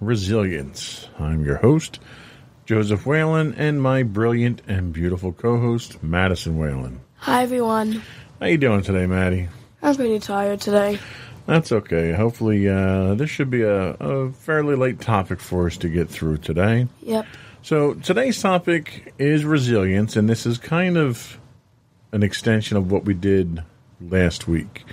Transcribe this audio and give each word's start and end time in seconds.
Resilience. 0.00 1.08
I'm 1.18 1.44
your 1.44 1.56
host, 1.56 2.00
Joseph 2.66 3.06
Whalen, 3.06 3.54
and 3.54 3.80
my 3.82 4.02
brilliant 4.02 4.62
and 4.66 4.92
beautiful 4.92 5.32
co 5.32 5.58
host, 5.58 6.02
Madison 6.02 6.58
Whalen. 6.58 7.00
Hi 7.16 7.42
everyone. 7.42 8.02
How 8.40 8.46
you 8.46 8.58
doing 8.58 8.82
today, 8.82 9.06
Maddie? 9.06 9.48
I'm 9.82 9.94
pretty 9.94 10.18
tired 10.18 10.60
today. 10.60 10.98
That's 11.46 11.72
okay. 11.72 12.12
Hopefully, 12.12 12.68
uh, 12.68 13.14
this 13.14 13.30
should 13.30 13.50
be 13.50 13.62
a, 13.62 13.90
a 13.92 14.32
fairly 14.32 14.76
late 14.76 15.00
topic 15.00 15.40
for 15.40 15.66
us 15.66 15.76
to 15.78 15.88
get 15.88 16.08
through 16.08 16.38
today. 16.38 16.88
Yep. 17.02 17.26
So, 17.62 17.94
today's 17.94 18.40
topic 18.40 19.14
is 19.18 19.44
resilience, 19.44 20.16
and 20.16 20.28
this 20.28 20.46
is 20.46 20.58
kind 20.58 20.96
of 20.96 21.38
an 22.12 22.22
extension 22.22 22.76
of 22.76 22.90
what 22.90 23.04
we 23.04 23.14
did 23.14 23.62
last 24.00 24.48
week. 24.48 24.84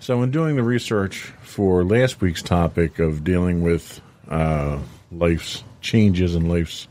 So, 0.00 0.22
in 0.22 0.30
doing 0.30 0.56
the 0.56 0.62
research 0.62 1.32
for 1.42 1.84
last 1.84 2.20
week's 2.20 2.42
topic 2.42 2.98
of 2.98 3.24
dealing 3.24 3.62
with 3.62 4.00
uh, 4.28 4.78
life's 5.10 5.64
changes 5.80 6.34
and 6.34 6.48
life's 6.48 6.88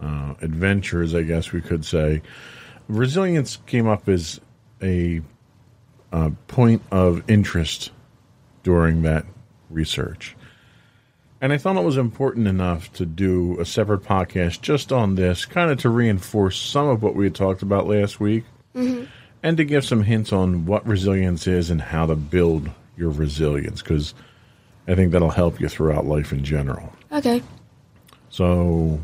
uh, 0.00 0.34
adventures, 0.40 1.14
I 1.14 1.22
guess 1.22 1.52
we 1.52 1.60
could 1.60 1.84
say, 1.84 2.22
resilience 2.88 3.58
came 3.66 3.86
up 3.86 4.08
as 4.08 4.40
a 4.82 5.22
uh, 6.12 6.30
point 6.48 6.82
of 6.90 7.28
interest 7.28 7.90
during 8.62 9.02
that 9.02 9.26
research. 9.70 10.36
And 11.40 11.52
I 11.52 11.58
thought 11.58 11.76
it 11.76 11.84
was 11.84 11.98
important 11.98 12.48
enough 12.48 12.92
to 12.94 13.04
do 13.04 13.60
a 13.60 13.64
separate 13.66 14.02
podcast 14.02 14.62
just 14.62 14.90
on 14.92 15.16
this, 15.16 15.44
kind 15.44 15.70
of 15.70 15.78
to 15.80 15.90
reinforce 15.90 16.58
some 16.58 16.88
of 16.88 17.02
what 17.02 17.14
we 17.14 17.26
had 17.26 17.34
talked 17.34 17.62
about 17.62 17.86
last 17.86 18.18
week 18.18 18.44
and 18.74 19.56
to 19.56 19.64
give 19.64 19.84
some 19.84 20.02
hints 20.02 20.32
on 20.32 20.66
what 20.66 20.86
resilience 20.86 21.46
is 21.46 21.70
and 21.70 21.80
how 21.80 22.06
to 22.06 22.16
build 22.16 22.70
your 22.96 23.10
resilience, 23.10 23.82
because 23.82 24.14
I 24.88 24.94
think 24.94 25.12
that'll 25.12 25.30
help 25.30 25.60
you 25.60 25.68
throughout 25.68 26.06
life 26.06 26.32
in 26.32 26.44
general. 26.44 26.92
Okay. 27.12 27.42
So, 28.28 29.00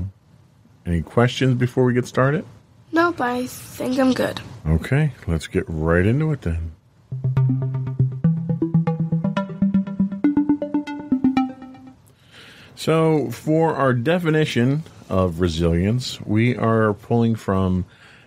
any 0.86 1.02
questions 1.02 1.54
before 1.54 1.84
we 1.84 1.94
get 1.94 2.06
started? 2.06 2.44
Nope, 2.92 3.20
I 3.20 3.46
think 3.46 3.98
I'm 3.98 4.12
good. 4.12 4.40
Okay, 4.66 5.12
let's 5.26 5.46
get 5.46 5.64
right 5.66 6.04
into 6.04 6.32
it 6.32 6.42
then. 6.42 6.72
So, 12.74 13.30
for 13.30 13.74
our 13.74 13.92
definition 13.92 14.82
of 15.08 15.40
resilience, 15.40 16.20
we 16.20 16.56
are 16.56 16.94
pulling 16.94 17.36
from 17.36 17.84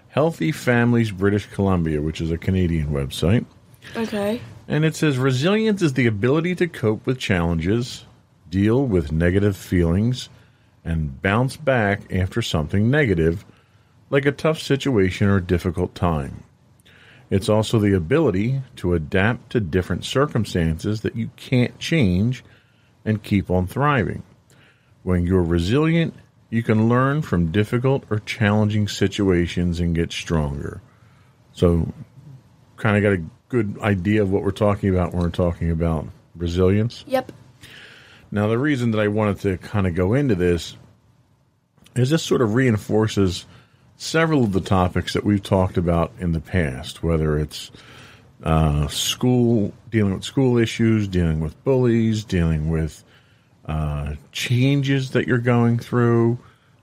Healthy 0.09 0.53
Families 0.53 1.11
British 1.11 1.45
Columbia, 1.47 2.01
which 2.01 2.21
is 2.21 2.31
a 2.31 2.37
Canadian 2.37 2.87
website. 2.87 3.45
Okay. 3.97 4.39
And 4.67 4.83
it 4.83 4.95
says 4.95 5.17
resilience 5.17 5.81
is 5.81 5.93
the 5.93 6.07
ability 6.07 6.55
to 6.55 6.67
cope 6.67 7.05
with 7.05 7.19
challenges, 7.19 8.05
deal 8.49 8.85
with 8.85 9.11
negative 9.11 9.55
feelings, 9.55 10.29
and 10.83 11.21
bounce 11.21 11.55
back 11.57 12.01
after 12.13 12.41
something 12.41 12.89
negative, 12.89 13.45
like 14.09 14.25
a 14.25 14.31
tough 14.31 14.59
situation 14.59 15.27
or 15.27 15.39
difficult 15.39 15.93
time. 15.95 16.43
It's 17.29 17.49
also 17.49 17.79
the 17.79 17.93
ability 17.93 18.61
to 18.77 18.93
adapt 18.93 19.51
to 19.51 19.59
different 19.59 20.05
circumstances 20.05 21.01
that 21.01 21.15
you 21.15 21.31
can't 21.35 21.77
change 21.79 22.43
and 23.03 23.23
keep 23.23 23.49
on 23.49 23.67
thriving. 23.67 24.23
When 25.03 25.25
you're 25.25 25.43
resilient, 25.43 26.13
you 26.49 26.63
can 26.63 26.87
learn 26.87 27.21
from 27.21 27.51
difficult 27.51 28.03
or 28.09 28.19
challenging 28.19 28.87
situations 28.87 29.79
and 29.79 29.95
get 29.95 30.11
stronger. 30.11 30.81
So, 31.53 31.91
kind 32.77 32.97
of 32.97 33.03
got 33.03 33.19
a 33.19 33.23
good 33.49 33.77
idea 33.81 34.21
of 34.21 34.31
what 34.31 34.43
we're 34.43 34.51
talking 34.51 34.89
about 34.89 35.13
when 35.13 35.21
we're 35.21 35.29
talking 35.29 35.71
about 35.71 36.07
resilience. 36.35 37.03
Yep. 37.07 37.31
Now, 38.31 38.47
the 38.47 38.57
reason 38.57 38.91
that 38.91 38.99
I 38.99 39.07
wanted 39.07 39.39
to 39.41 39.57
kind 39.57 39.87
of 39.87 39.95
go 39.95 40.13
into 40.13 40.35
this 40.35 40.75
is 41.95 42.09
this 42.09 42.23
sort 42.23 42.41
of 42.41 42.53
reinforces 42.53 43.45
several 43.97 44.43
of 44.43 44.51
the 44.51 44.61
topics 44.61 45.13
that 45.13 45.23
we've 45.23 45.43
talked 45.43 45.77
about 45.77 46.11
in 46.19 46.33
the 46.33 46.41
past, 46.41 47.01
whether 47.01 47.39
it's 47.39 47.71
uh, 48.43 48.87
school, 48.87 49.73
dealing 49.89 50.13
with 50.15 50.23
school 50.23 50.57
issues, 50.57 51.07
dealing 51.07 51.39
with 51.39 51.61
bullies, 51.63 52.25
dealing 52.25 52.69
with 52.69 53.03
uh, 53.65 54.15
changes 54.31 55.11
that 55.11 55.27
you're 55.27 55.37
going 55.37 55.79
through. 55.79 56.37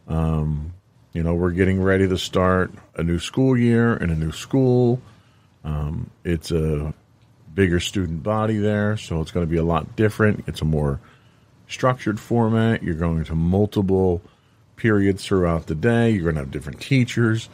Um, 0.08 0.72
you 1.12 1.22
know, 1.22 1.34
we're 1.34 1.50
getting 1.50 1.82
ready 1.82 2.08
to 2.08 2.16
start 2.16 2.72
a 2.96 3.02
new 3.02 3.18
school 3.18 3.56
year 3.56 3.94
in 3.96 4.10
a 4.10 4.14
new 4.14 4.32
school. 4.32 5.00
Um, 5.64 6.10
it's 6.24 6.50
a 6.50 6.94
bigger 7.54 7.80
student 7.80 8.22
body 8.22 8.58
there, 8.58 8.96
so 8.96 9.20
it's 9.20 9.30
going 9.30 9.46
to 9.46 9.50
be 9.50 9.58
a 9.58 9.64
lot 9.64 9.96
different. 9.96 10.44
It's 10.46 10.62
a 10.62 10.64
more 10.64 11.00
structured 11.68 12.18
format. 12.18 12.82
You're 12.82 12.94
going 12.94 13.24
to 13.24 13.34
multiple 13.34 14.22
periods 14.76 15.24
throughout 15.24 15.66
the 15.66 15.74
day. 15.74 16.10
You're 16.10 16.24
going 16.24 16.34
to 16.34 16.40
have 16.40 16.50
different 16.50 16.80
teachers. 16.80 17.48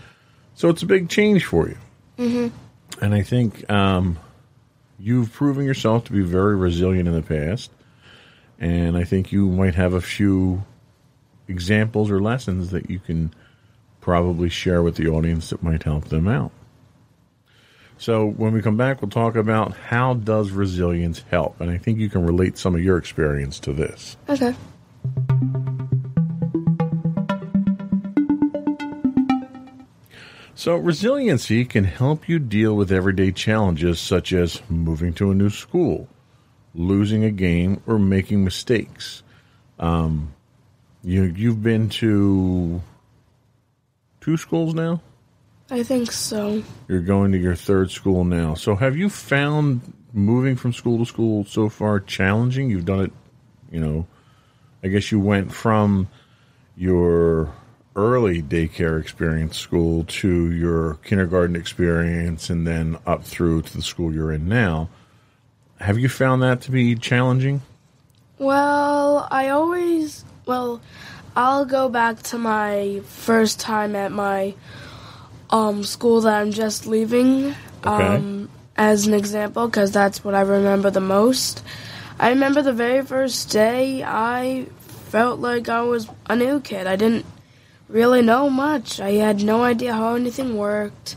So 0.55 0.69
it's 0.69 0.83
a 0.83 0.87
big 0.87 1.09
change 1.09 1.45
for 1.45 1.69
you. 1.69 1.79
Mm-hmm. 2.19 3.05
And 3.05 3.15
I 3.15 3.23
think 3.23 3.71
um, 3.71 4.19
you've 4.99 5.33
proven 5.33 5.65
yourself 5.65 6.05
to 6.05 6.13
be 6.13 6.23
very 6.23 6.57
resilient 6.57 7.09
in 7.09 7.15
the 7.15 7.23
past. 7.23 7.71
And 8.59 8.97
I 8.97 9.05
think 9.05 9.31
you 9.31 9.49
might 9.49 9.77
have 9.77 9.93
a 9.93 10.01
few 10.01 10.65
examples 11.47 12.11
or 12.11 12.21
lessons 12.21 12.71
that 12.71 12.91
you 12.91 12.99
can 12.99 13.33
probably 14.01 14.49
share 14.49 14.83
with 14.83 14.97
the 14.97 15.09
audience 15.09 15.51
that 15.51 15.63
might 15.63 15.83
help 15.85 16.07
them 16.07 16.27
out. 16.27 16.51
So 17.99 18.27
when 18.29 18.53
we 18.53 18.63
come 18.63 18.77
back, 18.77 19.03
we'll 19.03 19.11
talk 19.11 19.35
about 19.35 19.77
how 19.77 20.15
does 20.15 20.53
resilience 20.53 21.25
help, 21.31 21.61
and 21.61 21.69
I 21.69 21.79
think 21.79 21.99
you 21.99 22.09
can 22.09 22.25
relate 22.25 22.57
some 22.57 22.77
of 22.77 22.83
your 22.83 22.97
experience 22.97 23.59
to 23.61 23.73
this. 23.73 24.17
Okay. 24.29 24.55
So 30.55 30.77
resiliency 30.77 31.65
can 31.65 31.85
help 31.85 32.29
you 32.29 32.39
deal 32.39 32.75
with 32.75 32.93
everyday 32.93 33.33
challenges 33.33 34.01
such 34.01 34.33
as 34.33 34.61
moving 34.69 35.13
to 35.15 35.31
a 35.31 35.35
new 35.35 35.51
school, 35.51 36.09
losing 36.75 37.25
a 37.25 37.31
game, 37.31 37.81
or 37.87 37.99
making 37.99 38.45
mistakes. 38.45 39.23
Um, 39.79 40.35
you 41.03 41.23
you've 41.25 41.63
been 41.63 41.89
to 41.91 42.81
two 44.21 44.37
schools 44.37 44.75
now. 44.75 45.01
I 45.71 45.83
think 45.83 46.13
so. 46.13 46.63
You're 46.89 47.01
going 47.01 47.33
to 47.33 47.39
your 47.39 47.55
third 47.55 47.91
school 47.91 48.25
now. 48.25 48.55
So 48.55 48.75
have 48.75 48.97
you 48.97 49.11
found 49.11 49.93
moving 50.13 50.57
from 50.57 50.73
school 50.73 50.99
to 50.99 51.05
school 51.05 51.45
so 51.45 51.69
far 51.69 52.01
challenging? 52.01 52.71
You've 52.71 52.87
done 52.87 53.01
it, 53.01 53.13
you 53.71 53.81
know, 53.81 54.07
I 54.83 54.89
guess 54.89 55.13
you 55.13 55.21
went 55.21 55.53
from 55.53 56.09
your 56.77 57.53
early 57.97 58.41
daycare 58.41 59.01
experience 59.01 59.59
school 59.59 60.05
to 60.05 60.53
your 60.53 60.95
kindergarten 61.03 61.57
experience 61.57 62.49
and 62.49 62.67
then 62.67 62.97
up 63.07 63.25
through 63.25 63.63
to 63.63 63.77
the 63.77 63.83
school 63.83 64.15
you're 64.15 64.33
in 64.33 64.49
now. 64.49 64.89
Have 65.81 65.99
you 65.99 66.09
found 66.09 66.43
that 66.43 66.63
to 66.63 66.71
be 66.71 66.95
challenging? 66.95 67.61
Well, 68.39 69.27
I 69.31 69.49
always 69.49 70.25
well, 70.47 70.81
I'll 71.37 71.65
go 71.65 71.89
back 71.89 72.23
to 72.25 72.39
my 72.39 73.03
first 73.05 73.61
time 73.61 73.95
at 73.97 74.13
my 74.13 74.55
um 75.51 75.85
school 75.85 76.21
that 76.23 76.41
I'm 76.41 76.53
just 76.53 76.87
leaving 76.87 77.55
um 77.85 78.49
as 78.77 79.07
an 79.07 79.15
example 79.15 79.67
because 79.67 79.91
that's 79.93 80.25
what 80.25 80.35
I 80.35 80.43
remember 80.43 80.91
the 80.91 81.01
most. 81.01 81.63
I 82.21 82.31
remember 82.31 82.63
the 82.63 82.73
very 82.73 83.03
first 83.05 83.51
day 83.51 84.03
I 84.05 84.67
felt 85.11 85.41
like 85.41 85.69
I 85.69 85.83
was 85.83 86.09
a 86.27 86.37
new 86.37 86.61
kid. 86.61 86.87
I 86.87 86.97
didn't 86.97 87.25
really 87.89 88.23
know 88.23 88.51
much. 88.51 89.01
I 89.01 89.13
had 89.13 89.43
no 89.43 89.63
idea 89.63 89.95
how 89.95 90.15
anything 90.15 90.57
worked. 90.57 91.17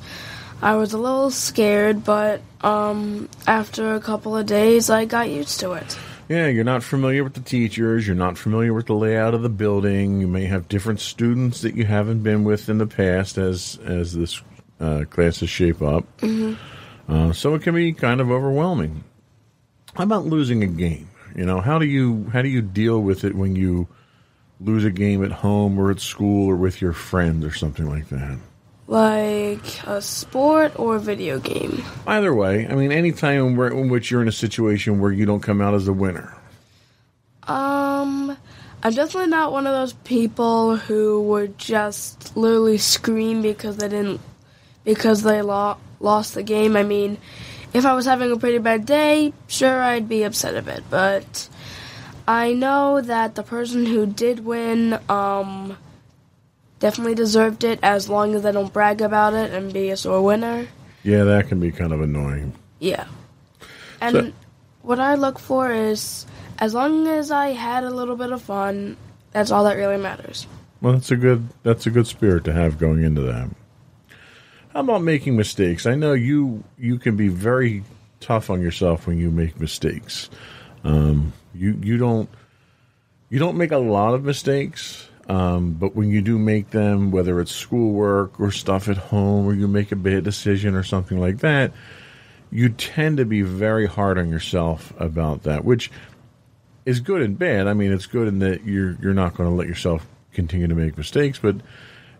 I 0.61 0.75
was 0.75 0.93
a 0.93 0.97
little 0.97 1.31
scared, 1.31 2.03
but 2.03 2.41
um, 2.61 3.29
after 3.47 3.95
a 3.95 3.99
couple 3.99 4.37
of 4.37 4.45
days, 4.45 4.89
I 4.89 5.05
got 5.05 5.29
used 5.29 5.59
to 5.61 5.73
it. 5.73 5.97
Yeah, 6.31 6.47
you're 6.47 6.63
not 6.63 6.81
familiar 6.81 7.25
with 7.25 7.33
the 7.33 7.41
teachers. 7.41 8.07
You're 8.07 8.15
not 8.15 8.37
familiar 8.37 8.73
with 8.73 8.85
the 8.85 8.93
layout 8.93 9.33
of 9.33 9.41
the 9.41 9.49
building. 9.49 10.21
You 10.21 10.29
may 10.29 10.45
have 10.45 10.69
different 10.69 11.01
students 11.01 11.59
that 11.59 11.75
you 11.75 11.83
haven't 11.83 12.23
been 12.23 12.45
with 12.45 12.69
in 12.69 12.77
the 12.77 12.87
past 12.87 13.37
as 13.37 13.77
as 13.83 14.15
this 14.15 14.41
uh, 14.79 15.03
classes 15.09 15.49
shape 15.49 15.81
up. 15.81 16.05
Mm-hmm. 16.19 16.53
Uh, 17.11 17.33
so 17.33 17.53
it 17.53 17.63
can 17.63 17.75
be 17.75 17.91
kind 17.91 18.21
of 18.21 18.31
overwhelming. 18.31 19.03
How 19.93 20.05
about 20.05 20.25
losing 20.25 20.63
a 20.63 20.67
game? 20.67 21.09
You 21.35 21.45
know, 21.45 21.59
how 21.59 21.79
do 21.79 21.85
you 21.85 22.29
how 22.31 22.41
do 22.41 22.47
you 22.47 22.61
deal 22.61 23.01
with 23.01 23.25
it 23.25 23.35
when 23.35 23.57
you 23.57 23.89
lose 24.61 24.85
a 24.85 24.89
game 24.89 25.25
at 25.25 25.33
home 25.33 25.77
or 25.77 25.91
at 25.91 25.99
school 25.99 26.49
or 26.49 26.55
with 26.55 26.79
your 26.81 26.93
friends 26.93 27.43
or 27.43 27.51
something 27.51 27.89
like 27.89 28.07
that? 28.07 28.39
Like 28.91 29.88
a 29.88 30.01
sport 30.01 30.77
or 30.77 30.97
a 30.97 30.99
video 30.99 31.39
game? 31.39 31.81
Either 32.05 32.35
way, 32.35 32.67
I 32.67 32.75
mean, 32.75 32.91
any 32.91 33.13
time 33.13 33.57
in 33.57 33.88
which 33.88 34.11
you're 34.11 34.21
in 34.21 34.27
a 34.27 34.33
situation 34.33 34.99
where 34.99 35.13
you 35.13 35.25
don't 35.25 35.39
come 35.39 35.61
out 35.61 35.73
as 35.73 35.88
a 35.88 35.93
winner. 35.93 36.35
Um, 37.43 38.35
I'm 38.83 38.93
definitely 38.93 39.29
not 39.29 39.53
one 39.53 39.65
of 39.65 39.71
those 39.71 39.93
people 39.93 40.75
who 40.75 41.21
would 41.21 41.57
just 41.57 42.35
literally 42.35 42.77
scream 42.77 43.41
because 43.41 43.77
they 43.77 43.88
didn't, 43.88 44.19
because 44.83 45.23
they 45.23 45.41
lo- 45.41 45.77
lost 46.01 46.33
the 46.33 46.43
game. 46.43 46.75
I 46.75 46.83
mean, 46.83 47.17
if 47.73 47.85
I 47.85 47.93
was 47.93 48.05
having 48.05 48.29
a 48.33 48.38
pretty 48.38 48.57
bad 48.57 48.85
day, 48.85 49.31
sure, 49.47 49.81
I'd 49.81 50.09
be 50.09 50.23
upset 50.23 50.57
a 50.57 50.61
bit, 50.61 50.83
but 50.89 51.47
I 52.27 52.51
know 52.51 52.99
that 52.99 53.35
the 53.35 53.43
person 53.43 53.85
who 53.85 54.05
did 54.05 54.43
win, 54.43 54.99
um, 55.07 55.77
definitely 56.81 57.15
deserved 57.15 57.63
it 57.63 57.79
as 57.81 58.09
long 58.09 58.35
as 58.35 58.41
they 58.41 58.51
don't 58.51 58.73
brag 58.73 59.01
about 59.01 59.33
it 59.33 59.53
and 59.53 59.71
be 59.71 59.89
a 59.91 59.95
sore 59.95 60.21
winner. 60.21 60.67
Yeah, 61.03 61.23
that 61.23 61.47
can 61.47 61.61
be 61.61 61.71
kind 61.71 61.93
of 61.93 62.01
annoying. 62.01 62.53
Yeah. 62.79 63.05
And 64.01 64.15
so, 64.15 64.33
what 64.81 64.99
I 64.99 65.15
look 65.15 65.39
for 65.39 65.71
is 65.71 66.25
as 66.57 66.73
long 66.73 67.07
as 67.07 67.31
I 67.31 67.49
had 67.49 67.85
a 67.85 67.89
little 67.89 68.17
bit 68.17 68.31
of 68.31 68.41
fun, 68.41 68.97
that's 69.31 69.51
all 69.51 69.63
that 69.63 69.77
really 69.77 69.97
matters. 69.97 70.47
Well, 70.81 70.93
that's 70.93 71.11
a 71.11 71.15
good 71.15 71.47
that's 71.63 71.85
a 71.85 71.91
good 71.91 72.07
spirit 72.07 72.43
to 72.45 72.53
have 72.53 72.77
going 72.77 73.03
into 73.03 73.21
that. 73.21 73.49
How 74.73 74.79
about 74.79 75.03
making 75.03 75.37
mistakes? 75.37 75.85
I 75.85 75.95
know 75.95 76.13
you 76.13 76.63
you 76.77 76.97
can 76.97 77.15
be 77.15 77.27
very 77.27 77.83
tough 78.19 78.49
on 78.49 78.61
yourself 78.61 79.05
when 79.05 79.19
you 79.19 79.29
make 79.29 79.59
mistakes. 79.59 80.29
Um, 80.83 81.33
you 81.53 81.79
you 81.81 81.97
don't 81.97 82.29
you 83.29 83.37
don't 83.37 83.57
make 83.57 83.71
a 83.71 83.77
lot 83.77 84.15
of 84.15 84.23
mistakes, 84.23 85.07
um, 85.31 85.71
but 85.71 85.95
when 85.95 86.09
you 86.09 86.21
do 86.21 86.37
make 86.37 86.71
them, 86.71 87.09
whether 87.09 87.39
it's 87.39 87.55
schoolwork 87.55 88.37
or 88.37 88.51
stuff 88.51 88.89
at 88.89 88.97
home, 88.97 89.45
or 89.45 89.53
you 89.53 89.65
make 89.65 89.93
a 89.93 89.95
bad 89.95 90.25
decision 90.25 90.75
or 90.75 90.83
something 90.83 91.17
like 91.17 91.37
that, 91.37 91.71
you 92.51 92.67
tend 92.67 93.15
to 93.15 93.23
be 93.23 93.41
very 93.41 93.85
hard 93.85 94.17
on 94.17 94.29
yourself 94.29 94.93
about 94.99 95.43
that, 95.43 95.63
which 95.63 95.89
is 96.85 96.99
good 96.99 97.21
and 97.21 97.39
bad. 97.39 97.67
I 97.67 97.73
mean, 97.73 97.93
it's 97.93 98.07
good 98.07 98.27
in 98.27 98.39
that 98.39 98.65
you're 98.65 98.97
you're 99.01 99.13
not 99.13 99.33
going 99.33 99.49
to 99.49 99.55
let 99.55 99.69
yourself 99.69 100.05
continue 100.33 100.67
to 100.67 100.75
make 100.75 100.97
mistakes, 100.97 101.39
but 101.39 101.55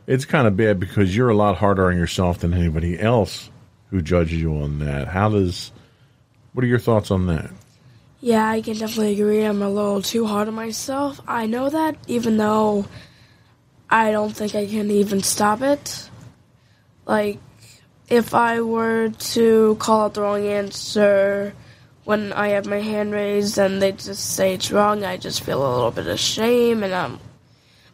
it's 0.08 0.24
kind 0.24 0.48
of 0.48 0.56
bad 0.56 0.80
because 0.80 1.14
you're 1.14 1.28
a 1.28 1.36
lot 1.36 1.58
harder 1.58 1.88
on 1.88 1.98
yourself 1.98 2.40
than 2.40 2.54
anybody 2.54 2.98
else 2.98 3.50
who 3.90 4.02
judges 4.02 4.40
you 4.40 4.56
on 4.56 4.80
that. 4.80 5.10
How 5.10 5.28
does 5.28 5.74
what 6.54 6.64
are 6.64 6.70
your 6.70 6.80
thoughts 6.80 7.12
on 7.12 7.28
that? 7.28 7.52
Yeah, 8.24 8.48
I 8.48 8.62
can 8.62 8.78
definitely 8.78 9.14
agree. 9.14 9.44
I'm 9.44 9.64
a 9.64 9.70
little 9.70 10.04
too 10.04 10.28
hard 10.28 10.48
on 10.48 10.54
myself. 10.54 11.20
I 11.28 11.48
know 11.48 11.72
that, 11.72 11.98
even 12.06 12.38
though 12.38 12.86
I 13.90 14.12
don't 14.12 14.32
think 14.32 14.54
I 14.54 14.68
can 14.68 14.92
even 14.92 15.24
stop 15.24 15.64
it. 15.64 16.08
Like, 17.08 17.40
if 18.10 18.36
I 18.36 18.62
were 18.62 19.10
to 19.10 19.76
call 19.80 20.02
out 20.02 20.14
the 20.14 20.22
wrong 20.22 20.46
answer 20.46 21.56
when 22.04 22.32
I 22.34 22.50
have 22.50 22.68
my 22.68 22.80
hand 22.82 23.12
raised 23.12 23.58
and 23.58 23.82
they 23.82 23.94
just 23.94 24.36
say 24.36 24.54
it's 24.54 24.72
wrong, 24.72 25.04
I 25.04 25.18
just 25.18 25.42
feel 25.42 25.66
a 25.66 25.74
little 25.74 25.92
bit 25.92 26.06
of 26.06 26.20
shame, 26.20 26.84
and 26.84 26.94
um. 26.94 27.20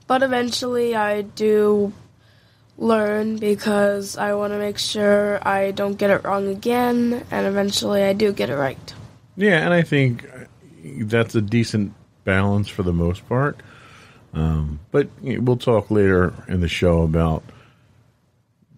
But 0.07 0.23
eventually, 0.23 0.93
I 0.93 1.21
do 1.21 1.93
learn 2.77 3.37
because 3.37 4.17
I 4.17 4.33
want 4.33 4.51
to 4.51 4.59
make 4.59 4.77
sure 4.77 5.39
I 5.47 5.71
don't 5.71 5.97
get 5.97 6.09
it 6.09 6.25
wrong 6.25 6.47
again, 6.47 7.25
and 7.31 7.47
eventually, 7.47 8.03
I 8.03 8.11
do 8.11 8.33
get 8.33 8.49
it 8.49 8.57
right. 8.57 8.93
Yeah, 9.37 9.63
and 9.63 9.73
I 9.73 9.83
think 9.83 10.27
that's 10.83 11.35
a 11.35 11.41
decent 11.41 11.93
balance 12.23 12.67
for 12.67 12.83
the 12.83 12.91
most 12.91 13.27
part. 13.29 13.61
Um, 14.33 14.79
but 14.91 15.09
we'll 15.21 15.57
talk 15.57 15.89
later 15.89 16.33
in 16.47 16.59
the 16.59 16.67
show 16.67 17.03
about 17.03 17.43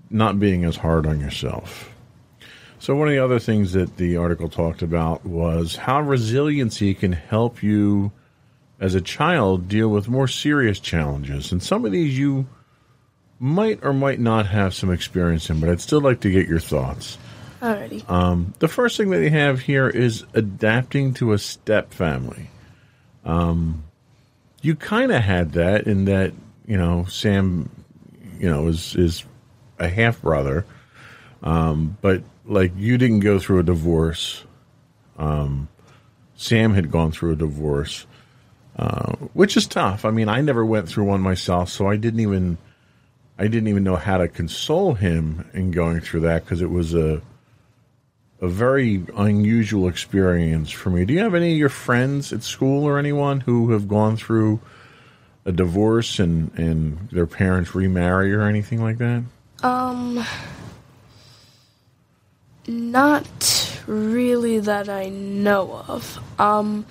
not 0.10 0.40
being 0.40 0.66
as 0.66 0.76
hard 0.76 1.08
on 1.08 1.20
yourself. 1.20 1.92
So, 2.80 2.96
one 2.96 3.08
of 3.08 3.14
the 3.14 3.24
other 3.24 3.40
things 3.40 3.74
that 3.74 3.98
the 3.98 4.18
article 4.18 4.50
talked 4.50 4.82
about 4.82 5.26
was 5.26 5.76
how 5.76 6.02
resiliency 6.02 6.94
can 6.94 7.12
help 7.12 7.62
you 7.64 8.12
as 8.80 8.96
a 8.96 9.02
child 9.02 9.68
deal 9.68 9.90
with 9.90 10.08
more 10.08 10.28
serious 10.28 10.80
challenges. 10.80 11.52
And 11.52 11.62
some 11.62 11.86
of 11.86 11.92
these 11.92 12.18
you 12.18 12.48
might 13.40 13.80
or 13.84 13.94
might 13.94 14.20
not 14.20 14.46
have 14.48 14.74
some 14.74 14.92
experience 14.92 15.50
in, 15.50 15.60
but 15.60 15.70
I'd 15.70 15.82
still 15.82 16.02
like 16.02 16.22
to 16.22 16.32
get 16.32 16.48
your 16.48 16.60
thoughts. 16.60 17.18
Alrighty. 17.62 18.10
Um, 18.10 18.54
the 18.60 18.68
first 18.68 18.98
thing 18.98 19.10
that 19.10 19.20
they 19.20 19.30
have 19.30 19.60
here 19.60 19.90
is 19.90 20.26
adapting 20.34 21.14
to 21.16 21.34
a 21.34 21.38
step 21.38 21.94
family. 21.94 22.50
Um, 23.26 23.84
you 24.62 24.76
kind 24.76 25.12
of 25.12 25.22
had 25.22 25.54
that 25.54 25.88
in 25.88 26.06
that 26.06 26.34
you 26.66 26.78
know 26.78 27.06
Sam, 27.06 27.70
you 28.40 28.50
know, 28.50 28.68
is 28.68 28.96
is 28.96 29.26
a 29.78 29.90
half 29.90 30.22
brother, 30.22 30.66
um, 31.44 31.98
but 32.02 32.24
like 32.46 32.72
you 32.78 32.98
didn't 32.98 33.22
go 33.22 33.40
through 33.40 33.60
a 33.60 33.64
divorce. 33.64 34.44
Um, 35.18 35.68
Sam 36.36 36.74
had 36.74 36.90
gone 36.90 37.12
through 37.12 37.34
a 37.34 37.36
divorce, 37.36 38.06
uh, 38.78 39.14
which 39.34 39.58
is 39.58 39.68
tough. 39.68 40.06
I 40.06 40.12
mean, 40.12 40.30
I 40.30 40.40
never 40.40 40.66
went 40.66 40.88
through 40.88 41.06
one 41.06 41.20
myself, 41.20 41.70
so 41.70 41.88
I 41.88 41.98
didn't 41.98 42.22
even 42.22 42.58
I 43.38 43.48
didn't 43.48 43.68
even 43.68 43.84
know 43.84 43.98
how 43.98 44.18
to 44.18 44.30
console 44.30 44.94
him 44.94 45.50
in 45.54 45.72
going 45.72 46.00
through 46.00 46.22
that 46.22 46.46
because 46.46 46.62
it 46.62 46.70
was 46.70 46.94
a 46.94 47.22
a 48.42 48.48
very 48.48 49.04
unusual 49.18 49.88
experience 49.88 50.72
for 50.72 50.90
me. 50.90 51.06
Do 51.06 51.14
you 51.14 51.20
have 51.20 51.36
any 51.36 51.52
of 51.52 51.58
your 51.58 51.70
friends 51.70 52.32
at 52.32 52.44
school 52.44 52.86
or 52.86 52.98
anyone 52.98 53.42
who 53.42 53.72
have 53.72 53.88
gone 53.88 54.16
through 54.16 54.60
a 55.46 55.52
divorce 55.52 56.20
and, 56.20 56.52
and 56.58 57.10
their 57.10 57.26
parents 57.26 57.76
remarry 57.76 58.34
or 58.34 58.44
anything 58.44 58.82
like 58.82 58.98
that? 59.00 59.24
Um, 59.62 60.24
not 62.68 63.82
really 63.88 64.60
that 64.60 64.88
I 64.88 65.10
know 65.10 65.84
of. 65.88 66.20
Um, 66.40 66.86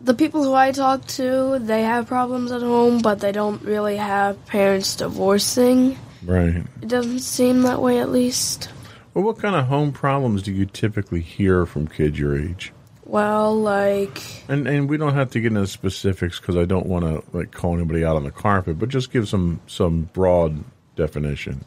the 0.00 0.14
people 0.14 0.42
who 0.42 0.54
I 0.54 0.72
talk 0.72 1.06
to, 1.08 1.58
they 1.60 1.82
have 1.82 2.06
problems 2.06 2.50
at 2.50 2.62
home, 2.62 3.00
but 3.02 3.20
they 3.20 3.32
don't 3.32 3.62
really 3.62 3.96
have 3.96 4.44
parents 4.46 4.96
divorcing. 4.96 5.98
Right. 6.24 6.64
It 6.82 6.88
doesn't 6.88 7.20
seem 7.20 7.62
that 7.62 7.80
way, 7.80 8.00
at 8.00 8.10
least. 8.10 8.70
Well, 9.14 9.24
what 9.24 9.38
kind 9.38 9.56
of 9.56 9.66
home 9.66 9.92
problems 9.92 10.42
do 10.42 10.52
you 10.52 10.66
typically 10.66 11.20
hear 11.20 11.66
from 11.66 11.88
kids 11.88 12.18
your 12.18 12.38
age? 12.38 12.72
Well, 13.04 13.60
like, 13.60 14.22
and 14.48 14.68
and 14.68 14.88
we 14.88 14.96
don't 14.96 15.14
have 15.14 15.30
to 15.32 15.40
get 15.40 15.48
into 15.48 15.66
specifics 15.66 16.38
because 16.38 16.56
I 16.56 16.64
don't 16.64 16.86
want 16.86 17.04
to 17.04 17.36
like 17.36 17.50
call 17.50 17.74
anybody 17.74 18.04
out 18.04 18.14
on 18.14 18.22
the 18.22 18.30
carpet, 18.30 18.78
but 18.78 18.88
just 18.88 19.10
give 19.10 19.28
some 19.28 19.60
some 19.66 20.02
broad 20.12 20.62
definition. 20.94 21.64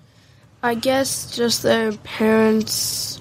I 0.62 0.76
guess 0.76 1.36
just 1.36 1.62
their 1.64 1.92
parents 1.92 3.20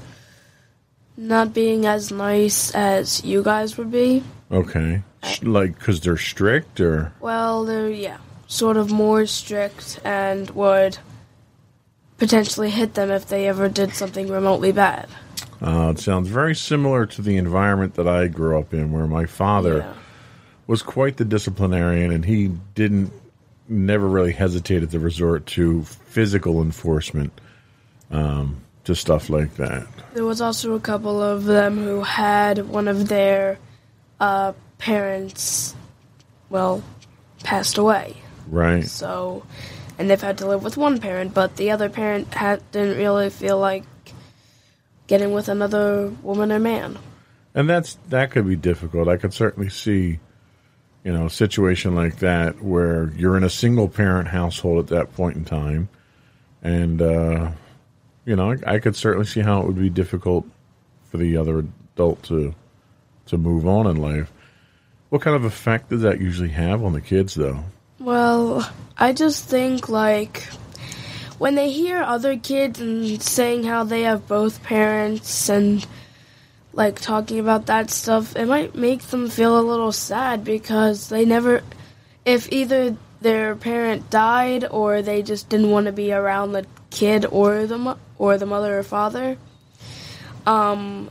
not 1.16 1.52
being 1.52 1.84
as 1.86 2.12
nice 2.12 2.72
as 2.76 3.24
you 3.24 3.42
guys 3.42 3.76
would 3.76 3.90
be. 3.90 4.22
Okay, 4.52 5.02
like 5.42 5.76
because 5.76 6.00
they're 6.00 6.16
strict, 6.16 6.80
or 6.80 7.12
well, 7.18 7.64
they're 7.64 7.90
yeah, 7.90 8.18
sort 8.46 8.76
of 8.76 8.92
more 8.92 9.26
strict 9.26 9.98
and 10.04 10.48
would 10.50 10.96
potentially 12.22 12.70
hit 12.70 12.94
them 12.94 13.10
if 13.10 13.26
they 13.26 13.48
ever 13.48 13.68
did 13.68 13.92
something 13.94 14.28
remotely 14.28 14.70
bad. 14.70 15.08
Uh, 15.60 15.90
it 15.92 15.98
sounds 15.98 16.28
very 16.28 16.54
similar 16.54 17.04
to 17.04 17.20
the 17.20 17.36
environment 17.36 17.94
that 17.94 18.06
I 18.06 18.28
grew 18.28 18.56
up 18.60 18.72
in, 18.72 18.92
where 18.92 19.08
my 19.08 19.26
father 19.26 19.78
yeah. 19.78 19.92
was 20.68 20.82
quite 20.82 21.16
the 21.16 21.24
disciplinarian, 21.24 22.12
and 22.12 22.24
he 22.24 22.46
didn't 22.76 23.12
never 23.66 24.06
really 24.06 24.30
hesitated 24.30 24.92
to 24.92 25.00
resort 25.00 25.46
to 25.46 25.82
physical 25.82 26.62
enforcement 26.62 27.32
um, 28.12 28.62
to 28.84 28.94
stuff 28.94 29.28
like 29.28 29.56
that. 29.56 29.84
There 30.14 30.24
was 30.24 30.40
also 30.40 30.74
a 30.74 30.80
couple 30.80 31.20
of 31.20 31.42
them 31.42 31.76
who 31.76 32.02
had 32.02 32.68
one 32.68 32.86
of 32.86 33.08
their 33.08 33.58
uh, 34.20 34.52
parents, 34.78 35.74
well, 36.50 36.84
passed 37.42 37.78
away. 37.78 38.16
Right. 38.46 38.84
So 38.84 39.42
and 39.98 40.08
they've 40.08 40.20
had 40.20 40.38
to 40.38 40.46
live 40.46 40.62
with 40.62 40.76
one 40.76 40.98
parent, 40.98 41.34
but 41.34 41.56
the 41.56 41.70
other 41.70 41.88
parent 41.88 42.32
had, 42.34 42.62
didn't 42.72 42.98
really 42.98 43.30
feel 43.30 43.58
like 43.58 43.84
getting 45.06 45.32
with 45.32 45.48
another 45.48 46.12
woman 46.22 46.52
or 46.52 46.58
man. 46.58 46.98
And 47.54 47.68
that's 47.68 47.98
that 48.08 48.30
could 48.30 48.46
be 48.46 48.56
difficult. 48.56 49.08
I 49.08 49.18
could 49.18 49.34
certainly 49.34 49.68
see 49.68 50.18
you 51.04 51.12
know, 51.12 51.26
a 51.26 51.30
situation 51.30 51.94
like 51.94 52.18
that 52.18 52.62
where 52.62 53.12
you're 53.16 53.36
in 53.36 53.42
a 53.42 53.50
single 53.50 53.88
parent 53.88 54.28
household 54.28 54.78
at 54.78 54.86
that 54.88 55.14
point 55.14 55.36
in 55.36 55.44
time, 55.44 55.88
and 56.62 57.02
uh, 57.02 57.50
you 58.24 58.36
know, 58.36 58.52
I, 58.52 58.74
I 58.74 58.78
could 58.78 58.94
certainly 58.94 59.26
see 59.26 59.40
how 59.40 59.60
it 59.60 59.66
would 59.66 59.78
be 59.78 59.90
difficult 59.90 60.46
for 61.10 61.16
the 61.16 61.36
other 61.36 61.64
adult 61.94 62.22
to 62.24 62.54
to 63.26 63.38
move 63.38 63.66
on 63.66 63.86
in 63.86 63.96
life. 63.96 64.32
What 65.08 65.22
kind 65.22 65.36
of 65.36 65.44
effect 65.44 65.90
does 65.90 66.02
that 66.02 66.20
usually 66.20 66.50
have 66.50 66.82
on 66.84 66.92
the 66.92 67.00
kids, 67.00 67.34
though? 67.34 67.64
Well, 68.02 68.68
I 68.98 69.12
just 69.12 69.44
think 69.44 69.88
like 69.88 70.42
when 71.38 71.54
they 71.54 71.70
hear 71.70 72.02
other 72.02 72.36
kids 72.36 72.80
and 72.80 73.22
saying 73.22 73.62
how 73.62 73.84
they 73.84 74.02
have 74.02 74.26
both 74.26 74.64
parents 74.64 75.48
and 75.48 75.86
like 76.72 77.00
talking 77.00 77.38
about 77.38 77.66
that 77.66 77.90
stuff, 77.90 78.34
it 78.34 78.46
might 78.46 78.74
make 78.74 79.02
them 79.02 79.30
feel 79.30 79.56
a 79.56 79.62
little 79.62 79.92
sad 79.92 80.42
because 80.42 81.10
they 81.10 81.24
never, 81.24 81.62
if 82.24 82.50
either 82.50 82.96
their 83.20 83.54
parent 83.54 84.10
died 84.10 84.64
or 84.64 85.00
they 85.00 85.22
just 85.22 85.48
didn't 85.48 85.70
want 85.70 85.86
to 85.86 85.92
be 85.92 86.12
around 86.12 86.50
the 86.50 86.66
kid 86.90 87.24
or 87.26 87.68
the 87.68 87.96
or 88.18 88.36
the 88.36 88.46
mother 88.46 88.80
or 88.80 88.82
father, 88.82 89.38
um, 90.44 91.08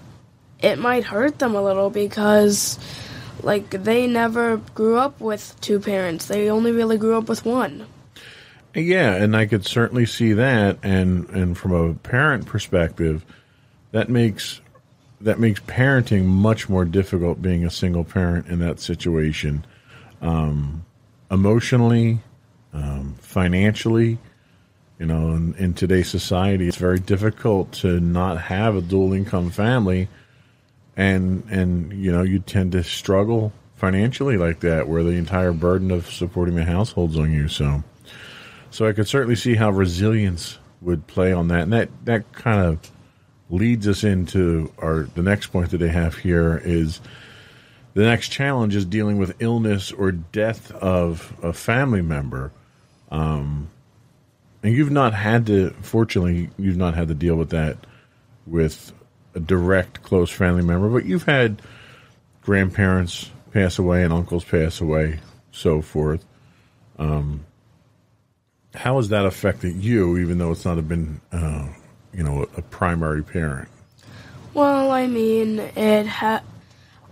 it 0.60 0.78
might 0.78 1.06
hurt 1.06 1.40
them 1.40 1.56
a 1.56 1.64
little 1.64 1.90
because 1.90 2.78
like 3.44 3.70
they 3.70 4.08
never 4.08 4.58
grew 4.76 4.98
up 4.98 5.20
with 5.20 5.56
two 5.62 5.80
parents. 5.80 6.28
They 6.28 6.50
only 6.50 6.72
really 6.72 6.98
grew 6.98 7.18
up 7.18 7.30
with 7.30 7.46
one. 7.46 7.86
Yeah, 8.74 9.16
and 9.16 9.36
I 9.36 9.46
could 9.48 9.66
certainly 9.66 10.06
see 10.06 10.34
that 10.34 10.78
and 10.82 11.30
and 11.30 11.58
from 11.58 11.74
a 11.74 11.94
parent 11.94 12.46
perspective, 12.46 13.26
that 13.92 14.10
makes 14.10 14.62
that 15.20 15.40
makes 15.40 15.60
parenting 15.62 16.26
much 16.26 16.70
more 16.70 16.86
difficult 16.86 17.42
being 17.42 17.66
a 17.66 17.70
single 17.70 18.04
parent 18.04 18.48
in 18.48 18.60
that 18.60 18.80
situation. 18.80 19.66
Um, 20.22 20.86
emotionally, 21.30 22.20
um, 22.74 23.16
financially, 23.20 24.18
you 25.00 25.06
know, 25.06 25.32
in, 25.32 25.56
in 25.56 25.74
today's 25.74 26.10
society, 26.10 26.68
it's 26.68 26.78
very 26.78 27.00
difficult 27.00 27.72
to 27.74 28.00
not 28.00 28.40
have 28.40 28.76
a 28.76 28.82
dual 28.82 29.14
income 29.14 29.50
family, 29.50 30.08
and 31.02 31.44
and 31.50 31.92
you 31.94 32.12
know 32.12 32.22
you 32.22 32.40
tend 32.40 32.74
to 32.74 32.84
struggle 32.84 33.52
financially 33.76 34.38
like 34.38 34.60
that, 34.60 34.88
where 34.88 35.04
the 35.04 35.12
entire 35.12 35.52
burden 35.52 35.90
of 35.90 36.06
supporting 36.12 36.56
the 36.56 36.64
household's 36.64 37.18
on 37.18 37.32
you. 37.32 37.48
So, 37.48 37.84
so 38.70 38.88
I 38.88 38.94
could 38.94 39.08
certainly 39.08 39.36
see 39.36 39.56
how 39.56 39.72
resilience 39.72 40.60
would 40.82 41.08
play 41.08 41.34
on 41.34 41.48
that, 41.48 41.64
and 41.64 41.74
that 41.74 41.90
that 42.06 42.32
kind 42.34 42.62
of 42.62 42.92
leads 43.50 43.88
us 43.88 44.04
into 44.04 44.72
our 44.78 45.10
the 45.16 45.24
next 45.24 45.48
point 45.48 45.72
that 45.72 45.80
they 45.80 45.90
have 45.90 46.16
here 46.18 46.62
is 46.64 47.02
the 47.96 48.04
next 48.04 48.30
challenge 48.30 48.76
is 48.76 48.86
dealing 48.86 49.18
with 49.18 49.42
illness 49.42 49.92
or 49.92 50.12
death 50.12 50.72
of 50.74 51.36
a 51.42 51.52
family 51.52 52.04
member. 52.04 52.52
Um, 53.10 53.70
and 54.64 54.74
you've 54.74 54.92
not 54.92 55.16
had 55.16 55.48
to, 55.48 55.72
fortunately, 55.82 56.52
you've 56.58 56.78
not 56.78 56.94
had 56.94 57.08
to 57.08 57.16
deal 57.16 57.36
with 57.36 57.50
that 57.50 57.78
with 58.46 58.94
a 59.36 59.40
direct 59.40 60.04
close 60.04 60.30
family 60.30 60.64
member, 60.64 60.90
but 60.90 61.06
you've 61.06 61.24
had 61.24 61.62
grandparents 62.42 63.32
pass 63.52 63.80
away 63.80 64.04
and 64.04 64.14
uncles 64.14 64.44
pass 64.44 64.82
away, 64.82 65.20
so 65.52 65.82
forth. 65.82 66.26
Um, 66.98 67.46
how 68.74 68.98
has 68.98 69.10
that 69.10 69.26
affected 69.26 69.76
you, 69.76 70.18
even 70.18 70.38
though 70.38 70.52
it's 70.52 70.66
not 70.66 70.86
been, 70.88 71.20
uh, 71.32 71.68
you 72.14 72.24
know, 72.24 72.48
a 72.56 72.62
primary 72.62 73.24
parent? 73.24 73.68
Well, 74.54 74.92
I 74.92 75.08
mean, 75.08 75.60
it 75.60 76.08
ha- 76.08 76.44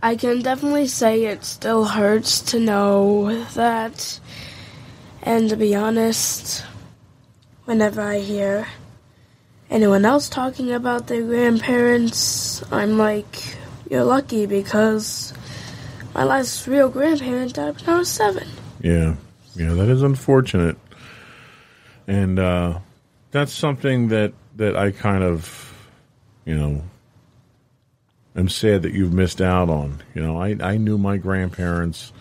I 0.01 0.15
can 0.15 0.41
definitely 0.41 0.87
say 0.87 1.25
it 1.25 1.43
still 1.43 1.85
hurts 1.85 2.41
to 2.51 2.59
know 2.59 3.43
that. 3.53 4.19
And 5.23 5.49
to 5.49 5.57
be 5.57 5.75
honest, 5.75 6.65
whenever 7.65 8.01
I 8.01 8.19
hear 8.19 8.67
anyone 9.69 10.05
else 10.05 10.29
talking 10.29 10.71
about 10.71 11.07
their 11.07 11.23
grandparents, 11.23 12.63
I'm 12.71 12.97
like, 12.97 13.57
you're 13.89 14.03
lucky 14.03 14.45
because 14.45 15.33
my 16.13 16.23
last 16.23 16.67
real 16.67 16.89
grandparent 16.89 17.53
died 17.53 17.79
when 17.81 17.89
I 17.89 17.97
was 17.97 18.09
seven. 18.09 18.47
Yeah, 18.81 19.15
yeah, 19.55 19.73
that 19.73 19.89
is 19.89 20.01
unfortunate, 20.01 20.77
and 22.07 22.39
uh, 22.39 22.79
that's 23.31 23.53
something 23.53 24.09
that 24.09 24.33
that 24.55 24.75
I 24.75 24.91
kind 24.91 25.23
of, 25.23 25.73
you 26.45 26.55
know, 26.55 26.83
am 28.35 28.49
sad 28.49 28.83
that 28.83 28.93
you've 28.93 29.13
missed 29.13 29.41
out 29.41 29.69
on. 29.69 30.01
You 30.13 30.21
know, 30.21 30.41
I 30.41 30.55
I 30.61 30.77
knew 30.77 30.97
my 30.97 31.17
grandparents 31.17 32.13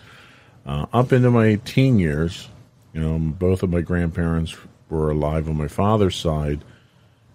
uh, 0.65 0.85
up 0.93 1.13
into 1.13 1.31
my 1.31 1.55
teen 1.65 1.99
years. 1.99 2.49
You 2.93 3.01
know, 3.01 3.19
both 3.19 3.63
of 3.63 3.69
my 3.69 3.81
grandparents 3.81 4.55
were 4.89 5.11
alive 5.11 5.47
on 5.47 5.55
my 5.55 5.67
father's 5.67 6.15
side, 6.15 6.63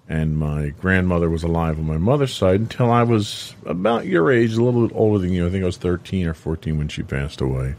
and 0.09 0.37
my 0.37 0.69
grandmother 0.69 1.31
was 1.31 1.43
alive 1.43 1.79
on 1.79 1.87
my 1.87 1.97
mother's 1.97 2.35
side 2.35 2.61
until 2.61 2.91
I 2.91 3.03
was 3.03 3.55
about 3.65 4.07
your 4.07 4.31
age, 4.31 4.55
a 4.55 4.63
little 4.63 4.87
bit 4.87 4.97
older 4.97 5.19
than 5.19 5.33
you. 5.33 5.47
I 5.47 5.51
think 5.51 5.63
I 5.63 5.67
was 5.67 5.77
13 5.77 6.27
or 6.27 6.35
14 6.35 6.77
when 6.77 6.89
she 6.89 7.03
passed 7.03 7.41
away. 7.41 7.75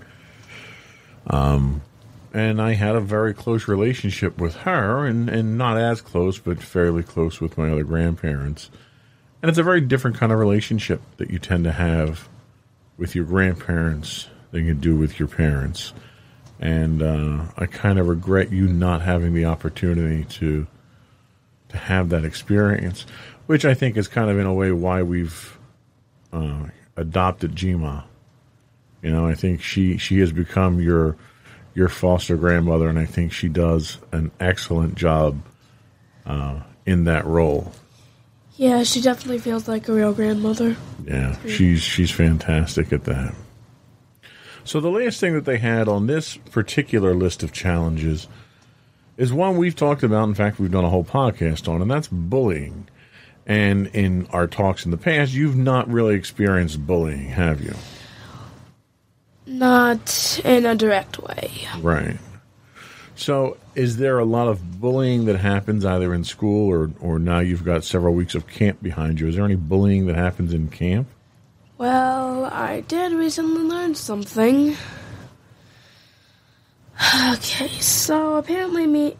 Um, 1.27 1.81
and 2.33 2.61
I 2.61 2.73
had 2.73 2.95
a 2.95 3.01
very 3.01 3.33
close 3.33 3.67
relationship 3.67 4.39
with 4.39 4.55
her, 4.57 5.05
and, 5.05 5.29
and 5.29 5.57
not 5.57 5.77
as 5.77 6.01
close, 6.01 6.37
but 6.37 6.61
fairly 6.61 7.03
close 7.03 7.39
with 7.39 7.57
my 7.57 7.69
other 7.69 7.83
grandparents. 7.83 8.69
And 9.41 9.49
it's 9.49 9.59
a 9.59 9.63
very 9.63 9.81
different 9.81 10.17
kind 10.17 10.31
of 10.31 10.39
relationship 10.39 11.01
that 11.17 11.29
you 11.29 11.39
tend 11.39 11.63
to 11.65 11.71
have 11.71 12.27
with 12.97 13.15
your 13.15 13.25
grandparents 13.25 14.27
than 14.51 14.65
you 14.65 14.73
do 14.73 14.95
with 14.95 15.19
your 15.19 15.27
parents 15.27 15.93
and 16.59 17.01
uh, 17.01 17.45
I 17.57 17.65
kind 17.65 17.99
of 17.99 18.07
regret 18.07 18.51
you 18.51 18.67
not 18.67 19.01
having 19.01 19.33
the 19.33 19.45
opportunity 19.45 20.23
to 20.35 20.67
to 21.69 21.77
have 21.77 22.09
that 22.09 22.25
experience, 22.25 23.05
which 23.47 23.65
I 23.65 23.73
think 23.73 23.97
is 23.97 24.07
kind 24.07 24.29
of 24.29 24.37
in 24.37 24.45
a 24.45 24.53
way 24.53 24.71
why 24.71 25.03
we've 25.03 25.57
uh, 26.33 26.65
adopted 26.95 27.55
Jima. 27.55 28.03
You 29.01 29.11
know, 29.11 29.25
I 29.25 29.35
think 29.35 29.61
she 29.61 29.97
she 29.97 30.19
has 30.19 30.31
become 30.31 30.79
your 30.79 31.15
your 31.73 31.89
foster 31.89 32.37
grandmother, 32.37 32.87
and 32.87 32.97
I 32.97 33.05
think 33.05 33.31
she 33.31 33.49
does 33.49 33.97
an 34.11 34.31
excellent 34.39 34.95
job 34.95 35.41
uh, 36.25 36.61
in 36.85 37.03
that 37.03 37.25
role. 37.25 37.71
Yeah, 38.55 38.83
she 38.83 39.01
definitely 39.01 39.39
feels 39.39 39.67
like 39.67 39.89
a 39.89 39.93
real 39.93 40.13
grandmother. 40.13 40.77
Yeah, 41.05 41.37
she's 41.45 41.81
she's 41.81 42.11
fantastic 42.11 42.93
at 42.93 43.03
that. 43.03 43.35
So 44.63 44.79
the 44.79 44.89
last 44.89 45.19
thing 45.19 45.33
that 45.33 45.45
they 45.45 45.59
had 45.59 45.87
on 45.87 46.07
this 46.07 46.37
particular 46.37 47.13
list 47.13 47.43
of 47.43 47.51
challenges 47.51 48.27
is 49.17 49.31
one 49.31 49.57
we've 49.57 49.75
talked 49.75 50.03
about. 50.03 50.27
In 50.27 50.35
fact, 50.35 50.59
we've 50.59 50.71
done 50.71 50.85
a 50.85 50.89
whole 50.89 51.03
podcast 51.03 51.67
on, 51.67 51.81
and 51.81 51.89
that's 51.89 52.07
bullying. 52.07 52.87
And 53.45 53.87
in 53.87 54.27
our 54.31 54.47
talks 54.47 54.85
in 54.85 54.91
the 54.91 54.97
past, 54.97 55.33
you've 55.33 55.55
not 55.55 55.87
really 55.87 56.15
experienced 56.15 56.85
bullying, 56.85 57.27
have 57.29 57.61
you? 57.61 57.75
Not 59.45 60.41
in 60.43 60.65
a 60.65 60.75
direct 60.75 61.19
way. 61.19 61.51
Right. 61.79 62.17
So, 63.15 63.57
is 63.75 63.97
there 63.97 64.19
a 64.19 64.25
lot 64.25 64.47
of 64.47 64.81
bullying 64.81 65.25
that 65.25 65.37
happens 65.37 65.85
either 65.85 66.13
in 66.13 66.23
school 66.23 66.69
or, 66.69 66.91
or 66.99 67.19
now 67.19 67.39
you've 67.39 67.63
got 67.63 67.83
several 67.83 68.13
weeks 68.13 68.35
of 68.35 68.47
camp 68.47 68.81
behind 68.81 69.19
you? 69.19 69.27
Is 69.27 69.35
there 69.35 69.45
any 69.45 69.55
bullying 69.55 70.07
that 70.07 70.15
happens 70.15 70.53
in 70.53 70.69
camp? 70.69 71.07
Well, 71.77 72.45
I 72.45 72.81
did 72.81 73.13
recently 73.13 73.63
learn 73.63 73.95
something. 73.95 74.75
Okay, 77.33 77.67
so 77.79 78.35
apparently 78.35 78.87
me 78.87 79.17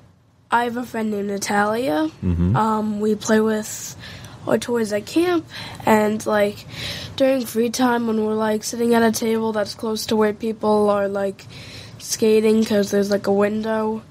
I 0.52 0.66
have 0.66 0.78
a 0.78 0.86
friend 0.86 1.12
named 1.12 1.28
Natalia. 1.28 2.10
Mm-hmm. 2.24 2.56
Um, 2.56 3.00
we 3.00 3.16
play 3.16 3.42
with 3.42 3.96
our 4.48 4.58
toys 4.58 4.94
at 4.94 5.06
camp 5.06 5.46
and 5.86 6.24
like 6.26 6.66
during 7.16 7.46
free 7.46 7.70
time 7.70 8.08
when 8.08 8.24
we're 8.24 8.36
like 8.36 8.64
sitting 8.64 8.94
at 8.94 9.04
a 9.04 9.12
table 9.12 9.52
that's 9.52 9.74
close 9.74 10.06
to 10.08 10.16
where 10.16 10.34
people 10.34 10.90
are 10.90 11.08
like 11.08 11.46
skating 11.98 12.60
because 12.60 12.92
there's 12.92 13.12
like 13.12 13.28
a 13.28 13.34
window. 13.34 14.04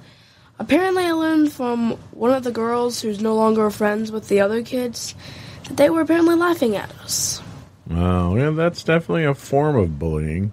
Apparently, 0.59 1.04
I 1.04 1.12
learned 1.12 1.52
from 1.52 1.92
one 2.12 2.30
of 2.30 2.44
the 2.44 2.52
girls 2.52 3.00
who's 3.00 3.21
no 3.21 3.35
longer 3.35 3.71
friends 3.71 4.12
with 4.12 4.28
the 4.28 4.40
other 4.40 4.62
kids 4.62 5.14
that 5.64 5.76
they 5.76 5.90
were 5.90 6.02
apparently 6.02 6.37
laughing 6.37 6.76
at 6.76 6.90
us. 6.99 7.42
Wow, 7.88 8.37
yeah, 8.37 8.50
that's 8.50 8.83
definitely 8.83 9.25
a 9.25 9.35
form 9.35 9.76
of 9.76 9.99
bullying. 9.99 10.52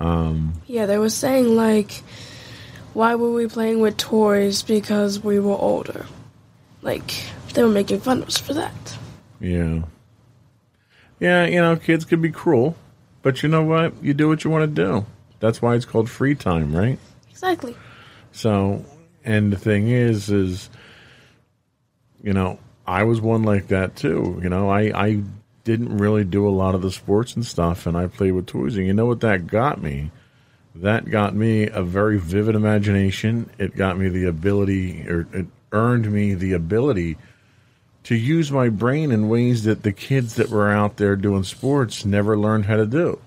Um, 0.00 0.54
Yeah, 0.66 0.86
they 0.86 0.98
were 0.98 1.10
saying 1.10 1.54
like, 1.54 2.02
why 2.94 3.14
were 3.14 3.32
we 3.32 3.46
playing 3.46 3.80
with 3.80 3.96
toys 3.96 4.62
because 4.62 5.22
we 5.22 5.38
were 5.38 5.56
older? 5.56 6.06
Like 6.82 7.12
they 7.54 7.62
were 7.62 7.68
making 7.70 8.00
fun 8.00 8.22
of 8.22 8.28
us 8.28 8.38
for 8.38 8.54
that. 8.54 8.98
yeah. 9.40 9.82
Yeah, 11.20 11.44
you 11.44 11.60
know, 11.60 11.76
kids 11.76 12.06
can 12.06 12.22
be 12.22 12.30
cruel, 12.30 12.76
but 13.20 13.42
you 13.42 13.50
know 13.50 13.62
what? 13.62 13.92
You 14.02 14.14
do 14.14 14.26
what 14.26 14.42
you 14.42 14.48
want 14.48 14.74
to 14.74 14.82
do. 14.84 15.04
That's 15.38 15.60
why 15.60 15.74
it's 15.74 15.84
called 15.84 16.08
free 16.08 16.34
time, 16.34 16.74
right? 16.74 16.98
Exactly. 17.30 17.76
So, 18.32 18.86
and 19.22 19.52
the 19.52 19.58
thing 19.58 19.88
is, 19.88 20.30
is, 20.30 20.70
you 22.22 22.32
know, 22.32 22.58
I 22.86 23.02
was 23.04 23.20
one 23.20 23.42
like 23.42 23.68
that 23.68 23.96
too. 23.96 24.40
You 24.42 24.48
know, 24.48 24.70
I, 24.70 24.80
I 24.94 25.22
didn't 25.64 25.98
really 25.98 26.24
do 26.24 26.48
a 26.48 26.50
lot 26.50 26.74
of 26.74 26.82
the 26.82 26.90
sports 26.90 27.34
and 27.36 27.44
stuff, 27.44 27.86
and 27.86 27.96
I 27.96 28.06
played 28.06 28.32
with 28.32 28.46
toys. 28.46 28.76
And 28.76 28.86
you 28.86 28.94
know 28.94 29.06
what 29.06 29.20
that 29.20 29.46
got 29.46 29.82
me? 29.82 30.10
that 30.76 31.08
got 31.08 31.34
me 31.34 31.68
a 31.68 31.82
very 31.82 32.18
vivid 32.18 32.54
imagination. 32.54 33.50
It 33.58 33.76
got 33.76 33.98
me 33.98 34.08
the 34.08 34.26
ability, 34.26 35.08
or 35.08 35.26
it 35.32 35.46
earned 35.72 36.10
me 36.10 36.34
the 36.34 36.52
ability 36.52 37.16
to 38.04 38.14
use 38.14 38.50
my 38.50 38.68
brain 38.68 39.10
in 39.10 39.28
ways 39.28 39.64
that 39.64 39.82
the 39.82 39.92
kids 39.92 40.36
that 40.36 40.48
were 40.48 40.70
out 40.70 40.96
there 40.96 41.16
doing 41.16 41.44
sports 41.44 42.04
never 42.04 42.38
learned 42.38 42.66
how 42.66 42.76
to 42.76 42.86
do. 42.86 43.20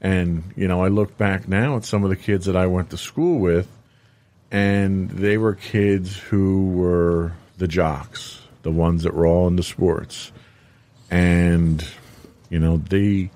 And, 0.00 0.44
you 0.56 0.68
know, 0.68 0.82
I 0.82 0.88
look 0.88 1.18
back 1.18 1.46
now 1.46 1.76
at 1.76 1.84
some 1.84 2.04
of 2.04 2.10
the 2.10 2.16
kids 2.16 2.46
that 2.46 2.56
I 2.56 2.66
went 2.66 2.90
to 2.90 2.96
school 2.96 3.38
with, 3.38 3.68
and 4.50 5.10
they 5.10 5.36
were 5.36 5.54
kids 5.54 6.16
who 6.16 6.68
were 6.68 7.32
the 7.58 7.68
jocks, 7.68 8.40
the 8.62 8.70
ones 8.70 9.02
that 9.02 9.12
were 9.12 9.26
all 9.26 9.46
into 9.48 9.62
sports. 9.62 10.32
And, 11.10 11.84
you 12.48 12.58
know, 12.58 12.76
they 12.76 13.30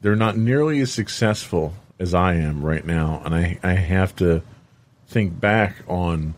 they're 0.00 0.16
not 0.16 0.36
nearly 0.36 0.80
as 0.80 0.92
successful 0.92 1.74
as 1.98 2.14
I 2.14 2.34
am 2.34 2.64
right 2.64 2.84
now. 2.84 3.20
And 3.24 3.34
I, 3.34 3.58
I 3.62 3.72
have 3.72 4.16
to 4.16 4.42
think 5.08 5.38
back 5.38 5.76
on 5.86 6.34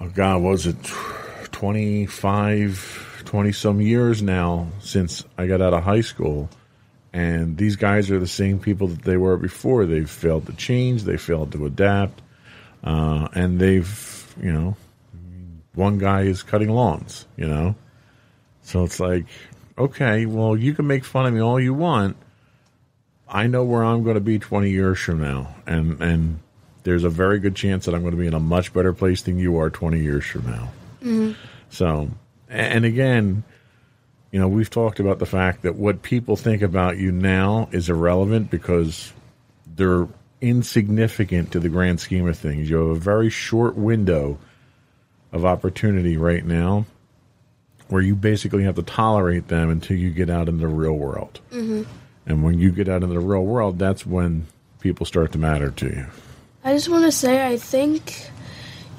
oh 0.00 0.08
God, 0.08 0.42
was 0.42 0.66
it 0.66 0.76
25, 1.52 3.22
20 3.24 3.52
some 3.52 3.80
years 3.80 4.22
now 4.22 4.68
since 4.80 5.24
I 5.36 5.46
got 5.46 5.60
out 5.60 5.74
of 5.74 5.82
high 5.82 6.02
school. 6.02 6.48
And 7.12 7.56
these 7.56 7.76
guys 7.76 8.10
are 8.10 8.18
the 8.18 8.26
same 8.26 8.58
people 8.58 8.88
that 8.88 9.02
they 9.02 9.16
were 9.16 9.36
before. 9.36 9.86
They've 9.86 10.08
failed 10.08 10.46
to 10.46 10.52
change, 10.52 11.04
they 11.04 11.16
failed 11.16 11.52
to 11.52 11.66
adapt, 11.66 12.20
uh, 12.84 13.28
and 13.34 13.58
they've, 13.58 14.36
you 14.40 14.52
know, 14.52 14.76
one 15.74 15.98
guy 15.98 16.22
is 16.22 16.42
cutting 16.42 16.70
lawns, 16.70 17.26
you 17.36 17.46
know? 17.46 17.74
So 18.68 18.84
it's 18.84 19.00
like, 19.00 19.24
okay, 19.78 20.26
well, 20.26 20.54
you 20.54 20.74
can 20.74 20.86
make 20.86 21.02
fun 21.02 21.24
of 21.24 21.32
me 21.32 21.40
all 21.40 21.58
you 21.58 21.72
want. 21.72 22.18
I 23.26 23.46
know 23.46 23.64
where 23.64 23.82
I'm 23.82 24.04
going 24.04 24.16
to 24.16 24.20
be 24.20 24.38
20 24.38 24.68
years 24.68 24.98
from 24.98 25.22
now. 25.22 25.54
And, 25.66 26.02
and 26.02 26.40
there's 26.82 27.04
a 27.04 27.08
very 27.08 27.40
good 27.40 27.56
chance 27.56 27.86
that 27.86 27.94
I'm 27.94 28.02
going 28.02 28.12
to 28.12 28.18
be 28.18 28.26
in 28.26 28.34
a 28.34 28.40
much 28.40 28.74
better 28.74 28.92
place 28.92 29.22
than 29.22 29.38
you 29.38 29.58
are 29.58 29.70
20 29.70 30.00
years 30.00 30.26
from 30.26 30.50
now. 30.50 30.68
Mm-hmm. 31.02 31.32
So, 31.70 32.10
and 32.50 32.84
again, 32.84 33.42
you 34.32 34.38
know, 34.38 34.48
we've 34.48 34.68
talked 34.68 35.00
about 35.00 35.18
the 35.18 35.26
fact 35.26 35.62
that 35.62 35.74
what 35.74 36.02
people 36.02 36.36
think 36.36 36.60
about 36.60 36.98
you 36.98 37.10
now 37.10 37.70
is 37.72 37.88
irrelevant 37.88 38.50
because 38.50 39.14
they're 39.66 40.08
insignificant 40.42 41.52
to 41.52 41.60
the 41.60 41.70
grand 41.70 42.00
scheme 42.00 42.28
of 42.28 42.36
things. 42.36 42.68
You 42.68 42.76
have 42.76 42.96
a 42.98 43.00
very 43.00 43.30
short 43.30 43.76
window 43.76 44.38
of 45.32 45.46
opportunity 45.46 46.18
right 46.18 46.44
now 46.44 46.84
where 47.88 48.02
you 48.02 48.14
basically 48.14 48.64
have 48.64 48.76
to 48.76 48.82
tolerate 48.82 49.48
them 49.48 49.70
until 49.70 49.96
you 49.96 50.10
get 50.10 50.30
out 50.30 50.48
in 50.48 50.58
the 50.58 50.68
real 50.68 50.92
world. 50.92 51.40
Mm-hmm. 51.50 51.82
And 52.26 52.42
when 52.42 52.58
you 52.58 52.70
get 52.70 52.88
out 52.88 53.02
in 53.02 53.08
the 53.08 53.20
real 53.20 53.44
world, 53.44 53.78
that's 53.78 54.04
when 54.04 54.46
people 54.80 55.06
start 55.06 55.32
to 55.32 55.38
matter 55.38 55.70
to 55.70 55.86
you. 55.86 56.06
I 56.64 56.74
just 56.74 56.88
want 56.88 57.04
to 57.04 57.12
say, 57.12 57.46
I 57.46 57.56
think 57.56 58.30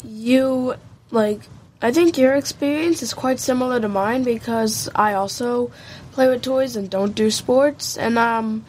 you, 0.03 0.73
like, 1.11 1.41
I 1.81 1.91
think 1.91 2.17
your 2.17 2.35
experience 2.35 3.03
is 3.03 3.13
quite 3.13 3.39
similar 3.39 3.79
to 3.79 3.87
mine 3.87 4.23
because 4.23 4.89
I 4.95 5.13
also 5.13 5.71
play 6.11 6.27
with 6.27 6.41
toys 6.41 6.75
and 6.75 6.89
don't 6.89 7.13
do 7.13 7.31
sports, 7.31 7.97
and 7.97 8.17
um, 8.17 8.65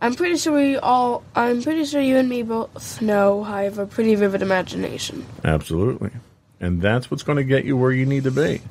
I'm 0.00 0.14
pretty 0.14 0.38
sure 0.38 0.54
we 0.54 0.76
all, 0.76 1.22
I'm 1.36 1.62
pretty 1.62 1.84
sure 1.84 2.00
you 2.00 2.16
and 2.16 2.28
me 2.28 2.42
both 2.42 3.00
know 3.00 3.44
I 3.44 3.64
have 3.64 3.78
a 3.78 3.86
pretty 3.86 4.14
vivid 4.14 4.42
imagination. 4.42 5.26
Absolutely, 5.44 6.10
and 6.58 6.80
that's 6.80 7.10
what's 7.10 7.22
going 7.22 7.36
to 7.36 7.44
get 7.44 7.64
you 7.64 7.76
where 7.76 7.92
you 7.92 8.06
need 8.06 8.24
to 8.24 8.30
be. 8.30 8.62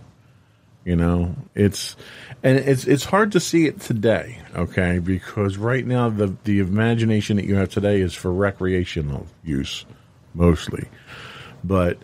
You 0.86 0.98
know, 0.98 1.36
it's 1.56 1.96
and 2.44 2.58
it's 2.58 2.86
it's 2.86 3.06
hard 3.06 3.32
to 3.34 3.40
see 3.40 3.68
it 3.68 3.80
today, 3.80 4.40
okay? 4.54 5.00
Because 5.00 5.58
right 5.58 5.86
now 5.86 6.10
the 6.10 6.36
the 6.44 6.60
imagination 6.60 7.38
that 7.38 7.46
you 7.46 7.56
have 7.56 7.70
today 7.70 8.02
is 8.02 8.13
for 8.13 8.34
recreational 8.34 9.28
use 9.44 9.86
mostly. 10.34 10.90
But 11.63 12.00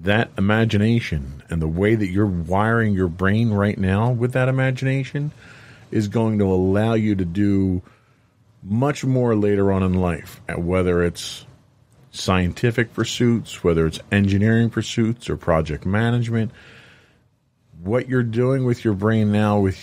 that 0.00 0.30
imagination 0.38 1.42
and 1.50 1.60
the 1.60 1.68
way 1.68 1.94
that 1.94 2.08
you're 2.08 2.24
wiring 2.24 2.94
your 2.94 3.08
brain 3.08 3.50
right 3.50 3.76
now 3.76 4.10
with 4.10 4.32
that 4.32 4.48
imagination 4.48 5.32
is 5.90 6.08
going 6.08 6.38
to 6.38 6.46
allow 6.46 6.94
you 6.94 7.14
to 7.14 7.26
do 7.26 7.82
much 8.62 9.04
more 9.04 9.36
later 9.36 9.70
on 9.72 9.82
in 9.82 9.92
life, 9.92 10.40
whether 10.56 11.02
it's 11.02 11.44
scientific 12.12 12.94
pursuits, 12.94 13.62
whether 13.62 13.86
it's 13.86 14.00
engineering 14.10 14.70
pursuits 14.70 15.28
or 15.28 15.36
project 15.36 15.84
management 15.84 16.50
what 17.82 18.08
you're 18.08 18.22
doing 18.22 18.64
with 18.64 18.84
your 18.84 18.94
brain 18.94 19.32
now 19.32 19.58
with 19.58 19.78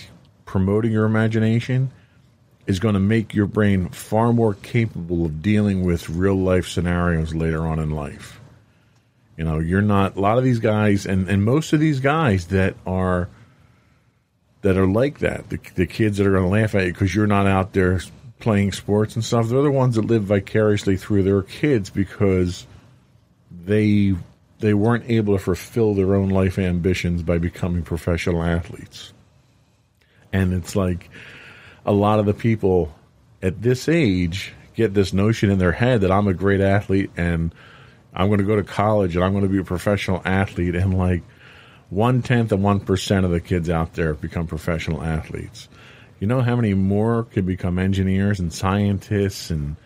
promoting 0.46 0.92
your 0.92 1.06
imagination 1.06 1.92
is 2.66 2.80
going 2.80 2.94
to 2.94 3.00
make 3.00 3.34
your 3.34 3.46
brain 3.46 3.90
far 3.90 4.32
more 4.32 4.54
capable 4.54 5.26
of 5.26 5.42
dealing 5.42 5.84
with 5.84 6.10
real 6.10 6.36
life 6.36 6.68
scenarios 6.68 7.34
later 7.34 7.66
on 7.66 7.80
in 7.80 7.92
life. 7.92 8.40
You 9.38 9.44
know, 9.44 9.60
you're 9.60 9.82
not 9.82 10.18
a 10.18 10.20
lot 10.20 10.38
of 10.38 10.44
these 10.44 10.60
guys 10.60 11.06
and, 11.06 11.28
and 11.28 11.44
most 11.44 11.74
of 11.74 11.80
these 11.80 12.00
guys 12.00 12.48
that 12.48 12.76
are 12.86 13.30
that 14.62 14.78
are 14.78 14.88
like 14.88 15.20
that, 15.20 15.50
the, 15.50 15.60
the 15.76 15.88
kids 15.88 16.18
that 16.18 16.28
are 16.28 16.32
going 16.32 16.44
to 16.44 16.50
laugh 16.50 16.76
at 16.76 16.86
you 16.86 16.94
because 16.94 17.16
you're 17.16 17.28
not 17.28 17.48
out 17.48 17.74
there 17.74 18.02
playing 18.40 18.72
sports 18.72 19.16
and 19.16 19.24
stuff, 19.24 19.48
they're 19.48 19.62
the 19.62 19.72
ones 19.72 19.96
that 19.96 20.06
live 20.06 20.24
vicariously 20.24 20.98
through 20.98 21.24
their 21.24 21.42
kids 21.42 21.90
because 21.90 22.68
they 23.66 24.16
they 24.60 24.74
weren't 24.74 25.10
able 25.10 25.38
to 25.38 25.44
fulfill 25.44 25.94
their 25.94 26.16
own 26.16 26.30
life 26.30 26.60
ambitions 26.60 27.24
by 27.24 27.38
becoming 27.38 27.84
professional 27.84 28.44
athletes. 28.44 29.14
And 30.32 30.54
it's 30.54 30.76
like 30.76 31.10
a 31.86 31.94
lot 31.94 32.20
of 32.20 32.26
the 32.26 32.34
people 32.34 32.94
at 33.42 33.62
this 33.62 33.88
age 33.88 34.54
get 34.76 34.94
this 34.94 35.14
notion 35.14 35.50
in 35.50 35.58
their 35.58 35.72
head 35.72 36.02
that 36.02 36.12
I'm 36.12 36.28
a 36.28 36.34
great 36.34 36.62
athlete 36.62 37.10
and 37.18 37.54
I'm 38.14 38.28
going 38.28 38.40
to 38.40 38.46
go 38.46 38.56
to 38.56 38.64
college 38.64 39.16
and 39.16 39.24
I'm 39.24 39.32
going 39.32 39.44
to 39.44 39.50
be 39.50 39.60
a 39.60 39.64
professional 39.64 40.22
athlete. 40.26 40.76
And 40.76 40.98
like 40.98 41.24
one 41.90 42.22
tenth 42.22 42.52
of 42.52 42.60
one 42.60 42.82
percent 42.82 43.26
of 43.26 43.32
the 43.32 43.40
kids 43.40 43.70
out 43.70 43.94
there 43.94 44.14
become 44.14 44.46
professional 44.46 45.02
athletes. 45.04 45.70
You 46.20 46.28
know 46.28 46.42
how 46.42 46.56
many 46.56 46.74
more 46.74 47.24
could 47.24 47.46
become 47.46 47.80
engineers 47.80 48.40
and 48.40 48.54
scientists 48.54 49.50
and 49.50 49.78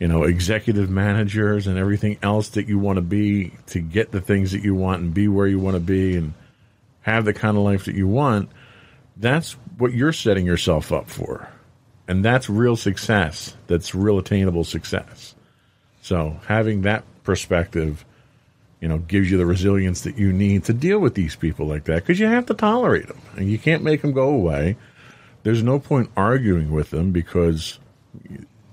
you 0.00 0.08
know, 0.08 0.24
executive 0.24 0.88
managers 0.88 1.66
and 1.66 1.78
everything 1.78 2.18
else 2.22 2.48
that 2.50 2.66
you 2.66 2.78
want 2.78 2.96
to 2.96 3.02
be 3.02 3.52
to 3.66 3.80
get 3.80 4.10
the 4.10 4.20
things 4.20 4.52
that 4.52 4.64
you 4.64 4.74
want 4.74 5.02
and 5.02 5.12
be 5.12 5.28
where 5.28 5.46
you 5.46 5.60
want 5.60 5.74
to 5.74 5.80
be 5.80 6.16
and 6.16 6.32
have 7.02 7.26
the 7.26 7.34
kind 7.34 7.56
of 7.56 7.62
life 7.62 7.84
that 7.84 7.94
you 7.94 8.08
want, 8.08 8.48
that's 9.18 9.52
what 9.76 9.92
you're 9.92 10.12
setting 10.12 10.46
yourself 10.46 10.90
up 10.90 11.10
for. 11.10 11.50
And 12.08 12.24
that's 12.24 12.48
real 12.48 12.76
success. 12.76 13.54
That's 13.66 13.94
real 13.94 14.18
attainable 14.18 14.64
success. 14.64 15.34
So 16.00 16.40
having 16.46 16.82
that 16.82 17.04
perspective, 17.22 18.06
you 18.80 18.88
know, 18.88 18.98
gives 18.98 19.30
you 19.30 19.36
the 19.36 19.44
resilience 19.44 20.00
that 20.02 20.16
you 20.16 20.32
need 20.32 20.64
to 20.64 20.72
deal 20.72 20.98
with 20.98 21.14
these 21.14 21.36
people 21.36 21.66
like 21.66 21.84
that 21.84 21.96
because 21.96 22.18
you 22.18 22.26
have 22.26 22.46
to 22.46 22.54
tolerate 22.54 23.06
them 23.06 23.20
and 23.36 23.50
you 23.50 23.58
can't 23.58 23.84
make 23.84 24.00
them 24.00 24.12
go 24.12 24.30
away. 24.30 24.78
There's 25.42 25.62
no 25.62 25.78
point 25.78 26.10
arguing 26.16 26.70
with 26.70 26.88
them 26.88 27.12
because 27.12 27.78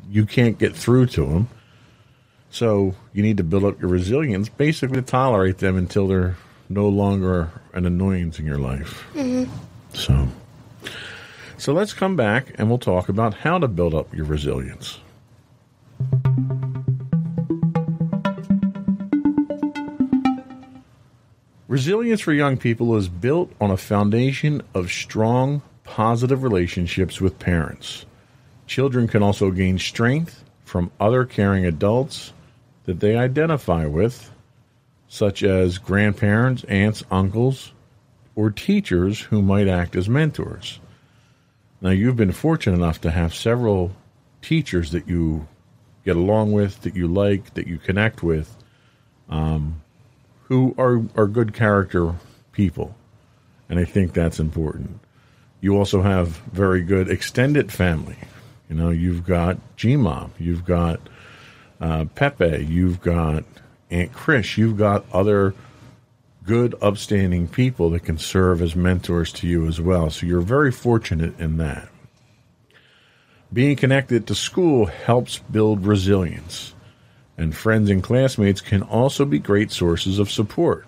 you 0.10 0.26
can't 0.26 0.58
get 0.58 0.76
through 0.76 1.08
to 1.08 1.26
them. 1.26 1.50
So 2.50 2.96
you 3.14 3.24
need 3.24 3.38
to 3.38 3.44
build 3.44 3.66
up 3.66 3.80
your 3.82 3.90
resilience, 3.90 4.50
basically 4.50 4.98
to 4.98 5.02
tolerate 5.02 5.58
them 5.58 5.78
until 5.78 6.08
they're 6.08 6.38
no 6.70 6.88
longer 6.88 7.52
an 7.74 7.86
annoyance 7.86 8.40
in 8.40 8.46
your 8.46 8.58
life. 8.58 9.06
Mm-hmm. 9.14 9.52
So, 9.94 10.28
so 11.58 11.74
let's 11.74 11.94
come 11.94 12.16
back 12.16 12.54
and 12.58 12.70
we'll 12.70 12.78
talk 12.78 13.10
about 13.10 13.34
how 13.34 13.58
to 13.58 13.68
build 13.68 13.94
up 13.94 14.14
your 14.14 14.26
resilience. 14.26 15.00
Resilience 21.68 22.22
for 22.22 22.32
young 22.32 22.58
people 22.58 22.96
is 22.96 23.10
built 23.10 23.52
on 23.60 23.72
a 23.72 23.78
foundation 23.78 24.62
of 24.74 24.90
strong, 24.90 25.62
positive 25.84 26.42
relationships 26.42 27.20
with 27.20 27.40
parents. 27.40 28.06
Children 28.68 29.08
can 29.08 29.24
also 29.24 29.50
gain 29.50 29.80
strength 29.80 30.44
from 30.66 30.92
other 31.00 31.26
caring 31.26 31.66
adults 31.66 32.34
that 32.84 33.00
they 33.00 33.16
identify 33.16 33.86
with, 33.86 34.30
such 35.08 35.42
as 35.42 35.78
grandparents, 35.78 36.66
aunts, 36.66 37.04
uncles, 37.10 37.72
or 38.36 38.52
teachers 38.52 39.22
who 39.22 39.42
might 39.42 39.70
act 39.70 39.96
as 39.96 40.10
mentors. 40.10 40.82
Now, 41.80 41.92
you've 41.92 42.18
been 42.18 42.34
fortunate 42.34 42.76
enough 42.76 43.02
to 43.02 43.12
have 43.12 43.34
several 43.34 43.94
teachers 44.42 44.92
that 44.92 45.08
you 45.08 45.48
get 46.04 46.18
along 46.18 46.52
with, 46.52 46.82
that 46.82 46.96
you 46.96 47.08
like, 47.08 47.54
that 47.54 47.68
you 47.68 47.78
connect 47.78 48.22
with, 48.22 48.54
um, 49.30 49.82
who 50.44 50.76
are, 50.78 51.02
are 51.16 51.28
good 51.28 51.54
character 51.54 52.16
people. 52.52 52.96
And 53.70 53.80
I 53.80 53.86
think 53.86 54.14
that's 54.14 54.40
important. 54.40 55.00
You 55.62 55.78
also 55.78 56.02
have 56.02 56.30
very 56.52 56.82
good 56.82 57.10
extended 57.10 57.72
family 57.72 58.18
you 58.70 58.76
know, 58.76 58.90
you've 58.90 59.26
got 59.26 59.58
Gmom, 59.78 60.32
you've 60.38 60.66
got 60.66 61.00
uh, 61.80 62.06
Pepe, 62.16 62.66
you've 62.66 63.02
got 63.02 63.44
Aunt 63.90 64.14
Chris, 64.14 64.58
you've 64.58 64.78
got 64.78 65.06
other 65.14 65.54
good, 66.44 66.76
upstanding 66.82 67.48
people 67.48 67.90
that 67.92 68.02
can 68.02 68.18
serve 68.18 68.62
as 68.62 68.76
mentors 68.76 69.32
to 69.34 69.48
you 69.48 69.68
as 69.68 69.80
well. 69.80 70.10
So 70.10 70.26
you're 70.26 70.42
very 70.42 70.72
fortunate 70.72 71.40
in 71.40 71.58
that. 71.58 71.90
Being 73.52 73.76
connected 73.78 74.28
to 74.28 74.36
school 74.36 74.88
helps 74.88 75.40
build 75.40 75.86
resilience, 75.86 76.74
and 77.38 77.56
friends 77.56 77.90
and 77.90 78.04
classmates 78.04 78.60
can 78.60 78.82
also 78.82 79.24
be 79.24 79.40
great 79.40 79.72
sources 79.72 80.20
of 80.20 80.30
support. 80.30 80.86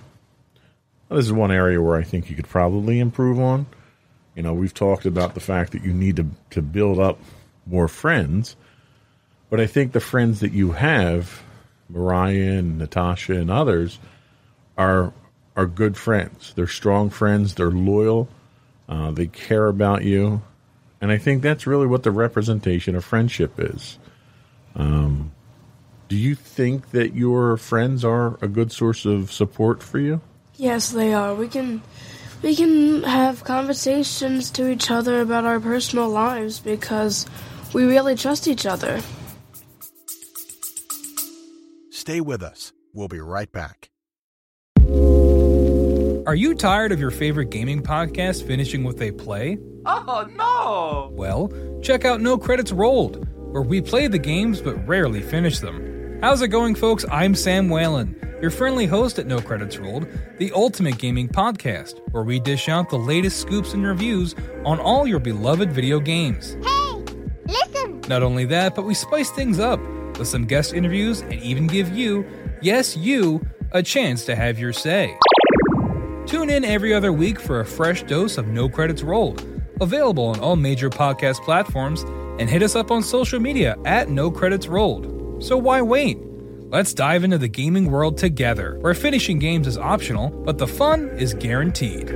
Now, 1.10 1.16
this 1.16 1.26
is 1.26 1.34
one 1.34 1.52
area 1.52 1.82
where 1.82 1.98
I 1.98 2.04
think 2.04 2.30
you 2.30 2.36
could 2.36 2.50
probably 2.50 3.00
improve 3.00 3.40
on. 3.40 3.66
You 4.36 4.44
know, 4.44 4.54
we've 4.54 4.74
talked 4.74 5.06
about 5.06 5.34
the 5.34 5.40
fact 5.40 5.72
that 5.72 5.84
you 5.84 5.94
need 5.94 6.18
to, 6.18 6.28
to 6.52 6.62
build 6.62 7.00
up 7.00 7.20
more 7.70 7.88
friends, 7.88 8.56
but 9.50 9.60
I 9.60 9.68
think 9.68 9.92
the 9.92 10.00
friends 10.00 10.42
that 10.42 10.52
you 10.52 10.72
have, 10.74 11.42
Mariah 11.90 12.58
and 12.58 12.78
Natasha 12.78 13.34
and 13.34 13.50
others, 13.50 14.00
are 14.78 15.14
are 15.56 15.66
good 15.66 15.98
friends. 15.98 16.54
They're 16.56 16.68
strong 16.68 17.10
friends. 17.10 17.56
They're 17.56 17.72
loyal. 17.72 18.30
Uh, 18.88 19.12
they 19.12 19.28
care 19.28 19.68
about 19.68 20.04
you, 20.04 20.42
and 21.02 21.12
I 21.12 21.18
think 21.18 21.42
that's 21.42 21.68
really 21.68 21.88
what 21.88 22.04
the 22.04 22.12
representation 22.12 22.96
of 22.96 23.06
friendship 23.06 23.54
is. 23.58 24.00
Um, 24.76 25.32
do 26.08 26.16
you 26.16 26.34
think 26.34 26.92
that 26.92 27.14
your 27.14 27.56
friends 27.58 28.04
are 28.04 28.38
a 28.42 28.48
good 28.48 28.72
source 28.72 29.06
of 29.06 29.32
support 29.32 29.84
for 29.84 30.00
you? 30.00 30.22
Yes, 30.58 30.92
they 30.92 31.14
are. 31.14 31.36
We 31.36 31.48
can 31.48 31.82
we 32.42 32.56
can 32.56 33.04
have 33.04 33.44
conversations 33.44 34.50
to 34.52 34.70
each 34.70 34.90
other 34.90 35.22
about 35.22 35.46
our 35.46 35.60
personal 35.60 36.10
lives 36.10 36.60
because 36.60 37.26
we 37.74 37.86
really 37.86 38.16
trust 38.16 38.48
each 38.48 38.66
other. 38.66 39.02
Stay 41.92 42.22
with 42.22 42.42
us. 42.42 42.74
We'll 42.94 43.08
be 43.08 43.20
right 43.20 43.52
back. 43.52 43.90
Are 46.28 46.36
you 46.36 46.54
tired 46.54 46.92
of 46.92 47.00
your 47.00 47.12
favorite 47.12 47.50
gaming 47.50 47.82
podcast 47.82 48.46
finishing 48.46 48.84
with 48.84 49.02
a 49.02 49.12
play? 49.12 49.58
Oh, 49.86 50.28
no! 50.36 51.10
Well, 51.16 51.52
check 51.82 52.06
out 52.06 52.22
No 52.22 52.38
Credits 52.38 52.72
Rolled, 52.72 53.28
where 53.52 53.64
we 53.64 53.82
play 53.82 54.08
the 54.08 54.20
games 54.20 54.62
but 54.62 54.76
rarely 54.88 55.22
finish 55.22 55.60
them. 55.60 56.20
How's 56.22 56.42
it 56.42 56.50
going, 56.50 56.76
folks? 56.76 57.06
I'm 57.12 57.34
Sam 57.34 57.70
Whalen, 57.70 58.16
your 58.42 58.52
friendly 58.52 58.86
host 58.86 59.18
at 59.20 59.26
No 59.26 59.40
Credits 59.40 59.78
Rolled, 59.78 60.08
the 60.38 60.52
ultimate 60.54 60.98
gaming 61.00 61.30
podcast, 61.30 62.00
where 62.12 62.24
we 62.24 62.40
dish 62.40 62.70
out 62.70 62.90
the 62.90 62.98
latest 63.00 63.40
scoops 63.40 63.74
and 63.74 63.86
reviews 63.86 64.36
on 64.66 64.80
all 64.80 65.08
your 65.08 65.20
beloved 65.20 65.72
video 65.72 66.00
games. 66.00 66.58
Hey, 66.64 66.89
listen! 67.50 68.02
Not 68.08 68.24
only 68.24 68.46
that, 68.46 68.76
but 68.76 68.86
we 68.86 68.94
spice 68.94 69.30
things 69.30 69.60
up 69.60 69.80
with 70.18 70.28
some 70.28 70.46
guest 70.46 70.74
interviews 70.74 71.22
and 71.22 71.34
even 71.34 71.68
give 71.68 71.90
you, 71.90 72.26
yes, 72.62 72.96
you, 72.96 73.46
a 73.72 73.84
chance 73.84 74.26
to 74.26 74.36
have 74.36 74.60
your 74.60 74.74
say. 74.74 75.18
Tune 76.26 76.50
in 76.50 76.64
every 76.64 76.94
other 76.94 77.12
week 77.12 77.40
for 77.40 77.60
a 77.60 77.66
fresh 77.66 78.04
dose 78.04 78.38
of 78.38 78.48
No 78.48 78.70
Credits 78.70 79.02
Rolled, 79.02 79.44
available 79.82 80.26
on 80.26 80.40
all 80.40 80.56
major 80.56 80.90
podcast 80.90 81.44
platforms, 81.44 82.04
and 82.40 82.50
hit 82.50 82.64
us 82.64 82.76
up 82.76 82.92
on 82.92 83.02
social 83.02 83.40
media 83.40 83.76
at 83.86 84.10
No 84.10 84.30
Credits 84.30 84.68
Rolled. 84.68 85.44
So 85.44 85.58
why 85.58 85.82
wait? 85.82 86.18
Let's 86.72 86.94
dive 86.94 87.24
into 87.24 87.40
the 87.40 87.48
gaming 87.48 87.90
world 87.90 88.18
together, 88.18 88.78
where 88.82 88.94
finishing 88.94 89.40
games 89.40 89.66
is 89.66 89.78
optional, 89.78 90.30
but 90.30 90.60
the 90.60 90.68
fun 90.68 91.10
is 91.18 91.34
guaranteed. 91.34 92.10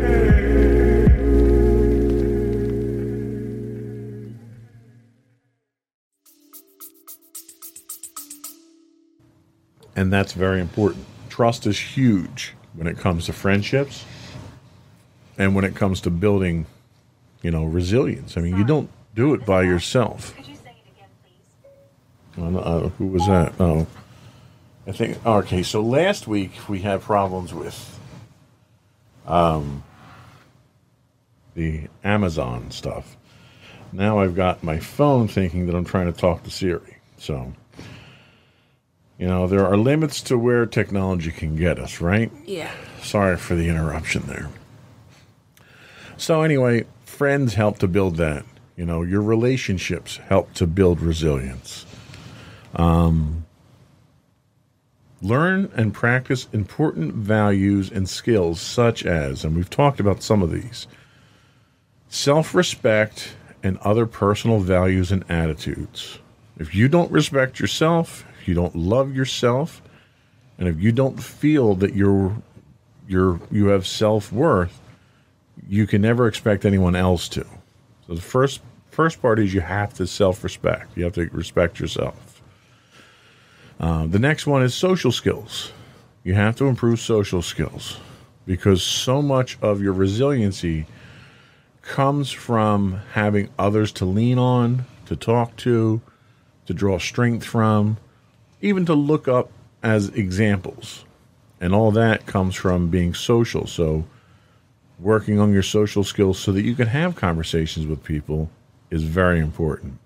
And 9.96 10.12
that's 10.12 10.34
very 10.34 10.60
important. 10.60 11.06
Trust 11.30 11.68
is 11.68 11.80
huge 11.80 12.54
when 12.74 12.88
it 12.88 12.98
comes 12.98 13.26
to 13.28 13.34
friendships 13.34 14.06
and 15.38 15.56
when 15.56 15.64
it 15.64 15.76
comes 15.76 16.02
to 16.02 16.10
building, 16.10 16.66
you 17.42 17.52
know, 17.52 17.66
resilience. 17.66 18.38
I 18.38 18.42
mean, 18.42 18.58
you 18.58 18.64
don't 18.64 18.90
do 19.16 19.34
it 19.34 19.46
by 19.46 19.64
yourself. 19.64 20.36
Could 20.36 20.48
you 20.48 20.56
say 20.56 20.76
it 20.86 20.92
again, 20.92 22.54
please? 22.56 22.58
Uh, 22.58 22.90
who 22.90 23.08
was 23.08 23.26
that? 23.28 23.54
Oh, 23.60 23.88
I 24.88 24.92
think. 24.92 25.24
Okay, 25.26 25.64
so 25.64 25.82
last 25.82 26.28
week 26.28 26.52
we 26.68 26.80
had 26.80 27.02
problems 27.02 27.54
with 27.54 28.00
um, 29.26 29.84
the 31.56 31.88
Amazon 32.04 32.72
stuff. 32.72 33.16
Now 33.92 34.20
I've 34.20 34.36
got 34.36 34.64
my 34.64 34.80
phone 34.80 35.28
thinking 35.28 35.68
that 35.68 35.76
I'm 35.76 35.86
trying 35.86 36.12
to 36.12 36.20
talk 36.20 36.44
to 36.44 36.50
Siri. 36.50 36.98
So, 37.18 37.54
you 39.24 39.30
know, 39.30 39.48
there 39.48 39.66
are 39.66 39.78
limits 39.78 40.22
to 40.24 40.38
where 40.38 40.66
technology 40.66 41.32
can 41.32 41.56
get 41.56 41.80
us, 41.80 42.02
right? 42.02 42.30
Yeah. 42.44 42.70
Sorry 43.02 43.38
for 43.38 43.56
the 43.56 43.70
interruption 43.70 44.24
there. 44.28 44.50
So, 46.18 46.42
anyway, 46.42 46.88
friends 47.06 47.54
help 47.54 47.80
to 47.80 47.88
build 47.88 48.18
that. 48.18 48.44
You 48.76 48.86
know, 48.86 49.02
your 49.02 49.22
relationships 49.22 50.18
help 50.18 50.54
to 50.56 50.68
build 50.68 51.00
resilience. 51.00 51.86
Um, 52.76 53.46
learn 55.22 55.72
and 55.74 55.94
practice 55.94 56.50
important 56.52 57.14
values 57.14 57.90
and 57.90 58.10
skills, 58.10 58.60
such 58.60 59.06
as, 59.06 59.46
and 59.46 59.56
we've 59.56 59.70
talked 59.70 60.02
about 60.02 60.22
some 60.22 60.42
of 60.42 60.52
these 60.52 60.86
self 62.10 62.54
respect 62.54 63.38
and 63.64 63.78
other 63.78 64.06
personal 64.06 64.60
values 64.60 65.14
and 65.14 65.24
attitudes. 65.30 66.20
If 66.60 66.76
you 66.76 66.90
don't 66.90 67.10
respect 67.10 67.62
yourself, 67.62 68.26
you 68.48 68.54
don't 68.54 68.76
love 68.76 69.16
yourself, 69.16 69.82
and 70.58 70.68
if 70.68 70.80
you 70.80 70.92
don't 70.92 71.22
feel 71.22 71.76
that 71.76 71.96
you're 71.96 72.36
you're 73.08 73.40
you 73.52 73.68
have 73.68 73.86
self-worth, 73.86 74.80
you 75.68 75.88
can 75.88 76.02
never 76.02 76.28
expect 76.28 76.66
anyone 76.66 76.96
else 76.96 77.28
to. 77.30 77.46
So 78.08 78.16
the 78.16 78.22
first 78.22 78.62
first 78.90 79.22
part 79.22 79.40
is 79.40 79.54
you 79.54 79.62
have 79.62 79.94
to 79.96 80.08
self-respect. 80.08 80.96
You 80.96 81.04
have 81.06 81.14
to 81.14 81.26
respect 81.30 81.80
yourself. 81.80 82.42
Uh, 83.80 84.06
the 84.08 84.20
next 84.20 84.48
one 84.48 84.64
is 84.64 84.74
social 84.74 85.12
skills. 85.12 85.72
You 86.24 86.36
have 86.36 86.56
to 86.58 86.66
improve 86.66 87.00
social 87.00 87.42
skills 87.42 88.00
because 88.46 88.84
so 88.84 89.22
much 89.22 89.58
of 89.62 89.82
your 89.82 89.94
resiliency 89.94 90.86
comes 91.82 92.32
from 92.32 93.02
having 93.12 93.50
others 93.60 93.92
to 93.92 94.06
lean 94.06 94.38
on, 94.38 94.86
to 95.06 95.16
talk 95.16 95.56
to, 95.58 96.02
to 96.66 96.74
draw 96.74 96.98
strength 96.98 97.46
from, 97.46 97.98
even 98.64 98.86
to 98.86 98.94
look 98.96 99.28
up 99.28 99.52
as 99.84 100.08
examples. 100.10 101.06
And 101.62 101.76
all 101.76 101.92
that 101.92 102.26
comes 102.26 102.56
from 102.56 102.90
being 102.90 103.14
social. 103.14 103.68
So, 103.68 104.06
working 105.00 105.40
on 105.40 105.54
your 105.54 105.64
social 105.64 106.04
skills 106.04 106.40
so 106.40 106.52
that 106.54 106.64
you 106.64 106.74
can 106.74 106.88
have 106.88 107.16
conversations 107.16 107.86
with 107.86 108.04
people 108.04 108.50
is 108.90 109.04
very 109.04 109.40
important. 109.40 110.00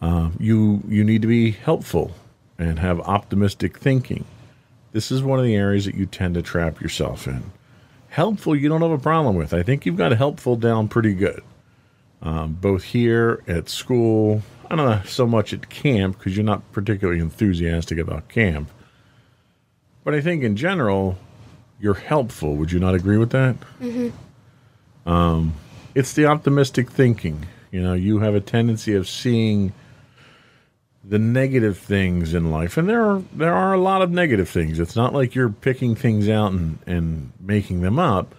Uh, 0.00 0.30
you 0.38 0.82
you 0.88 1.04
need 1.04 1.22
to 1.22 1.28
be 1.28 1.50
helpful 1.50 2.12
and 2.58 2.78
have 2.78 3.00
optimistic 3.00 3.78
thinking. 3.78 4.24
This 4.92 5.10
is 5.10 5.22
one 5.22 5.38
of 5.38 5.44
the 5.44 5.56
areas 5.56 5.84
that 5.84 5.94
you 5.94 6.06
tend 6.06 6.34
to 6.34 6.42
trap 6.42 6.80
yourself 6.80 7.26
in. 7.26 7.42
Helpful, 8.08 8.56
you 8.56 8.68
don't 8.68 8.80
have 8.80 8.90
a 8.90 8.98
problem 8.98 9.36
with. 9.36 9.52
I 9.52 9.62
think 9.62 9.84
you've 9.84 9.96
got 9.96 10.12
helpful 10.12 10.56
down 10.56 10.88
pretty 10.88 11.14
good, 11.14 11.42
um, 12.22 12.54
both 12.54 12.84
here 12.84 13.42
at 13.46 13.68
school. 13.68 14.42
I 14.70 14.76
don't 14.76 14.88
know 14.88 15.02
so 15.06 15.26
much 15.26 15.52
at 15.52 15.70
camp 15.70 16.18
because 16.18 16.36
you're 16.36 16.44
not 16.44 16.70
particularly 16.72 17.20
enthusiastic 17.20 17.98
about 17.98 18.28
camp. 18.28 18.70
But 20.04 20.14
I 20.14 20.20
think 20.20 20.42
in 20.42 20.56
general, 20.56 21.18
you're 21.80 21.94
helpful. 21.94 22.56
Would 22.56 22.72
you 22.72 22.80
not 22.80 22.94
agree 22.94 23.18
with 23.18 23.30
that? 23.30 23.56
Mm-hmm. 23.80 25.08
Um, 25.08 25.54
it's 25.94 26.12
the 26.12 26.26
optimistic 26.26 26.90
thinking. 26.90 27.46
You 27.70 27.82
know, 27.82 27.94
you 27.94 28.18
have 28.20 28.34
a 28.34 28.40
tendency 28.40 28.94
of 28.94 29.08
seeing 29.08 29.72
the 31.04 31.18
negative 31.18 31.78
things 31.78 32.34
in 32.34 32.50
life, 32.50 32.76
and 32.76 32.88
there 32.88 33.02
are 33.02 33.22
there 33.32 33.54
are 33.54 33.72
a 33.72 33.80
lot 33.80 34.02
of 34.02 34.10
negative 34.10 34.48
things. 34.48 34.78
It's 34.78 34.96
not 34.96 35.14
like 35.14 35.34
you're 35.34 35.48
picking 35.48 35.94
things 35.94 36.28
out 36.28 36.52
and 36.52 36.78
and 36.86 37.32
making 37.40 37.80
them 37.80 37.98
up, 37.98 38.34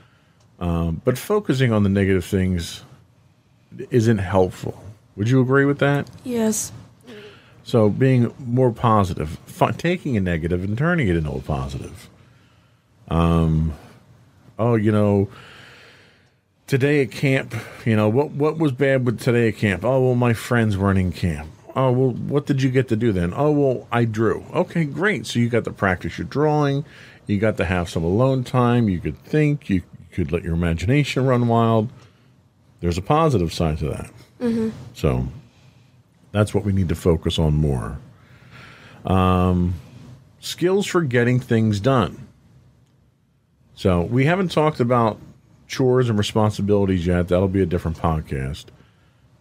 um, 0.59 1.01
but 1.03 1.17
focusing 1.17 1.71
on 1.71 1.83
the 1.83 1.89
negative 1.89 2.25
things 2.25 2.83
isn't 3.89 4.17
helpful. 4.19 4.83
Would 5.15 5.29
you 5.29 5.41
agree 5.41 5.65
with 5.65 5.79
that? 5.79 6.09
Yes. 6.23 6.71
So 7.63 7.89
being 7.89 8.33
more 8.39 8.71
positive, 8.71 9.37
fi- 9.45 9.71
taking 9.71 10.17
a 10.17 10.19
negative 10.19 10.63
and 10.63 10.77
turning 10.77 11.07
it 11.07 11.15
into 11.15 11.31
a 11.31 11.41
positive. 11.41 12.09
Um, 13.09 13.73
oh, 14.57 14.75
you 14.75 14.91
know, 14.91 15.29
today 16.67 17.01
at 17.01 17.11
camp, 17.11 17.53
you 17.85 17.95
know 17.95 18.09
what 18.09 18.31
what 18.31 18.57
was 18.57 18.71
bad 18.71 19.05
with 19.05 19.19
today 19.19 19.49
at 19.49 19.57
camp? 19.57 19.83
Oh 19.83 20.01
well, 20.01 20.15
my 20.15 20.33
friends 20.33 20.77
weren't 20.77 20.99
in 20.99 21.11
camp. 21.11 21.49
Oh 21.75 21.91
well, 21.91 22.11
what 22.11 22.45
did 22.45 22.63
you 22.63 22.69
get 22.69 22.87
to 22.89 22.95
do 22.95 23.11
then? 23.11 23.33
Oh 23.35 23.51
well, 23.51 23.87
I 23.91 24.05
drew. 24.05 24.45
Okay, 24.53 24.85
great. 24.85 25.25
So 25.27 25.39
you 25.39 25.49
got 25.49 25.65
to 25.65 25.71
practice 25.71 26.17
your 26.17 26.25
drawing. 26.27 26.85
You 27.27 27.37
got 27.39 27.57
to 27.57 27.65
have 27.65 27.89
some 27.89 28.03
alone 28.03 28.43
time. 28.43 28.89
You 28.89 28.99
could 28.99 29.17
think. 29.23 29.69
You 29.69 29.83
could 30.11 30.31
let 30.31 30.43
your 30.43 30.55
imagination 30.55 31.25
run 31.25 31.47
wild. 31.47 31.89
There's 32.79 32.97
a 32.97 33.01
positive 33.01 33.53
side 33.53 33.77
to 33.79 33.89
that. 33.89 34.11
So 34.93 35.27
that's 36.31 36.53
what 36.53 36.63
we 36.63 36.71
need 36.71 36.89
to 36.89 36.95
focus 36.95 37.37
on 37.39 37.53
more. 37.55 37.99
Um, 39.05 39.75
skills 40.39 40.85
for 40.85 41.01
getting 41.01 41.39
things 41.39 41.79
done. 41.79 42.27
So 43.75 44.01
we 44.01 44.25
haven't 44.25 44.51
talked 44.51 44.79
about 44.79 45.19
chores 45.67 46.09
and 46.09 46.17
responsibilities 46.17 47.05
yet. 47.05 47.27
That'll 47.29 47.47
be 47.47 47.61
a 47.61 47.65
different 47.65 47.97
podcast. 47.97 48.65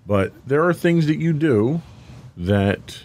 But 0.06 0.32
there 0.46 0.64
are 0.64 0.72
things 0.72 1.06
that 1.06 1.18
you 1.18 1.32
do 1.32 1.82
that 2.36 3.02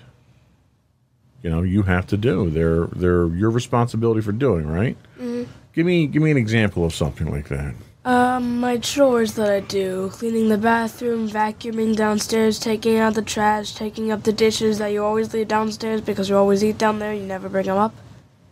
you 1.42 1.50
know 1.50 1.62
you 1.62 1.84
have 1.84 2.08
to 2.08 2.18
do. 2.18 2.50
They're 2.50 2.86
they're 2.88 3.28
your 3.28 3.50
responsibility 3.50 4.22
for 4.22 4.32
doing, 4.32 4.66
right? 4.66 4.98
Mm-hmm. 5.20 5.52
Give 5.74 5.86
me 5.86 6.08
give 6.08 6.22
me 6.22 6.32
an 6.32 6.38
example 6.38 6.86
of 6.86 6.96
something 6.96 7.30
like 7.30 7.50
that. 7.50 7.76
Um, 8.06 8.60
my 8.60 8.78
chores 8.80 9.36
that 9.36 9.50
I 9.50 9.62
do 9.62 10.10
cleaning 10.10 10.50
the 10.50 10.58
bathroom, 10.58 11.30
vacuuming 11.30 11.96
downstairs, 11.96 12.60
taking 12.60 12.98
out 12.98 13.14
the 13.14 13.22
trash, 13.22 13.74
taking 13.74 14.12
up 14.12 14.24
the 14.24 14.34
dishes 14.34 14.78
that 14.80 14.88
you 14.88 15.04
always 15.04 15.34
leave 15.34 15.48
downstairs 15.48 16.02
because 16.02 16.28
you 16.28 16.36
always 16.36 16.64
eat 16.64 16.78
down 16.78 17.00
there, 17.00 17.14
you 17.14 17.24
never 17.24 17.48
bring 17.48 17.66
them 17.66 17.78
up. 17.78 17.94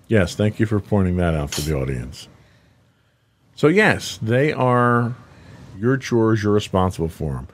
Yes, 0.08 0.36
thank 0.36 0.60
you 0.60 0.66
for 0.66 0.80
pointing 0.80 1.18
that 1.18 1.34
out 1.34 1.52
for 1.52 1.62
the 1.62 1.74
audience. 1.74 2.30
So 3.56 3.68
yes, 3.68 4.20
they 4.22 4.54
are 4.54 5.16
your 5.78 5.98
chores. 5.98 6.44
You're 6.44 6.54
responsible 6.54 7.10
for 7.10 7.34
them. 7.34 7.48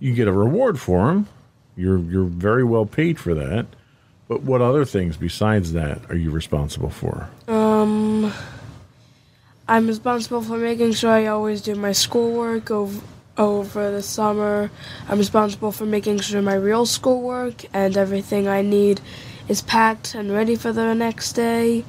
You 0.00 0.14
get 0.14 0.28
a 0.28 0.32
reward 0.32 0.80
for 0.80 1.06
them. 1.06 1.28
You're 1.76 1.98
you're 1.98 2.24
very 2.24 2.64
well 2.64 2.86
paid 2.86 3.18
for 3.18 3.34
that. 3.34 3.66
But 4.28 4.42
what 4.42 4.62
other 4.62 4.84
things 4.84 5.16
besides 5.16 5.72
that 5.74 6.10
are 6.10 6.16
you 6.16 6.30
responsible 6.30 6.90
for? 6.90 7.28
Um, 7.46 8.32
I'm 9.66 9.86
responsible 9.86 10.42
for 10.42 10.58
making 10.58 10.92
sure 10.92 11.10
I 11.10 11.26
always 11.26 11.62
do 11.62 11.74
my 11.74 11.92
schoolwork 11.92 12.70
over, 12.70 13.00
over 13.38 13.90
the 13.90 14.02
summer. 14.02 14.70
I'm 15.08 15.16
responsible 15.16 15.72
for 15.72 15.86
making 15.86 16.18
sure 16.20 16.42
my 16.42 16.54
real 16.54 16.84
schoolwork 16.84 17.64
and 17.72 17.96
everything 17.96 18.46
I 18.46 18.60
need 18.60 19.00
is 19.48 19.62
packed 19.62 20.14
and 20.14 20.30
ready 20.30 20.54
for 20.54 20.70
the 20.70 20.92
next 20.92 21.32
day. 21.32 21.82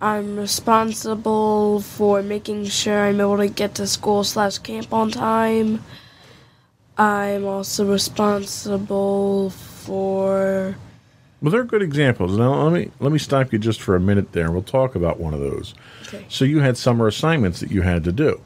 I'm 0.00 0.36
responsible 0.36 1.80
for 1.80 2.22
making 2.22 2.64
sure 2.66 3.04
I'm 3.04 3.20
able 3.20 3.36
to 3.36 3.48
get 3.48 3.74
to 3.74 3.86
school 3.86 4.24
slash 4.24 4.56
camp 4.56 4.90
on 4.90 5.10
time. 5.10 5.84
I'm 6.96 7.44
also 7.44 7.84
responsible 7.84 9.50
for 9.50 10.74
Well, 11.42 11.50
they're 11.50 11.64
good 11.64 11.82
examples. 11.82 12.38
Now 12.38 12.54
let 12.62 12.72
me 12.72 12.90
let 13.00 13.12
me 13.12 13.18
stop 13.18 13.52
you 13.52 13.58
just 13.58 13.80
for 13.82 13.94
a 13.96 14.00
minute 14.00 14.32
there. 14.32 14.44
and 14.46 14.54
We'll 14.54 14.62
talk 14.62 14.94
about 14.94 15.20
one 15.20 15.34
of 15.34 15.40
those. 15.40 15.74
Okay. 16.06 16.24
So 16.28 16.44
you 16.44 16.60
had 16.60 16.76
summer 16.76 17.06
assignments 17.06 17.60
that 17.60 17.70
you 17.70 17.82
had 17.82 18.04
to 18.04 18.12
do. 18.12 18.40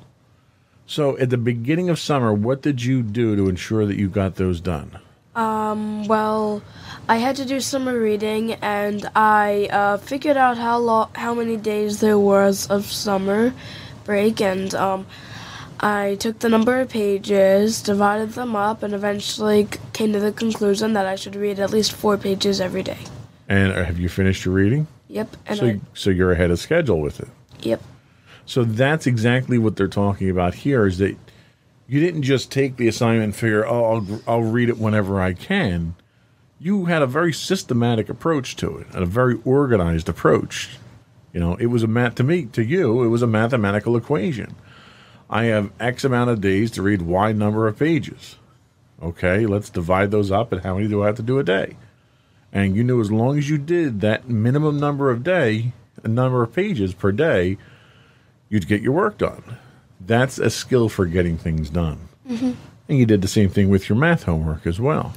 So 0.87 1.18
at 1.18 1.31
the 1.31 1.37
beginning 1.37 1.90
of 1.90 1.98
summer, 1.98 2.33
what 2.33 2.62
did 2.62 2.83
you 2.83 3.03
do 3.03 3.37
to 3.37 3.48
ensure 3.48 3.85
that 3.87 3.96
you 3.96 4.09
got 4.09 4.37
those 4.37 4.61
done? 4.61 4.98
Um, 5.37 6.09
well, 6.09 6.62
I 7.09 7.16
had 7.18 7.37
to 7.37 7.44
do 7.44 7.61
summer 7.61 7.96
reading, 7.96 8.55
and 8.55 9.09
I 9.14 9.68
uh, 9.70 9.96
figured 9.98 10.37
out 10.37 10.57
how 10.59 10.79
lo- 10.79 11.11
how 11.14 11.35
many 11.35 11.57
days 11.57 12.01
there 12.01 12.18
was 12.18 12.66
of 12.68 12.87
summer 12.87 13.53
break, 14.05 14.40
and 14.40 14.74
um, 14.74 15.07
I 15.79 16.16
took 16.18 16.40
the 16.40 16.48
number 16.48 16.81
of 16.81 16.88
pages, 16.88 17.83
divided 17.83 18.31
them 18.31 18.57
up, 18.57 18.83
and 18.83 18.94
eventually 18.94 19.68
came 19.98 20.12
to 20.12 20.20
the 20.20 20.30
conclusion 20.30 20.92
that 20.92 21.06
I 21.06 21.16
should 21.16 21.34
read 21.34 21.58
at 21.58 21.70
least 21.70 21.90
four 21.90 22.16
pages 22.16 22.61
every 22.61 22.84
day. 22.84 22.98
And 23.48 23.72
uh, 23.72 23.82
have 23.82 23.98
you 23.98 24.08
finished 24.08 24.44
your 24.44 24.54
reading? 24.54 24.87
Yep, 25.08 25.37
and 25.46 25.58
so, 25.58 25.66
I, 25.66 25.80
so 25.92 26.11
you're 26.11 26.30
ahead 26.30 26.52
of 26.52 26.61
schedule 26.61 27.00
with 27.00 27.18
it. 27.18 27.26
yep, 27.62 27.82
So 28.46 28.62
that's 28.62 29.08
exactly 29.08 29.58
what 29.58 29.74
they're 29.74 29.88
talking 29.88 30.30
about 30.30 30.54
here. 30.54 30.87
Is 30.87 30.98
that 30.98 31.16
you 31.88 31.98
didn't 31.98 32.22
just 32.22 32.52
take 32.52 32.76
the 32.76 32.87
assignment 32.87 33.24
and 33.24 33.34
figure, 33.34 33.66
oh, 33.66 33.96
I'll, 33.96 34.20
I'll 34.28 34.42
read 34.42 34.68
it 34.68 34.78
whenever 34.78 35.20
I 35.20 35.32
can. 35.32 35.96
You 36.61 36.84
had 36.84 37.02
a 37.02 37.06
very 37.06 37.32
systematic 37.32 38.08
approach 38.08 38.54
to 38.56 38.78
it, 38.78 38.87
and 38.92 39.02
a 39.02 39.06
very 39.06 39.40
organized 39.44 40.08
approach. 40.08 40.78
You 41.32 41.40
know, 41.40 41.56
it 41.56 41.66
was 41.66 41.82
a 41.82 41.88
math 41.88 42.14
to 42.16 42.22
me, 42.22 42.44
to 42.46 42.62
you, 42.62 43.02
it 43.02 43.08
was 43.08 43.22
a 43.22 43.26
mathematical 43.26 43.96
equation. 43.96 44.54
I 45.28 45.44
have 45.46 45.72
X 45.80 46.04
amount 46.04 46.30
of 46.30 46.40
days 46.40 46.70
to 46.72 46.82
read 46.82 47.02
Y 47.02 47.32
number 47.32 47.66
of 47.66 47.80
pages. 47.80 48.37
Okay, 49.02 49.46
let's 49.46 49.70
divide 49.70 50.11
those 50.11 50.30
up, 50.30 50.52
and 50.52 50.62
how 50.62 50.74
many 50.74 50.88
do 50.88 51.02
I 51.02 51.06
have 51.06 51.16
to 51.16 51.22
do 51.22 51.38
a 51.38 51.44
day? 51.44 51.76
And 52.52 52.74
you 52.74 52.82
knew 52.82 53.00
as 53.00 53.12
long 53.12 53.38
as 53.38 53.48
you 53.48 53.58
did 53.58 54.00
that 54.00 54.28
minimum 54.28 54.80
number 54.80 55.11
of 55.11 55.22
day, 55.22 55.72
a 56.02 56.08
number 56.08 56.42
of 56.42 56.52
pages 56.52 56.94
per 56.94 57.12
day, 57.12 57.58
you'd 58.48 58.66
get 58.66 58.82
your 58.82 58.92
work 58.92 59.18
done. 59.18 59.42
That's 60.00 60.38
a 60.38 60.50
skill 60.50 60.88
for 60.88 61.06
getting 61.06 61.37
things 61.37 61.70
done. 61.70 62.08
Mm-hmm. 62.28 62.52
And 62.88 62.98
you 62.98 63.04
did 63.06 63.20
the 63.22 63.28
same 63.28 63.50
thing 63.50 63.68
with 63.68 63.88
your 63.88 63.98
math 63.98 64.24
homework 64.24 64.66
as 64.66 64.80
well. 64.80 65.14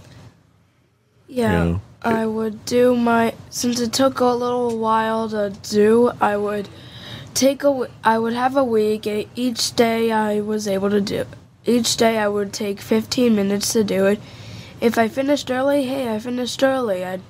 yeah. 1.27 1.65
Yeah. 1.65 1.79
I 2.03 2.25
would 2.25 2.65
do 2.65 2.95
my 2.95 3.35
since 3.51 3.79
it 3.79 3.93
took 3.93 4.19
a 4.21 4.25
little 4.25 4.79
while 4.79 5.29
to 5.29 5.53
do. 5.69 6.11
I 6.19 6.35
would 6.35 6.67
take 7.35 7.63
a 7.63 7.87
I 8.03 8.17
would 8.17 8.33
have 8.33 8.57
a 8.57 8.63
week. 8.63 9.05
Each 9.35 9.75
day 9.75 10.11
I 10.11 10.41
was 10.41 10.67
able 10.67 10.89
to 10.89 10.99
do. 10.99 11.25
Each 11.65 11.95
day 11.95 12.17
I 12.17 12.27
would 12.27 12.53
take 12.53 12.81
15 12.81 13.35
minutes 13.35 13.73
to 13.73 13.83
do 13.83 14.07
it. 14.07 14.19
If 14.79 14.97
I 14.97 15.07
finished 15.07 15.51
early, 15.51 15.83
hey, 15.83 16.13
I 16.13 16.19
finished 16.19 16.63
early. 16.63 17.05
I'd, 17.05 17.21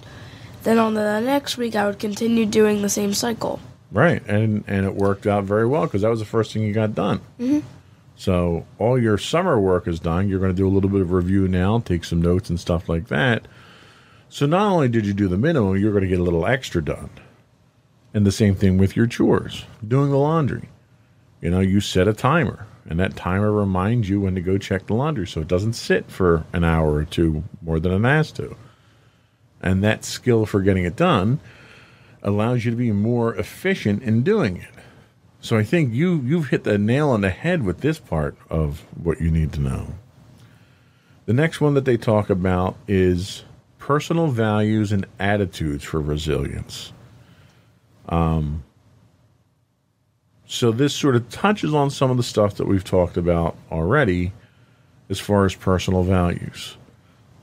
then 0.64 0.78
on 0.78 0.94
the 0.94 1.20
next 1.20 1.58
week 1.58 1.76
I 1.76 1.86
would 1.86 2.00
continue 2.00 2.46
doing 2.46 2.82
the 2.82 2.90
same 2.90 3.14
cycle. 3.14 3.60
Right, 3.92 4.26
and 4.26 4.64
and 4.68 4.86
it 4.86 4.96
worked 4.96 5.28
out 5.28 5.44
very 5.44 5.68
well 5.68 5.84
because 5.84 6.02
that 6.04 6.10
was 6.10 6.20
the 6.20 6.26
first 6.26 6.54
thing 6.54 6.64
you 6.64 6.74
got 6.74 6.96
done. 6.96 7.20
Mm-hmm. 7.40 7.60
So 8.16 8.66
all 8.78 8.98
your 8.98 9.18
summer 9.18 9.60
work 9.60 9.88
is 9.88 10.00
done. 10.00 10.30
You're 10.30 10.40
going 10.40 10.52
to 10.52 10.58
do 10.58 10.68
a 10.68 10.70
little 10.70 10.90
bit 10.90 11.02
of 11.02 11.12
review 11.12 11.48
now, 11.48 11.80
take 11.80 12.04
some 12.04 12.22
notes 12.22 12.50
and 12.50 12.60
stuff 12.60 12.88
like 12.88 13.08
that. 13.08 13.48
So 14.30 14.46
not 14.46 14.72
only 14.72 14.88
did 14.88 15.06
you 15.06 15.14
do 15.14 15.28
the 15.28 15.38
minimum, 15.38 15.76
you're 15.78 15.92
going 15.92 16.04
to 16.04 16.08
get 16.08 16.20
a 16.20 16.24
little 16.24 16.46
extra 16.46 16.82
done. 16.82 17.10
And 18.14 18.26
the 18.26 18.32
same 18.32 18.56
thing 18.56 18.78
with 18.78 18.96
your 18.96 19.08
chores, 19.08 19.66
doing 19.86 20.10
the 20.10 20.18
laundry. 20.18 20.70
You 21.42 21.50
know, 21.50 21.60
you 21.60 21.82
set 21.82 22.08
a 22.08 22.14
timer, 22.14 22.68
and 22.90 23.00
that 23.00 23.16
timer 23.16 23.52
reminds 23.52 24.10
you 24.10 24.22
when 24.22 24.36
to 24.36 24.42
go 24.42 24.58
check 24.58 24.88
the 24.88 24.94
laundry, 24.94 25.28
so 25.28 25.42
it 25.42 25.48
doesn't 25.48 25.74
sit 25.74 26.10
for 26.10 26.46
an 26.54 26.64
hour 26.64 26.94
or 26.94 27.06
two 27.06 27.44
more 27.62 27.80
than 27.80 27.94
it 27.94 28.08
has 28.08 28.32
to. 28.34 28.56
And 29.62 29.84
that 29.84 30.04
skill 30.04 30.46
for 30.46 30.62
getting 30.62 30.86
it 30.86 30.96
done 30.96 31.40
allows 32.24 32.66
you 32.66 32.72
to 32.72 32.78
be 32.78 32.92
more 32.92 33.36
efficient 33.36 34.02
in 34.04 34.24
doing 34.24 34.58
it. 34.58 34.70
So 35.40 35.58
I 35.58 35.64
think 35.64 35.94
you 35.94 36.22
you've 36.22 36.50
hit 36.50 36.64
the 36.64 36.78
nail 36.78 37.10
on 37.10 37.22
the 37.22 37.30
head 37.30 37.64
with 37.64 37.82
this 37.82 38.00
part 38.00 38.36
of 38.50 38.82
what 38.96 39.20
you 39.20 39.32
need 39.32 39.54
to 39.54 39.60
know. 39.60 39.96
The 41.26 41.34
next 41.34 41.62
one 41.62 41.74
that 41.76 41.86
they 41.86 41.98
talk 41.98 42.30
about 42.30 42.76
is 42.88 43.44
personal 43.80 44.28
values 44.28 44.92
and 44.92 45.06
attitudes 45.20 45.84
for 45.84 46.00
resilience. 46.00 46.94
Um, 48.08 48.64
so 50.52 50.72
this 50.72 50.94
sort 50.94 51.16
of 51.16 51.30
touches 51.30 51.74
on 51.74 51.90
some 51.90 52.12
of 52.12 52.18
the 52.18 52.24
stuff 52.24 52.56
that 52.56 52.68
we've 52.68 52.84
talked 52.84 53.18
about 53.18 53.56
already, 53.72 54.34
as 55.10 55.20
far 55.20 55.46
as 55.46 55.56
personal 55.56 56.04
values, 56.04 56.78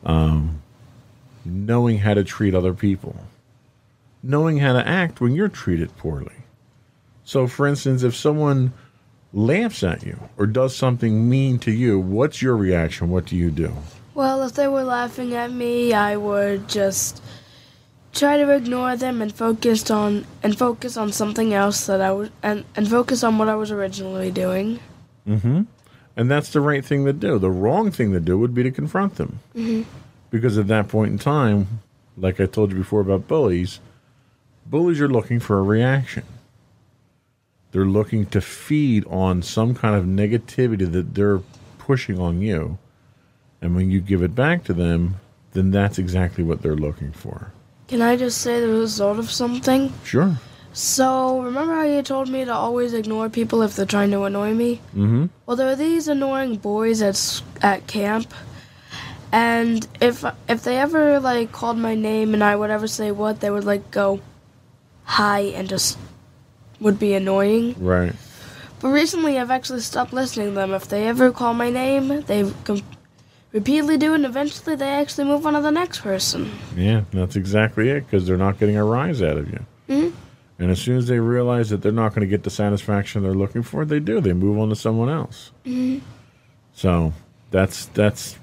um, 0.05 0.62
knowing 1.44 1.99
how 1.99 2.14
to 2.14 2.25
treat 2.25 2.55
other 2.55 2.73
people 2.73 3.16
knowing 4.23 4.59
how 4.59 4.73
to 4.73 4.87
act 4.87 5.21
when 5.21 5.35
you're 5.35 5.49
treated 5.49 5.97
poorly. 5.97 6.35
So, 7.25 7.47
for 7.47 7.66
instance, 7.66 8.03
if 8.03 8.16
someone 8.16 8.73
laughs 9.33 9.83
at 9.83 10.03
you 10.03 10.18
or 10.37 10.47
does 10.47 10.75
something 10.75 11.29
mean 11.29 11.59
to 11.61 11.71
you, 11.71 11.99
what's 11.99 12.40
your 12.40 12.57
reaction? 12.57 13.11
What 13.11 13.27
do 13.27 13.37
you 13.37 13.51
do? 13.51 13.73
Well, 14.14 14.42
if 14.42 14.55
they 14.55 14.66
were 14.66 14.85
laughing 14.85 15.35
at 15.35 15.53
me, 15.53 15.92
I 15.92 16.16
would 16.16 16.68
just 16.68 17.23
try 18.12 18.37
to 18.37 18.51
ignore 18.51 18.97
them 18.97 19.21
and 19.23 19.35
focus 19.35 19.90
on 19.90 20.27
and 20.42 20.57
focus 20.59 20.97
on 20.97 21.12
something 21.12 21.53
else 21.55 21.87
that 21.87 22.01
I 22.01 22.12
was 22.12 22.31
and 22.42 22.64
and 22.77 22.88
focus 22.88 23.23
on 23.23 23.38
what 23.38 23.49
I 23.49 23.55
was 23.55 23.71
originally 23.71 24.31
doing. 24.31 24.81
Mhm. 25.27 25.66
And 26.16 26.31
that's 26.31 26.51
the 26.51 26.61
right 26.61 26.85
thing 26.85 27.05
to 27.05 27.12
do. 27.12 27.38
The 27.38 27.51
wrong 27.51 27.90
thing 27.92 28.12
to 28.12 28.21
do 28.21 28.38
would 28.38 28.55
be 28.55 28.64
to 28.64 28.71
confront 28.71 29.16
them. 29.16 29.38
Because 30.31 30.59
at 30.59 30.66
that 30.66 30.88
point 30.88 31.12
in 31.12 31.18
time, 31.18 31.81
like 32.16 32.40
I 32.40 32.47
told 32.47 32.73
you 32.73 32.79
before 32.79 33.01
about 33.01 33.29
bullies, 33.29 33.79
bullies 34.66 35.01
are 35.01 35.09
looking 35.09 35.38
for 35.38 35.59
a 35.59 35.62
reaction. 35.62 36.25
They're 37.71 37.85
looking 37.85 38.27
to 38.27 38.40
feed 38.40 39.07
on 39.07 39.42
some 39.42 39.75
kind 39.75 39.94
of 39.94 40.05
negativity 40.07 40.90
that 40.90 41.14
they're 41.14 41.40
pushing 41.79 42.18
on 42.18 42.40
you. 42.42 42.79
And 43.62 43.77
when 43.77 43.90
you 43.90 44.01
give 44.01 44.23
it 44.23 44.35
back 44.35 44.64
to 44.64 44.73
them, 44.73 45.16
then 45.53 45.71
that's 45.71 45.99
exactly 45.99 46.42
what 46.42 46.62
they're 46.62 46.75
looking 46.77 47.12
for. 47.12 47.53
Can 47.88 48.03
I 48.03 48.16
just 48.16 48.42
say 48.42 48.61
the 48.61 48.68
result 48.68 49.18
of 49.18 49.31
something? 49.31 49.92
Sure. 50.05 50.37
So, 50.74 51.40
remember 51.40 51.74
how 51.74 51.83
you 51.85 52.03
told 52.03 52.29
me 52.29 52.44
to 52.44 52.53
always 52.53 52.92
ignore 52.92 53.31
people 53.31 53.62
if 53.62 53.74
they're 53.74 53.87
trying 53.87 54.11
to 54.11 54.24
annoy 54.24 54.53
me? 54.53 54.81
Mm-hmm. 54.94 55.27
Well, 55.46 55.57
there 55.57 55.68
are 55.68 55.74
these 55.77 56.07
annoying 56.07 56.57
boys 56.57 57.01
at 57.01 57.42
at 57.62 57.87
camp, 57.87 58.33
and 59.33 59.88
if 60.01 60.22
if 60.48 60.62
they 60.62 60.77
ever 60.77 61.18
like 61.18 61.51
called 61.51 61.79
my 61.79 61.94
name 61.94 62.35
and 62.35 62.44
I 62.44 62.55
would 62.55 62.70
ever 62.70 62.87
say 62.87 63.11
what, 63.11 63.40
they 63.40 63.51
would 63.51 63.64
like 63.64 63.90
go, 63.90 64.20
"Hi," 65.05 65.40
and 65.57 65.68
just 65.68 65.98
would 66.81 66.98
be 66.98 67.14
annoying. 67.14 67.74
Right. 67.79 68.12
But 68.81 68.88
recently, 68.88 69.38
I've 69.38 69.51
actually 69.51 69.81
stopped 69.81 70.12
listening 70.12 70.51
to 70.51 70.55
them. 70.55 70.72
If 70.72 70.88
they 70.88 71.09
ever 71.09 71.33
call 71.33 71.55
my 71.55 71.70
name, 71.70 72.20
they 72.22 72.53
com- 72.64 72.83
repeatedly 73.53 73.97
do, 73.97 74.15
and 74.15 74.25
eventually 74.25 74.77
they 74.77 74.89
actually 74.89 75.25
move 75.25 75.47
on 75.47 75.55
to 75.55 75.61
the 75.61 75.71
next 75.71 76.01
person. 76.01 76.51
Yeah, 76.77 77.03
that's 77.13 77.37
exactly 77.37 77.89
it 77.89 78.03
because 78.07 78.27
they're 78.27 78.37
not 78.37 78.59
getting 78.59 78.77
a 78.77 78.85
rise 78.85 79.23
out 79.23 79.39
of 79.39 79.51
you. 79.51 79.65
Mhm. 79.89 80.13
And 80.59 80.71
as 80.71 80.81
soon 80.81 80.97
as 80.97 81.07
they 81.07 81.21
realize 81.21 81.71
that 81.71 81.83
they're 81.83 81.93
not 81.93 82.11
going 82.11 82.23
to 82.23 82.27
get 82.27 82.43
the 82.43 82.51
satisfaction 82.51 83.23
they're 83.23 83.33
looking 83.33 83.63
for, 83.63 83.85
they 83.85 84.01
do. 84.01 84.21
They 84.21 84.33
move 84.33 84.59
on 84.59 84.69
to 84.71 84.77
someone 84.77 85.09
else. 85.09 85.53
So 86.73 87.13
that's 87.51 87.87
that's 87.87 88.39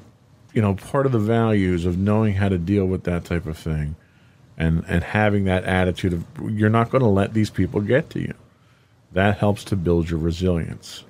you 0.54 0.62
know, 0.62 0.74
part 0.74 1.06
of 1.06 1.12
the 1.12 1.20
values 1.20 1.86
of 1.86 1.98
knowing 1.98 2.36
how 2.36 2.48
to 2.48 2.58
deal 2.58 2.86
with 2.86 3.04
that 3.04 3.26
type 3.26 3.46
of 3.46 3.58
thing 3.58 3.98
and, 4.58 4.86
and 4.88 5.04
having 5.04 5.44
that 5.44 5.66
attitude 5.66 6.14
of 6.14 6.24
you're 6.50 6.70
not 6.70 6.90
going 6.90 7.04
to 7.04 7.10
let 7.10 7.34
these 7.34 7.50
people 7.50 7.82
get 7.82 8.10
to 8.12 8.22
you. 8.22 8.34
That 9.12 9.38
helps 9.38 9.66
to 9.66 9.76
build 9.76 10.10
your 10.10 10.20
resilience. 10.20 11.04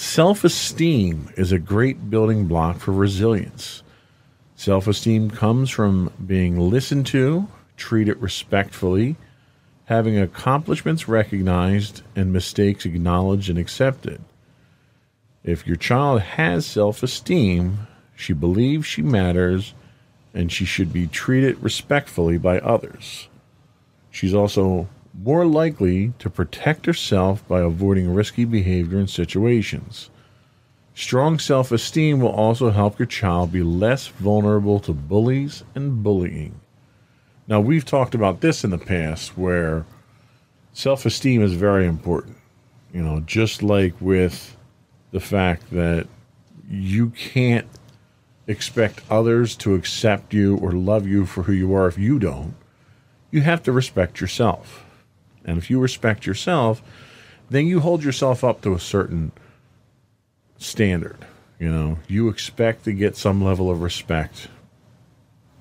Self 0.00 0.44
esteem 0.44 1.28
is 1.36 1.50
a 1.50 1.58
great 1.58 2.08
building 2.08 2.46
block 2.46 2.78
for 2.78 2.92
resilience. 2.92 3.82
Self 4.54 4.86
esteem 4.86 5.28
comes 5.28 5.70
from 5.70 6.12
being 6.24 6.56
listened 6.56 7.04
to, 7.06 7.48
treated 7.76 8.22
respectfully, 8.22 9.16
having 9.86 10.16
accomplishments 10.16 11.08
recognized, 11.08 12.02
and 12.14 12.32
mistakes 12.32 12.86
acknowledged 12.86 13.50
and 13.50 13.58
accepted. 13.58 14.20
If 15.42 15.66
your 15.66 15.74
child 15.74 16.20
has 16.20 16.64
self 16.64 17.02
esteem, 17.02 17.88
she 18.14 18.32
believes 18.32 18.86
she 18.86 19.02
matters 19.02 19.74
and 20.32 20.52
she 20.52 20.64
should 20.64 20.92
be 20.92 21.08
treated 21.08 21.60
respectfully 21.60 22.38
by 22.38 22.60
others. 22.60 23.26
She's 24.12 24.32
also 24.32 24.88
more 25.22 25.44
likely 25.44 26.12
to 26.18 26.30
protect 26.30 26.86
herself 26.86 27.46
by 27.48 27.60
avoiding 27.60 28.14
risky 28.14 28.44
behavior 28.44 28.98
in 29.00 29.08
situations. 29.08 30.10
Strong 30.94 31.38
self 31.38 31.72
esteem 31.72 32.20
will 32.20 32.30
also 32.30 32.70
help 32.70 32.98
your 32.98 33.06
child 33.06 33.52
be 33.52 33.62
less 33.62 34.08
vulnerable 34.08 34.80
to 34.80 34.92
bullies 34.92 35.64
and 35.74 36.02
bullying. 36.02 36.60
Now, 37.46 37.60
we've 37.60 37.84
talked 37.84 38.14
about 38.14 38.40
this 38.40 38.62
in 38.62 38.70
the 38.70 38.78
past 38.78 39.36
where 39.36 39.86
self 40.72 41.04
esteem 41.06 41.42
is 41.42 41.54
very 41.54 41.86
important. 41.86 42.36
You 42.92 43.02
know, 43.02 43.20
just 43.20 43.62
like 43.62 43.94
with 44.00 44.56
the 45.10 45.20
fact 45.20 45.70
that 45.70 46.06
you 46.68 47.10
can't 47.10 47.66
expect 48.46 49.02
others 49.10 49.56
to 49.56 49.74
accept 49.74 50.32
you 50.32 50.56
or 50.56 50.72
love 50.72 51.06
you 51.06 51.26
for 51.26 51.44
who 51.44 51.52
you 51.52 51.74
are 51.74 51.88
if 51.88 51.98
you 51.98 52.18
don't, 52.18 52.54
you 53.30 53.42
have 53.42 53.62
to 53.64 53.72
respect 53.72 54.20
yourself. 54.20 54.84
And 55.48 55.56
if 55.56 55.70
you 55.70 55.80
respect 55.80 56.26
yourself, 56.26 56.82
then 57.48 57.66
you 57.66 57.80
hold 57.80 58.04
yourself 58.04 58.44
up 58.44 58.60
to 58.60 58.74
a 58.74 58.80
certain 58.80 59.32
standard. 60.58 61.16
You 61.58 61.70
know, 61.70 61.98
you 62.06 62.28
expect 62.28 62.84
to 62.84 62.92
get 62.92 63.16
some 63.16 63.42
level 63.42 63.70
of 63.70 63.80
respect 63.80 64.48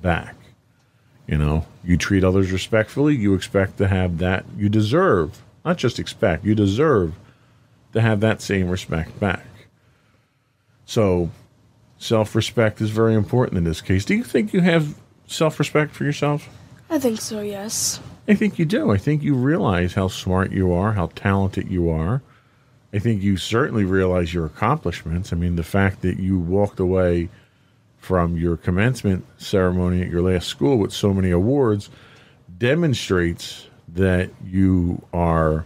back. 0.02 0.36
You 1.26 1.38
know, 1.38 1.66
you 1.84 1.98
treat 1.98 2.24
others 2.24 2.52
respectfully, 2.52 3.16
you 3.16 3.34
expect 3.34 3.78
to 3.78 3.88
have 3.88 4.18
that. 4.18 4.46
You 4.58 4.68
deserve, 4.68 5.42
not 5.64 5.78
just 5.78 6.00
expect, 6.00 6.44
you 6.44 6.54
deserve 6.54 7.16
to 7.94 8.02
have 8.02 8.20
that 8.20 8.42
same 8.42 8.70
respect 8.70 9.18
back. 9.20 9.46
So, 10.86 11.32
self 11.98 12.36
respect 12.36 12.82
is 12.82 12.90
very 12.90 13.16
important 13.16 13.58
in 13.58 13.64
this 13.64 13.82
case. 13.82 14.04
Do 14.06 14.16
you 14.16 14.24
think 14.24 14.54
you 14.54 14.62
have 14.62 14.96
self 15.28 15.60
respect 15.60 15.94
for 15.94 16.04
yourself? 16.04 16.50
I 16.90 17.00
think 17.00 17.20
so, 17.20 17.42
yes. 17.42 18.02
I 18.28 18.36
think 18.36 18.60
you 18.60 18.66
do. 18.66 18.92
I 18.92 18.98
think 18.98 19.24
you 19.24 19.36
realize 19.36 19.94
how 19.94 20.10
smart 20.10 20.52
you 20.52 20.74
are, 20.74 20.94
how 20.94 21.08
talented 21.16 21.70
you 21.70 21.90
are. 21.90 22.22
I 22.94 23.00
think 23.00 23.22
you 23.22 23.38
certainly 23.38 23.86
realize 23.86 24.34
your 24.34 24.46
accomplishments. 24.46 25.32
I 25.32 25.36
mean, 25.36 25.56
the 25.56 25.64
fact 25.64 26.02
that 26.02 26.20
you 26.20 26.38
walked 26.40 26.80
away 26.80 27.30
from 27.98 28.38
your 28.38 28.58
commencement 28.58 29.26
ceremony 29.38 30.02
at 30.02 30.10
your 30.10 30.22
last 30.22 30.48
school 30.48 30.78
with 30.78 30.94
so 30.94 31.14
many 31.14 31.32
awards 31.32 31.90
demonstrates 32.58 33.68
that 33.88 34.30
you 34.46 35.02
are 35.14 35.66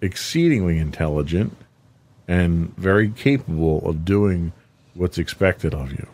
exceedingly 0.00 0.78
intelligent 0.78 1.56
and 2.26 2.74
very 2.76 3.10
capable 3.10 3.86
of 3.88 4.04
doing 4.04 4.52
what's 4.94 5.18
expected 5.18 5.74
of 5.74 5.92
you. 5.92 6.06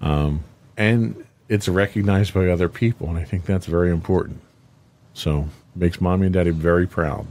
Um, 0.00 0.44
and 0.76 1.24
it's 1.48 1.68
recognized 1.68 2.34
by 2.34 2.48
other 2.48 2.68
people, 2.68 3.08
and 3.08 3.18
I 3.18 3.24
think 3.24 3.44
that's 3.44 3.66
very 3.66 3.90
important. 3.90 4.40
So 5.14 5.48
makes 5.74 6.00
mommy 6.00 6.26
and 6.26 6.34
daddy 6.34 6.50
very 6.50 6.86
proud. 6.86 7.26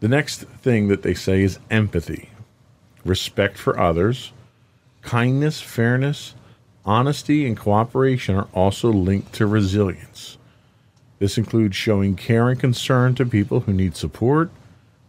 The 0.00 0.08
next 0.08 0.42
thing 0.42 0.88
that 0.88 1.02
they 1.02 1.14
say 1.14 1.42
is 1.42 1.58
empathy, 1.70 2.28
respect 3.04 3.56
for 3.56 3.78
others, 3.78 4.32
kindness, 5.02 5.60
fairness, 5.60 6.34
honesty, 6.84 7.46
and 7.46 7.56
cooperation 7.56 8.36
are 8.36 8.48
also 8.52 8.90
linked 8.90 9.32
to 9.34 9.46
resilience. 9.46 10.36
This 11.18 11.38
includes 11.38 11.76
showing 11.76 12.16
care 12.16 12.50
and 12.50 12.60
concern 12.60 13.14
to 13.14 13.24
people 13.24 13.60
who 13.60 13.72
need 13.72 13.96
support, 13.96 14.50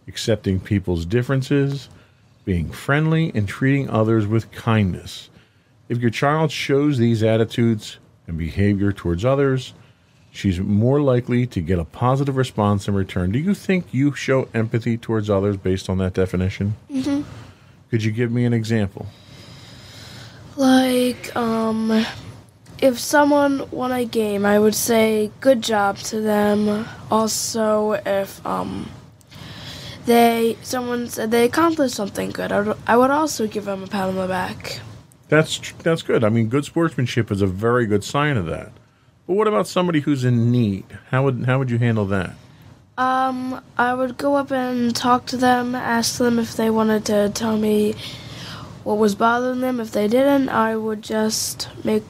accepting 0.07 0.59
people's 0.59 1.05
differences, 1.05 1.89
being 2.45 2.71
friendly, 2.71 3.31
and 3.33 3.47
treating 3.47 3.89
others 3.89 4.27
with 4.27 4.51
kindness. 4.51 5.29
If 5.87 5.99
your 5.99 6.09
child 6.09 6.51
shows 6.51 6.97
these 6.97 7.21
attitudes 7.21 7.99
and 8.27 8.37
behavior 8.37 8.91
towards 8.91 9.23
others, 9.23 9.73
she's 10.31 10.59
more 10.59 10.99
likely 10.99 11.45
to 11.47 11.61
get 11.61 11.77
a 11.77 11.85
positive 11.85 12.37
response 12.37 12.87
in 12.87 12.95
return. 12.95 13.31
Do 13.31 13.39
you 13.39 13.53
think 13.53 13.93
you 13.93 14.13
show 14.13 14.49
empathy 14.53 14.97
towards 14.97 15.29
others 15.29 15.57
based 15.57 15.89
on 15.89 15.99
that 15.99 16.13
definition? 16.13 16.75
Mm-hmm. 16.91 17.21
Could 17.91 18.03
you 18.03 18.11
give 18.11 18.31
me 18.31 18.45
an 18.45 18.53
example? 18.53 19.05
Like, 20.57 21.35
um, 21.35 22.05
if 22.79 22.97
someone 22.99 23.69
won 23.69 23.91
a 23.91 24.05
game, 24.05 24.45
I 24.45 24.57
would 24.57 24.75
say 24.75 25.31
good 25.39 25.61
job 25.61 25.97
to 25.97 26.19
them. 26.19 26.87
Also, 27.11 27.91
if 27.91 28.43
um, 28.45 28.89
they 30.05 30.57
someone 30.61 31.09
said 31.09 31.31
they 31.31 31.45
accomplished 31.45 31.95
something 31.95 32.31
good, 32.31 32.51
I 32.51 32.61
would, 32.61 32.77
I 32.87 32.97
would 32.97 33.11
also 33.11 33.47
give 33.47 33.65
them 33.65 33.83
a 33.83 33.87
pat 33.87 34.09
on 34.09 34.15
the 34.15 34.27
back. 34.27 34.79
That's 35.27 35.71
that's 35.83 36.01
good. 36.01 36.23
I 36.23 36.29
mean, 36.29 36.47
good 36.47 36.65
sportsmanship 36.65 37.31
is 37.31 37.41
a 37.41 37.47
very 37.47 37.85
good 37.85 38.03
sign 38.03 38.37
of 38.37 38.45
that. 38.45 38.71
But 39.27 39.33
what 39.33 39.47
about 39.47 39.67
somebody 39.67 40.01
who's 40.01 40.23
in 40.23 40.51
need? 40.51 40.85
How 41.09 41.23
would 41.23 41.45
how 41.45 41.59
would 41.59 41.71
you 41.71 41.79
handle 41.79 42.05
that? 42.07 42.33
Um, 42.97 43.61
I 43.77 43.93
would 43.93 44.17
go 44.17 44.35
up 44.35 44.51
and 44.51 44.95
talk 44.95 45.25
to 45.27 45.37
them, 45.37 45.75
ask 45.75 46.17
them 46.17 46.39
if 46.39 46.55
they 46.55 46.69
wanted 46.69 47.05
to 47.05 47.29
tell 47.33 47.57
me 47.57 47.95
what 48.83 48.97
was 48.97 49.15
bothering 49.15 49.59
them. 49.59 49.79
If 49.79 49.91
they 49.91 50.07
didn't, 50.07 50.47
I 50.49 50.77
would 50.77 51.01
just 51.01 51.67
make 51.83 52.03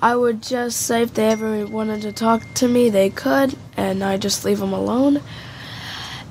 I 0.00 0.14
would 0.14 0.42
just 0.42 0.82
say 0.82 1.02
if 1.02 1.14
they 1.14 1.28
ever 1.28 1.66
wanted 1.66 2.02
to 2.02 2.12
talk 2.12 2.42
to 2.54 2.68
me, 2.68 2.90
they 2.90 3.08
could, 3.08 3.56
and 3.76 4.04
I 4.04 4.18
just 4.18 4.44
leave 4.44 4.58
them 4.58 4.72
alone. 4.72 5.22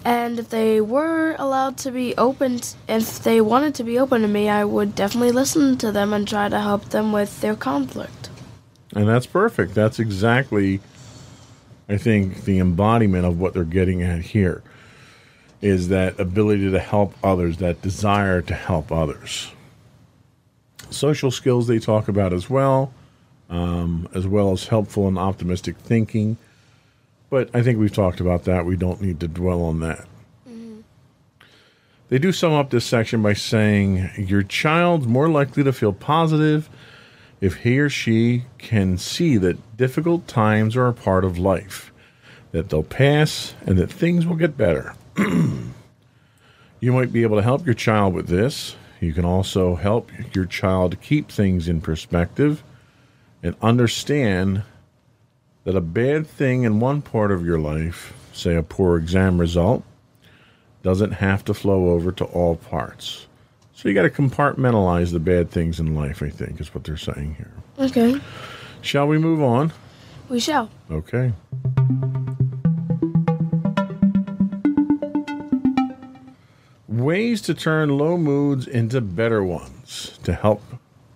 And 0.05 0.37
if 0.37 0.49
they 0.49 0.79
were 0.81 1.35
allowed 1.39 1.77
to 1.77 1.91
be 1.91 2.15
open, 2.15 2.61
if 2.87 3.23
they 3.23 3.41
wanted 3.41 3.73
to 3.75 3.83
be 3.83 3.97
open 3.97 4.21
to 4.21 4.27
me, 4.27 4.47
I 4.47 4.63
would 4.63 4.93
definitely 4.93 5.31
listen 5.31 5.79
to 5.79 5.91
them 5.91 6.13
and 6.13 6.27
try 6.27 6.47
to 6.47 6.61
help 6.61 6.89
them 6.89 7.11
with 7.11 7.41
their 7.41 7.55
conflict. 7.55 8.29
And 8.93 9.07
that's 9.07 9.25
perfect. 9.25 9.73
That's 9.73 9.97
exactly, 9.97 10.79
I 11.89 11.97
think, 11.97 12.45
the 12.45 12.59
embodiment 12.59 13.25
of 13.25 13.39
what 13.39 13.55
they're 13.55 13.63
getting 13.63 14.03
at 14.03 14.21
here 14.21 14.61
is 15.59 15.87
that 15.87 16.19
ability 16.19 16.69
to 16.69 16.79
help 16.79 17.15
others, 17.23 17.57
that 17.57 17.81
desire 17.81 18.43
to 18.43 18.53
help 18.53 18.91
others. 18.91 19.51
Social 20.91 21.31
skills 21.31 21.65
they 21.65 21.79
talk 21.79 22.07
about 22.07 22.31
as 22.31 22.47
well, 22.47 22.93
um, 23.49 24.07
as 24.13 24.27
well 24.27 24.51
as 24.51 24.67
helpful 24.67 25.07
and 25.07 25.17
optimistic 25.17 25.77
thinking. 25.77 26.37
But 27.29 27.49
I 27.53 27.61
think 27.61 27.79
we've 27.79 27.93
talked 27.93 28.19
about 28.19 28.43
that. 28.43 28.65
We 28.65 28.75
don't 28.75 29.01
need 29.01 29.19
to 29.19 29.27
dwell 29.27 29.61
on 29.63 29.79
that. 29.79 30.05
Mm-hmm. 30.47 30.81
They 32.09 32.19
do 32.19 32.31
sum 32.31 32.53
up 32.53 32.69
this 32.69 32.85
section 32.85 33.21
by 33.21 33.33
saying 33.33 34.09
your 34.17 34.43
child's 34.43 35.07
more 35.07 35.29
likely 35.29 35.63
to 35.63 35.73
feel 35.73 35.93
positive 35.93 36.69
if 37.41 37.57
he 37.57 37.79
or 37.79 37.89
she 37.89 38.43
can 38.57 38.97
see 38.97 39.37
that 39.37 39.77
difficult 39.77 40.27
times 40.27 40.75
are 40.75 40.87
a 40.87 40.93
part 40.93 41.25
of 41.25 41.37
life, 41.37 41.91
that 42.51 42.69
they'll 42.69 42.83
pass, 42.83 43.53
and 43.65 43.77
that 43.77 43.91
things 43.91 44.25
will 44.25 44.35
get 44.35 44.57
better. 44.57 44.93
you 46.79 46.93
might 46.93 47.11
be 47.11 47.23
able 47.23 47.37
to 47.37 47.43
help 47.43 47.65
your 47.65 47.75
child 47.75 48.13
with 48.13 48.27
this. 48.27 48.75
You 49.01 49.13
can 49.13 49.25
also 49.25 49.75
help 49.75 50.09
your 50.33 50.45
child 50.45 50.99
keep 51.01 51.29
things 51.29 51.67
in 51.67 51.81
perspective 51.81 52.63
and 53.43 53.55
understand 53.61 54.63
that 55.65 55.75
a 55.75 55.81
bad 55.81 56.25
thing 56.27 56.63
in 56.63 56.79
one 56.79 57.01
part 57.01 57.31
of 57.31 57.45
your 57.45 57.59
life, 57.59 58.13
say 58.33 58.55
a 58.55 58.63
poor 58.63 58.97
exam 58.97 59.39
result, 59.39 59.83
doesn't 60.83 61.13
have 61.13 61.43
to 61.45 61.53
flow 61.53 61.89
over 61.89 62.11
to 62.13 62.25
all 62.25 62.55
parts. 62.55 63.27
So 63.73 63.89
you 63.89 63.95
got 63.95 64.03
to 64.03 64.09
compartmentalize 64.09 65.11
the 65.11 65.19
bad 65.19 65.49
things 65.51 65.79
in 65.79 65.95
life, 65.95 66.21
I 66.23 66.29
think, 66.29 66.61
is 66.61 66.73
what 66.73 66.83
they're 66.85 66.95
saying 66.97 67.35
here. 67.35 67.51
Okay, 67.79 68.19
Shall 68.81 69.07
we 69.07 69.17
move 69.17 69.41
on? 69.41 69.73
we 70.29 70.39
shall. 70.39 70.69
Okay. 70.91 71.33
Ways 76.87 77.41
to 77.41 77.53
turn 77.53 77.89
low 77.97 78.17
moods 78.17 78.67
into 78.67 79.01
better 79.01 79.43
ones 79.43 80.19
to 80.23 80.33
help 80.33 80.61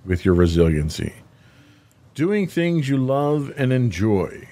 with 0.05 0.25
your 0.25 0.33
resiliency. 0.33 1.13
Doing 2.19 2.47
things 2.47 2.89
you 2.89 2.97
love 2.97 3.53
and 3.55 3.71
enjoy. 3.71 4.45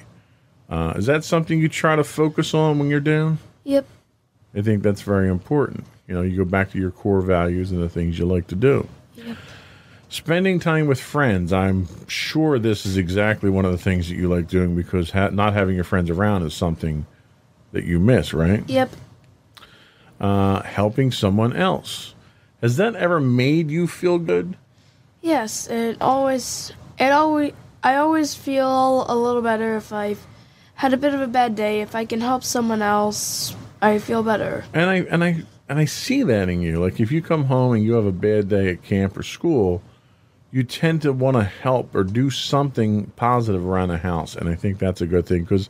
Uh, 0.70 0.94
is 0.96 1.06
that 1.08 1.26
something 1.26 1.60
you 1.60 1.68
try 1.68 1.98
to 1.98 2.04
focus 2.06 2.54
on 2.54 2.80
when 2.80 2.90
you're 2.90 3.02
down? 3.02 3.40
Yep, 3.66 3.86
I 4.56 4.62
think 4.62 4.84
that's 4.84 5.02
very 5.02 5.28
important. 5.28 5.84
You 6.08 6.16
know, 6.16 6.22
you 6.22 6.38
go 6.38 6.46
back 6.46 6.72
to 6.72 6.80
your 6.80 6.92
core 6.92 7.20
values 7.20 7.74
and 7.74 7.84
the 7.84 7.90
things 7.90 8.18
you 8.18 8.26
like 8.26 8.48
to 8.48 8.56
do. 8.56 8.88
Yep. 9.16 9.36
Spending 10.08 10.62
time 10.62 10.88
with 10.88 11.02
friends. 11.02 11.52
I'm 11.52 11.90
sure 12.08 12.58
this 12.58 12.86
is 12.86 12.96
exactly 12.96 13.50
one 13.50 13.66
of 13.66 13.74
the 13.74 13.78
things 13.78 14.08
that 14.08 14.16
you 14.16 14.30
like 14.30 14.48
doing 14.48 14.74
because 14.74 15.12
ha- 15.12 15.32
not 15.32 15.52
having 15.52 15.76
your 15.76 15.84
friends 15.84 16.10
around 16.10 16.44
is 16.44 16.54
something 16.54 17.06
that 17.74 17.84
you 17.84 18.00
miss, 18.00 18.34
right? 18.34 18.64
Yep. 18.70 18.92
Uh, 20.22 20.62
helping 20.62 21.12
someone 21.12 21.54
else. 21.54 22.16
Has 22.62 22.78
that 22.78 22.96
ever 22.96 23.20
made 23.20 23.70
you 23.70 23.88
feel 23.88 24.20
good? 24.20 24.56
Yes, 25.22 25.68
it 25.68 25.98
always 26.00 26.72
it 27.00 27.12
always 27.12 27.54
I 27.84 27.96
always 27.96 28.34
feel 28.34 29.06
a 29.08 29.16
little 29.16 29.42
better 29.42 29.78
if 29.78 29.94
I've 29.94 30.26
had 30.76 30.94
a 30.94 30.98
bit 30.98 31.14
of 31.14 31.22
a 31.22 31.28
bad 31.28 31.56
day. 31.56 31.82
If 31.82 31.96
I 31.96 32.06
can 32.06 32.22
help 32.22 32.44
someone 32.44 32.82
else, 32.82 33.56
I 33.82 34.00
feel 34.00 34.24
better. 34.24 34.66
And 34.74 34.90
I 34.90 34.96
and 34.96 35.24
I 35.24 35.44
and 35.70 35.80
I 35.80 35.86
see 35.86 36.24
that 36.24 36.50
in 36.50 36.62
you. 36.62 36.80
Like 36.80 37.00
if 37.00 37.12
you 37.12 37.22
come 37.22 37.46
home 37.46 37.74
and 37.74 37.84
you 37.84 37.94
have 37.94 38.06
a 38.06 38.12
bad 38.12 38.50
day 38.50 38.70
at 38.70 38.84
camp 38.84 39.18
or 39.18 39.24
school, 39.24 39.82
you 40.52 40.64
tend 40.64 41.02
to 41.04 41.14
want 41.14 41.38
to 41.38 41.44
help 41.44 41.94
or 41.94 42.04
do 42.04 42.30
something 42.30 43.08
positive 43.16 43.66
around 43.66 43.90
the 43.90 43.98
house, 43.98 44.36
and 44.36 44.50
I 44.50 44.56
think 44.56 44.80
that's 44.80 45.02
a 45.02 45.08
good 45.08 45.26
thing 45.26 45.44
because 45.44 45.70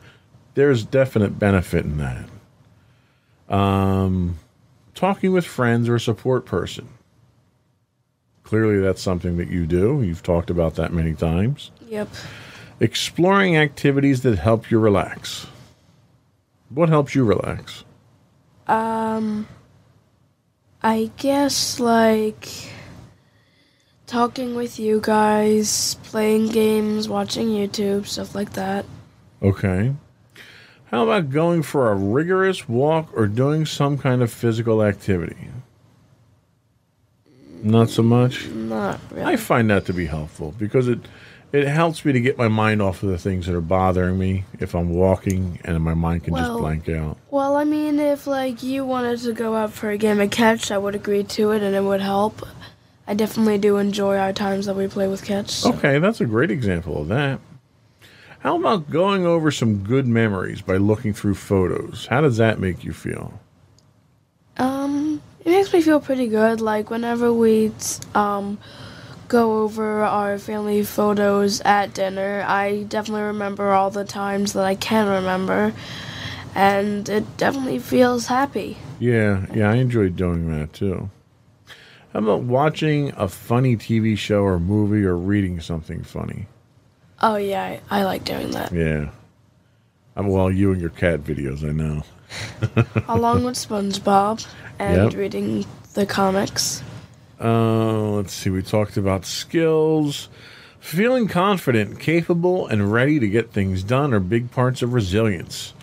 there's 0.53 0.83
definite 0.85 1.37
benefit 1.37 1.85
in 1.85 1.97
that. 1.97 3.53
Um, 3.53 4.39
talking 4.93 5.31
with 5.31 5.45
friends 5.45 5.89
or 5.89 5.95
a 5.95 5.99
support 5.99 6.45
person. 6.45 6.89
Clearly, 8.47 8.79
that's 8.79 9.01
something 9.01 9.35
that 9.35 9.49
you 9.49 9.65
do. 9.65 10.01
You've 10.01 10.23
talked 10.23 10.49
about 10.49 10.75
that 10.75 10.93
many 10.93 11.13
times. 11.13 11.69
Yep. 11.89 12.07
Exploring 12.79 13.57
activities 13.57 14.21
that 14.21 14.39
help 14.39 14.71
you 14.71 14.79
relax. 14.79 15.47
What 16.69 16.87
helps 16.87 17.13
you 17.13 17.25
relax? 17.25 17.83
Um 18.67 19.49
I 20.81 21.11
guess 21.17 21.77
like 21.81 22.47
talking 24.05 24.55
with 24.55 24.79
you 24.79 25.01
guys, 25.03 25.95
playing 26.03 26.47
games, 26.47 27.09
watching 27.09 27.49
YouTube, 27.49 28.05
stuff 28.05 28.33
like 28.33 28.53
that. 28.53 28.85
Okay. 29.41 29.93
How 30.85 31.03
about 31.03 31.31
going 31.31 31.63
for 31.63 31.91
a 31.91 31.95
rigorous 31.95 32.69
walk 32.69 33.09
or 33.13 33.27
doing 33.27 33.65
some 33.65 33.97
kind 33.97 34.21
of 34.21 34.31
physical 34.31 34.81
activity? 34.81 35.49
Not 37.63 37.89
so 37.89 38.03
much. 38.03 38.47
Not 38.49 38.99
really. 39.11 39.23
I 39.23 39.35
find 39.35 39.69
that 39.69 39.85
to 39.87 39.93
be 39.93 40.05
helpful 40.05 40.53
because 40.57 40.87
it 40.87 40.99
it 41.53 41.65
helps 41.67 42.03
me 42.03 42.11
to 42.11 42.19
get 42.19 42.37
my 42.37 42.49
mind 42.49 42.81
off 42.81 43.01
of 43.03 43.09
the 43.09 43.17
things 43.17 43.45
that 43.45 43.55
are 43.55 43.61
bothering 43.61 44.17
me 44.19 44.43
if 44.59 44.75
I'm 44.75 44.89
walking 44.89 45.59
and 45.63 45.81
my 45.81 45.93
mind 45.93 46.25
can 46.25 46.35
just 46.35 46.51
blank 46.51 46.89
out. 46.89 47.17
Well, 47.31 47.55
I 47.55 47.63
mean, 47.63 47.99
if 47.99 48.27
like 48.27 48.61
you 48.63 48.85
wanted 48.85 49.19
to 49.21 49.31
go 49.33 49.55
out 49.55 49.71
for 49.71 49.89
a 49.89 49.97
game 49.97 50.19
of 50.19 50.29
catch, 50.29 50.71
I 50.71 50.77
would 50.77 50.93
agree 50.95 51.23
to 51.23 51.51
it, 51.51 51.63
and 51.63 51.73
it 51.75 51.83
would 51.83 52.01
help. 52.01 52.45
I 53.07 53.13
definitely 53.13 53.57
do 53.59 53.77
enjoy 53.77 54.17
our 54.17 54.33
times 54.33 54.65
that 54.65 54.75
we 54.75 54.87
play 54.87 55.07
with 55.07 55.23
catch. 55.23 55.49
so- 55.51 55.73
Okay, 55.73 55.97
that's 55.99 56.19
a 56.19 56.25
great 56.25 56.51
example 56.51 57.01
of 57.01 57.07
that. 57.07 57.39
How 58.39 58.57
about 58.59 58.89
going 58.91 59.25
over 59.25 59.49
some 59.49 59.77
good 59.83 60.05
memories 60.05 60.61
by 60.61 60.75
looking 60.75 61.13
through 61.13 61.35
photos? 61.35 62.07
How 62.09 62.19
does 62.19 62.35
that 62.37 62.59
make 62.59 62.83
you 62.83 62.91
feel? 62.91 63.39
Um, 64.57 65.06
it 65.47 65.51
makes 65.51 65.71
me 65.71 65.81
feel 65.81 66.01
pretty 66.01 66.27
good. 66.27 66.59
Like 66.59 66.89
whenever 66.89 67.31
we 67.31 67.71
um 68.13 68.57
go 69.29 69.63
over 69.63 70.03
our 70.03 70.37
family 70.37 70.83
photos 70.83 71.61
at 71.61 71.93
dinner, 71.93 72.43
I 72.45 72.83
definitely 72.83 73.23
remember 73.23 73.71
all 73.71 73.89
the 73.89 74.03
times 74.03 74.53
that 74.53 74.65
I 74.65 74.75
can 74.75 75.07
remember, 75.07 75.73
and 76.53 77.07
it 77.07 77.37
definitely 77.37 77.79
feels 77.79 78.27
happy. 78.27 78.77
Yeah, 78.99 79.45
yeah, 79.53 79.71
I 79.71 79.75
enjoy 79.75 80.09
doing 80.09 80.51
that 80.51 80.73
too. 80.73 81.09
How 82.11 82.19
about 82.19 82.43
watching 82.43 83.13
a 83.15 83.29
funny 83.29 83.77
TV 83.77 84.17
show 84.17 84.41
or 84.41 84.59
movie 84.59 85.05
or 85.05 85.15
reading 85.15 85.61
something 85.61 86.03
funny? 86.03 86.47
Oh 87.21 87.37
yeah, 87.37 87.79
I, 87.89 88.01
I 88.01 88.03
like 88.03 88.25
doing 88.25 88.51
that. 88.51 88.73
Yeah. 88.73 89.11
Well, 90.17 90.51
you 90.51 90.71
and 90.73 90.81
your 90.81 90.89
cat 90.89 91.21
videos, 91.21 91.63
I 91.63 91.71
know. 91.71 92.03
Along 93.07 93.43
with 93.43 93.55
SpongeBob 93.55 94.45
and 94.79 95.11
Yep. 95.11 95.19
reading 95.19 95.65
the 95.93 96.05
comics. 96.05 96.83
Uh, 97.39 98.09
let's 98.11 98.33
see. 98.33 98.49
We 98.49 98.61
talked 98.61 98.97
about 98.97 99.25
skills. 99.25 100.29
Feeling 100.79 101.27
confident, 101.27 101.99
capable, 101.99 102.67
and 102.67 102.91
ready 102.91 103.19
to 103.19 103.27
get 103.27 103.51
things 103.51 103.83
done 103.83 104.13
are 104.13 104.19
big 104.19 104.51
parts 104.51 104.81
of 104.81 104.93
resilience. 104.93 105.73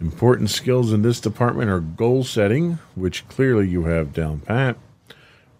Important 0.00 0.50
skills 0.50 0.92
in 0.92 1.02
this 1.02 1.20
department 1.20 1.70
are 1.70 1.80
goal 1.80 2.24
setting, 2.24 2.78
which 2.94 3.26
clearly 3.28 3.68
you 3.68 3.84
have 3.84 4.12
down 4.12 4.40
pat, 4.40 4.76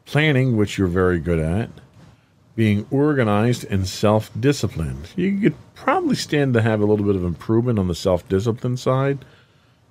planning, 0.05 0.57
which 0.57 0.78
you're 0.78 0.86
very 0.89 1.18
good 1.18 1.39
at, 1.39 1.70
being 2.57 2.86
organized, 2.91 3.64
and 3.70 3.86
self 3.86 4.30
disciplined. 4.39 5.09
You 5.16 5.39
could 5.41 5.55
probably 5.74 6.16
stand 6.16 6.55
to 6.55 6.62
have 6.62 6.80
a 6.80 6.84
little 6.86 7.05
bit 7.07 7.16
of 7.16 7.24
improvement 7.24 7.78
on 7.78 7.89
the 7.89 7.95
self 7.95 8.28
discipline 8.28 8.76
side, 8.76 9.18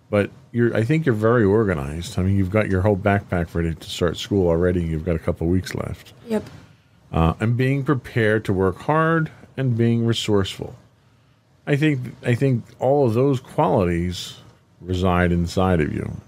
but 0.10 0.32
you're 0.52 0.76
I 0.76 0.84
think 0.84 1.06
you're 1.06 1.16
very 1.16 1.44
organized. 1.44 2.18
I 2.18 2.24
mean, 2.24 2.38
you've 2.38 2.50
got 2.50 2.70
your 2.70 2.82
whole 2.82 2.98
backpack 2.98 3.54
ready 3.54 3.76
to 3.76 3.90
start 3.90 4.18
school 4.18 4.48
already. 4.48 4.82
and 4.82 4.90
You've 4.92 5.06
got 5.06 5.16
a 5.16 5.20
couple 5.20 5.48
weeks 5.48 5.76
left. 5.76 6.14
Yep. 6.28 6.50
Uh, 7.12 7.34
and 7.40 7.56
being 7.56 7.84
prepared 7.84 8.44
to 8.46 8.54
work 8.54 8.80
hard 8.80 9.32
and 9.56 9.78
being 9.78 10.06
resourceful. 10.06 10.76
I 11.66 11.76
think 11.76 12.16
I 12.24 12.36
think 12.36 12.64
all 12.80 13.08
of 13.08 13.14
those 13.14 13.40
qualities 13.40 14.38
reside 14.82 15.32
inside 15.32 15.82
of 15.82 15.94
you. 15.94 16.22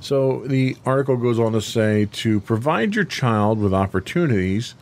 So 0.00 0.42
the 0.46 0.76
article 0.86 1.16
goes 1.16 1.38
on 1.38 1.52
to 1.52 1.60
say 1.60 2.06
to 2.12 2.40
provide 2.40 2.94
your 2.94 3.04
child 3.04 3.58
with 3.58 3.74
opportunities 3.74 4.74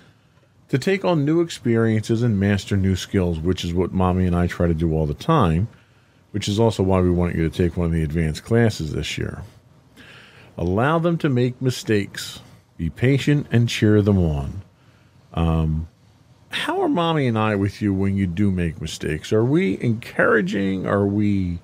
to 0.69 0.79
take 0.79 1.05
on 1.05 1.25
new 1.25 1.41
experiences 1.41 2.23
and 2.23 2.39
master 2.39 2.77
new 2.77 2.97
skills, 2.97 3.39
which 3.39 3.65
is 3.65 3.73
what 3.73 3.93
mommy 3.93 4.27
and 4.27 4.35
I 4.37 4.47
try 4.47 4.67
to 4.67 4.75
do 4.75 4.93
all 4.93 5.07
the 5.07 5.15
time, 5.15 5.69
which 6.35 6.49
is 6.49 6.59
also 6.59 6.83
why 6.83 7.01
we 7.01 7.13
want 7.13 7.37
you 7.37 7.49
to 7.49 7.57
take 7.57 7.77
one 7.77 7.87
of 7.87 7.93
the 7.93 8.03
advanced 8.03 8.43
classes 8.43 8.93
this 8.93 9.17
year. 9.17 9.45
Allow 10.59 10.99
them 10.99 11.17
to 11.19 11.29
make 11.29 11.63
mistakes, 11.63 12.41
be 12.77 12.91
patient, 12.91 13.47
and 13.53 13.69
cheer 13.69 14.03
them 14.03 14.19
on. 14.19 14.63
Um, 15.33 15.87
how 16.49 16.81
are 16.81 16.89
mommy 16.89 17.29
and 17.29 17.39
I 17.39 17.55
with 17.55 17.81
you 17.81 17.95
when 17.95 18.17
you 18.17 18.27
do 18.27 18.51
make 18.51 18.81
mistakes? 18.81 19.33
Are 19.33 19.45
we 19.45 19.81
encouraging? 19.81 20.89
Are 20.89 21.07
we 21.07 21.61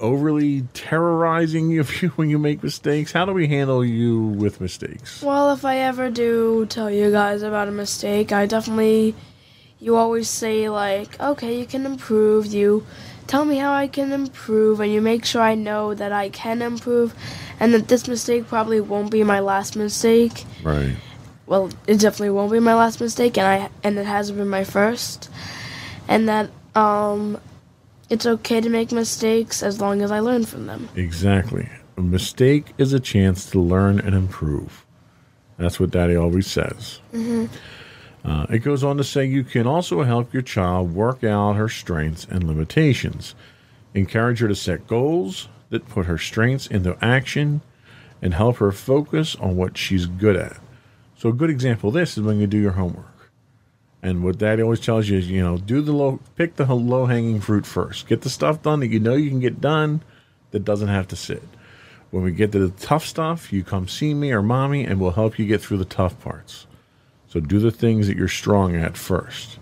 overly 0.00 0.62
terrorizing 0.74 1.70
you 1.70 1.86
you 2.00 2.08
when 2.16 2.30
you 2.30 2.38
make 2.40 2.64
mistakes? 2.64 3.12
How 3.12 3.26
do 3.26 3.32
we 3.32 3.46
handle 3.46 3.84
you 3.84 4.22
with 4.22 4.60
mistakes? 4.60 5.22
Well, 5.22 5.52
if 5.52 5.64
I 5.64 5.76
ever 5.76 6.10
do 6.10 6.66
tell 6.66 6.90
you 6.90 7.12
guys 7.12 7.42
about 7.42 7.68
a 7.68 7.72
mistake, 7.72 8.32
I 8.32 8.46
definitely. 8.46 9.14
You 9.84 9.96
always 9.96 10.30
say, 10.30 10.70
like, 10.70 11.20
okay, 11.20 11.58
you 11.58 11.66
can 11.66 11.84
improve. 11.84 12.46
You 12.46 12.86
tell 13.26 13.44
me 13.44 13.58
how 13.58 13.74
I 13.74 13.86
can 13.86 14.12
improve, 14.12 14.80
and 14.80 14.90
you 14.90 15.02
make 15.02 15.26
sure 15.26 15.42
I 15.42 15.54
know 15.54 15.92
that 15.92 16.10
I 16.10 16.30
can 16.30 16.62
improve, 16.62 17.14
and 17.60 17.74
that 17.74 17.88
this 17.88 18.08
mistake 18.08 18.48
probably 18.48 18.80
won't 18.80 19.10
be 19.10 19.22
my 19.24 19.40
last 19.40 19.76
mistake. 19.76 20.46
Right. 20.62 20.96
Well, 21.44 21.68
it 21.86 22.00
definitely 22.00 22.30
won't 22.30 22.50
be 22.50 22.60
my 22.60 22.72
last 22.72 22.98
mistake, 22.98 23.36
and 23.36 23.46
I 23.46 23.68
and 23.82 23.98
it 23.98 24.06
hasn't 24.06 24.38
been 24.38 24.48
my 24.48 24.64
first, 24.64 25.28
and 26.08 26.26
that 26.30 26.48
um, 26.74 27.38
it's 28.08 28.24
okay 28.24 28.62
to 28.62 28.70
make 28.70 28.90
mistakes 28.90 29.62
as 29.62 29.82
long 29.82 30.00
as 30.00 30.10
I 30.10 30.20
learn 30.20 30.46
from 30.46 30.64
them. 30.64 30.88
Exactly. 30.96 31.68
A 31.98 32.00
mistake 32.00 32.72
is 32.78 32.94
a 32.94 33.00
chance 33.00 33.50
to 33.50 33.60
learn 33.60 34.00
and 34.00 34.14
improve. 34.14 34.86
That's 35.58 35.78
what 35.78 35.90
Daddy 35.90 36.16
always 36.16 36.46
says. 36.46 37.00
Uh, 38.24 38.46
it 38.48 38.60
goes 38.60 38.82
on 38.82 38.96
to 38.96 39.04
say 39.04 39.24
you 39.24 39.44
can 39.44 39.66
also 39.66 40.02
help 40.02 40.32
your 40.32 40.42
child 40.42 40.94
work 40.94 41.22
out 41.22 41.56
her 41.56 41.68
strengths 41.68 42.26
and 42.30 42.44
limitations. 42.44 43.34
Encourage 43.92 44.38
her 44.40 44.48
to 44.48 44.54
set 44.54 44.86
goals 44.86 45.48
that 45.68 45.88
put 45.88 46.06
her 46.06 46.16
strengths 46.16 46.66
into 46.66 46.96
action 47.04 47.60
and 48.22 48.32
help 48.32 48.56
her 48.56 48.72
focus 48.72 49.36
on 49.36 49.56
what 49.56 49.76
she's 49.76 50.06
good 50.06 50.36
at. 50.36 50.56
So, 51.16 51.28
a 51.28 51.32
good 51.32 51.50
example 51.50 51.88
of 51.88 51.94
this 51.94 52.16
is 52.16 52.24
when 52.24 52.40
you 52.40 52.46
do 52.46 52.58
your 52.58 52.72
homework. 52.72 53.30
And 54.02 54.22
what 54.22 54.38
Daddy 54.38 54.62
always 54.62 54.80
tells 54.80 55.08
you 55.08 55.18
is, 55.18 55.30
you 55.30 55.42
know, 55.42 55.56
do 55.56 55.80
the 55.80 55.92
low, 55.92 56.20
pick 56.36 56.56
the 56.56 56.66
low 56.74 57.06
hanging 57.06 57.40
fruit 57.40 57.66
first. 57.66 58.06
Get 58.06 58.22
the 58.22 58.30
stuff 58.30 58.62
done 58.62 58.80
that 58.80 58.88
you 58.88 59.00
know 59.00 59.14
you 59.14 59.30
can 59.30 59.40
get 59.40 59.60
done 59.60 60.02
that 60.50 60.64
doesn't 60.64 60.88
have 60.88 61.08
to 61.08 61.16
sit. 61.16 61.42
When 62.10 62.22
we 62.22 62.32
get 62.32 62.52
to 62.52 62.68
the 62.68 62.78
tough 62.78 63.06
stuff, 63.06 63.52
you 63.52 63.64
come 63.64 63.88
see 63.88 64.14
me 64.14 64.32
or 64.32 64.42
mommy, 64.42 64.84
and 64.84 65.00
we'll 65.00 65.12
help 65.12 65.38
you 65.38 65.46
get 65.46 65.60
through 65.60 65.78
the 65.78 65.84
tough 65.84 66.18
parts. 66.20 66.66
So 67.34 67.40
do 67.40 67.58
the 67.58 67.72
things 67.72 68.06
that 68.06 68.16
you're 68.16 68.28
strong 68.28 68.76
at 68.76 68.92
1st 68.92 69.56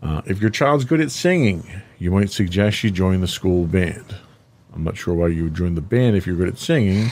Uh, 0.00 0.22
if 0.26 0.40
your 0.40 0.48
child's 0.48 0.84
good 0.84 1.00
at 1.00 1.10
singing, 1.10 1.68
you 1.98 2.12
might 2.12 2.30
suggest 2.30 2.84
you 2.84 2.90
join 2.92 3.20
the 3.20 3.26
school 3.26 3.66
band. 3.66 4.14
I'm 4.72 4.84
not 4.84 4.96
sure 4.96 5.12
why 5.12 5.26
you 5.26 5.42
would 5.42 5.56
join 5.56 5.74
the 5.74 5.80
band 5.80 6.14
if 6.14 6.24
you're 6.24 6.36
good 6.36 6.46
at 6.46 6.56
singing. 6.56 7.10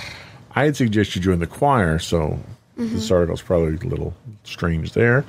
I'd 0.54 0.76
suggest 0.76 1.16
you 1.16 1.20
join 1.20 1.40
the 1.40 1.48
choir. 1.48 1.98
So 1.98 2.38
this 2.76 3.10
article's 3.10 3.42
probably 3.42 3.74
a 3.74 3.90
little 3.90 4.14
strange 4.44 4.92
there. 4.92 5.24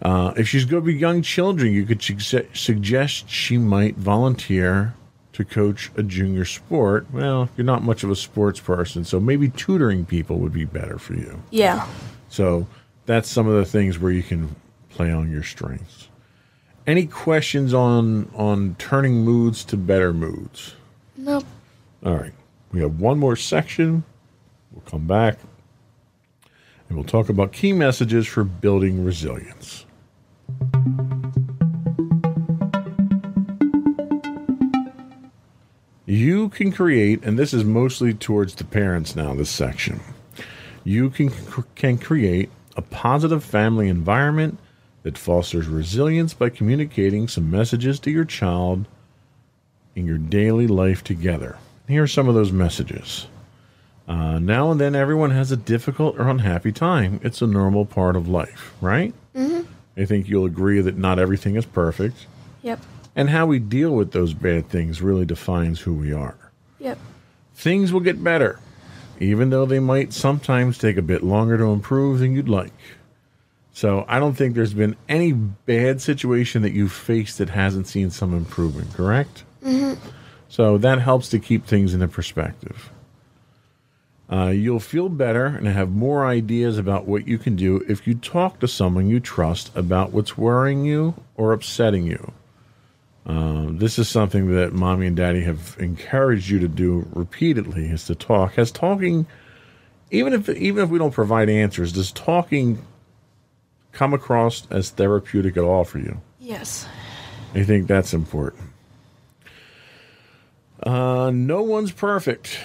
Uh, 0.00 0.32
if 0.38 0.48
she's 0.48 0.64
good 0.64 0.84
with 0.84 0.96
young 0.96 1.20
children, 1.20 1.70
you 1.70 1.84
could 1.84 1.98
sugge- 1.98 2.56
suggest 2.56 3.28
she 3.28 3.58
might 3.58 3.96
volunteer 3.96 4.94
to 5.34 5.44
coach 5.44 5.90
a 5.96 6.02
junior 6.02 6.46
sport, 6.46 7.06
well, 7.12 7.50
you're 7.58 7.64
not 7.66 7.82
much 7.82 8.02
of 8.02 8.10
a 8.10 8.16
sports 8.16 8.58
person, 8.58 9.04
so 9.04 9.20
maybe 9.20 9.50
tutoring 9.50 10.06
people 10.06 10.38
would 10.38 10.52
be 10.52 10.64
better 10.64 10.98
for 10.98 11.12
you. 11.12 11.42
Yeah. 11.50 11.86
So 12.30 12.66
that's 13.08 13.30
some 13.30 13.48
of 13.48 13.54
the 13.54 13.64
things 13.64 13.98
where 13.98 14.12
you 14.12 14.22
can 14.22 14.54
play 14.90 15.10
on 15.10 15.30
your 15.30 15.42
strengths. 15.42 16.08
Any 16.86 17.06
questions 17.06 17.72
on 17.72 18.30
on 18.34 18.76
turning 18.78 19.24
moods 19.24 19.64
to 19.64 19.78
better 19.78 20.12
moods? 20.12 20.74
Nope. 21.16 21.44
All 22.04 22.14
right. 22.14 22.34
We 22.70 22.82
have 22.82 23.00
one 23.00 23.18
more 23.18 23.34
section. 23.34 24.04
We'll 24.70 24.82
come 24.82 25.06
back 25.06 25.38
and 26.88 26.98
we'll 26.98 27.06
talk 27.06 27.30
about 27.30 27.52
key 27.52 27.72
messages 27.72 28.26
for 28.26 28.44
building 28.44 29.02
resilience. 29.02 29.86
You 36.04 36.50
can 36.50 36.72
create, 36.72 37.22
and 37.22 37.38
this 37.38 37.54
is 37.54 37.64
mostly 37.64 38.12
towards 38.12 38.54
the 38.54 38.64
parents 38.64 39.16
now, 39.16 39.34
this 39.34 39.50
section. 39.50 40.00
You 40.84 41.10
can, 41.10 41.30
can 41.74 41.98
create 41.98 42.50
a 42.78 42.82
positive 42.82 43.42
family 43.42 43.88
environment 43.88 44.56
that 45.02 45.18
fosters 45.18 45.66
resilience 45.66 46.32
by 46.32 46.48
communicating 46.48 47.26
some 47.26 47.50
messages 47.50 47.98
to 47.98 48.10
your 48.10 48.24
child 48.24 48.86
in 49.96 50.06
your 50.06 50.16
daily 50.16 50.68
life 50.68 51.02
together. 51.02 51.58
Here 51.88 52.04
are 52.04 52.06
some 52.06 52.28
of 52.28 52.36
those 52.36 52.52
messages. 52.52 53.26
Uh, 54.06 54.38
now 54.38 54.70
and 54.70 54.80
then, 54.80 54.94
everyone 54.94 55.32
has 55.32 55.50
a 55.50 55.56
difficult 55.56 56.18
or 56.18 56.28
unhappy 56.28 56.70
time. 56.70 57.18
It's 57.24 57.42
a 57.42 57.48
normal 57.48 57.84
part 57.84 58.14
of 58.14 58.28
life, 58.28 58.72
right? 58.80 59.12
Mm-hmm. 59.34 59.70
I 60.00 60.04
think 60.04 60.28
you'll 60.28 60.46
agree 60.46 60.80
that 60.80 60.96
not 60.96 61.18
everything 61.18 61.56
is 61.56 61.66
perfect. 61.66 62.26
Yep. 62.62 62.80
And 63.16 63.28
how 63.28 63.46
we 63.46 63.58
deal 63.58 63.90
with 63.90 64.12
those 64.12 64.34
bad 64.34 64.68
things 64.68 65.02
really 65.02 65.26
defines 65.26 65.80
who 65.80 65.94
we 65.94 66.12
are. 66.12 66.38
Yep. 66.78 66.96
Things 67.56 67.92
will 67.92 68.00
get 68.00 68.22
better, 68.22 68.60
even 69.20 69.50
though 69.50 69.66
they 69.66 69.80
might 69.80 70.12
sometimes 70.12 70.78
take 70.78 70.96
a 70.96 71.02
bit 71.02 71.22
longer 71.22 71.58
to 71.58 71.64
improve 71.64 72.20
than 72.20 72.32
you'd 72.34 72.48
like. 72.48 72.72
So 73.72 74.04
I 74.08 74.18
don't 74.18 74.34
think 74.34 74.54
there's 74.54 74.74
been 74.74 74.96
any 75.08 75.32
bad 75.32 76.00
situation 76.00 76.62
that 76.62 76.72
you've 76.72 76.92
faced 76.92 77.38
that 77.38 77.50
hasn't 77.50 77.86
seen 77.86 78.10
some 78.10 78.34
improvement, 78.34 78.92
correct? 78.92 79.44
Mm-hmm. 79.64 79.94
So 80.48 80.78
that 80.78 81.00
helps 81.00 81.28
to 81.28 81.38
keep 81.38 81.66
things 81.66 81.94
into 81.94 82.08
perspective. 82.08 82.90
Uh, 84.30 84.48
you'll 84.48 84.80
feel 84.80 85.08
better 85.08 85.46
and 85.46 85.66
have 85.66 85.90
more 85.90 86.26
ideas 86.26 86.76
about 86.76 87.06
what 87.06 87.26
you 87.26 87.38
can 87.38 87.56
do 87.56 87.82
if 87.88 88.06
you 88.06 88.14
talk 88.14 88.58
to 88.60 88.68
someone 88.68 89.08
you 89.08 89.20
trust 89.20 89.70
about 89.74 90.12
what's 90.12 90.36
worrying 90.36 90.84
you 90.84 91.14
or 91.36 91.52
upsetting 91.52 92.06
you. 92.06 92.32
Uh, 93.28 93.66
this 93.72 93.98
is 93.98 94.08
something 94.08 94.54
that 94.54 94.72
mommy 94.72 95.06
and 95.06 95.16
daddy 95.16 95.42
have 95.42 95.76
encouraged 95.78 96.48
you 96.48 96.58
to 96.58 96.68
do 96.68 97.06
repeatedly 97.12 97.84
is 97.86 98.04
to 98.06 98.14
talk. 98.14 98.54
Has 98.54 98.72
talking, 98.72 99.26
even 100.10 100.32
if 100.32 100.48
even 100.48 100.82
if 100.82 100.88
we 100.88 100.98
don't 100.98 101.12
provide 101.12 101.50
answers, 101.50 101.92
does 101.92 102.10
talking 102.10 102.82
come 103.92 104.14
across 104.14 104.66
as 104.70 104.90
therapeutic 104.90 105.58
at 105.58 105.64
all 105.64 105.84
for 105.84 105.98
you? 105.98 106.20
Yes. 106.40 106.88
I 107.54 107.64
think 107.64 107.86
that's 107.86 108.14
important. 108.14 108.64
Uh, 110.82 111.30
no 111.30 111.62
one's 111.62 111.92
perfect. 111.92 112.58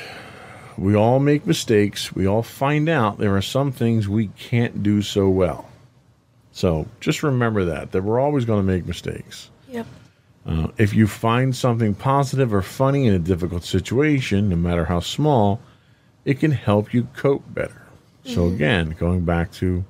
We 0.78 0.96
all 0.96 1.20
make 1.20 1.46
mistakes. 1.46 2.16
We 2.16 2.26
all 2.26 2.44
find 2.44 2.88
out 2.88 3.18
there 3.18 3.36
are 3.36 3.42
some 3.42 3.72
things 3.72 4.08
we 4.08 4.28
can't 4.28 4.82
do 4.82 5.02
so 5.02 5.28
well. 5.30 5.70
So 6.52 6.88
just 7.00 7.24
remember 7.24 7.66
that, 7.66 7.92
that 7.92 8.04
we're 8.04 8.20
always 8.20 8.46
going 8.46 8.66
to 8.66 8.72
make 8.72 8.86
mistakes. 8.86 9.50
Yep. 9.70 9.88
Uh, 10.46 10.68
if 10.78 10.94
you 10.94 11.08
find 11.08 11.56
something 11.56 11.96
positive 11.96 12.54
or 12.54 12.62
funny 12.62 13.08
in 13.08 13.14
a 13.14 13.20
difficult 13.20 13.64
situation, 13.64 14.50
no 14.50 14.56
matter 14.56 14.86
how 14.86 15.00
small, 15.00 15.62
it 16.26 16.40
can 16.40 16.52
help 16.52 16.94
you 16.94 17.08
cope 17.16 17.44
better. 17.54 17.82
So, 18.26 18.42
mm-hmm. 18.42 18.56
again, 18.56 18.96
going 19.00 19.26
back 19.26 19.52
to 19.54 19.86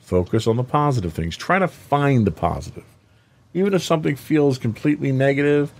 focus 0.00 0.46
on 0.46 0.56
the 0.56 0.64
positive 0.64 1.12
things, 1.12 1.36
try 1.36 1.58
to 1.58 1.68
find 1.68 2.26
the 2.26 2.30
positive. 2.32 2.84
Even 3.54 3.74
if 3.74 3.82
something 3.82 4.16
feels 4.16 4.58
completely 4.58 5.12
negative, 5.12 5.72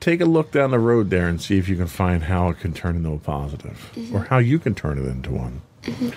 take 0.00 0.20
a 0.20 0.24
look 0.24 0.50
down 0.50 0.70
the 0.70 0.78
road 0.78 1.10
there 1.10 1.28
and 1.28 1.40
see 1.40 1.58
if 1.58 1.68
you 1.68 1.76
can 1.76 1.86
find 1.86 2.24
how 2.24 2.48
it 2.48 2.58
can 2.58 2.72
turn 2.72 2.96
into 2.96 3.12
a 3.12 3.18
positive 3.18 3.90
or 3.96 4.00
mm-hmm. 4.00 4.18
how 4.24 4.38
you 4.38 4.58
can 4.58 4.74
turn 4.74 4.98
it 4.98 5.06
into 5.06 5.30
one. 5.30 5.62
Mm-hmm. 5.82 6.10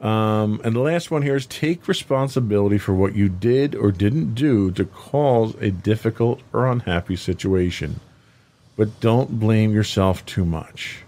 Um, 0.00 0.60
and 0.62 0.76
the 0.76 0.80
last 0.80 1.10
one 1.10 1.22
here 1.22 1.34
is 1.34 1.46
take 1.46 1.88
responsibility 1.88 2.78
for 2.78 2.94
what 2.94 3.16
you 3.16 3.28
did 3.28 3.74
or 3.74 3.90
didn't 3.90 4.34
do 4.34 4.70
to 4.72 4.84
cause 4.84 5.54
a 5.60 5.70
difficult 5.70 6.40
or 6.52 6.70
unhappy 6.70 7.16
situation, 7.16 7.98
but 8.76 9.00
don't 9.00 9.40
blame 9.40 9.72
yourself 9.72 10.24
too 10.24 10.44
much. 10.44 11.02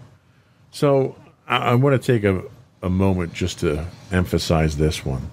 So 0.71 1.15
I, 1.47 1.57
I 1.57 1.75
want 1.75 2.01
to 2.01 2.05
take 2.05 2.25
a, 2.25 2.43
a 2.81 2.89
moment 2.89 3.33
just 3.33 3.59
to 3.59 3.85
emphasize 4.11 4.75
this 4.75 5.05
one. 5.05 5.31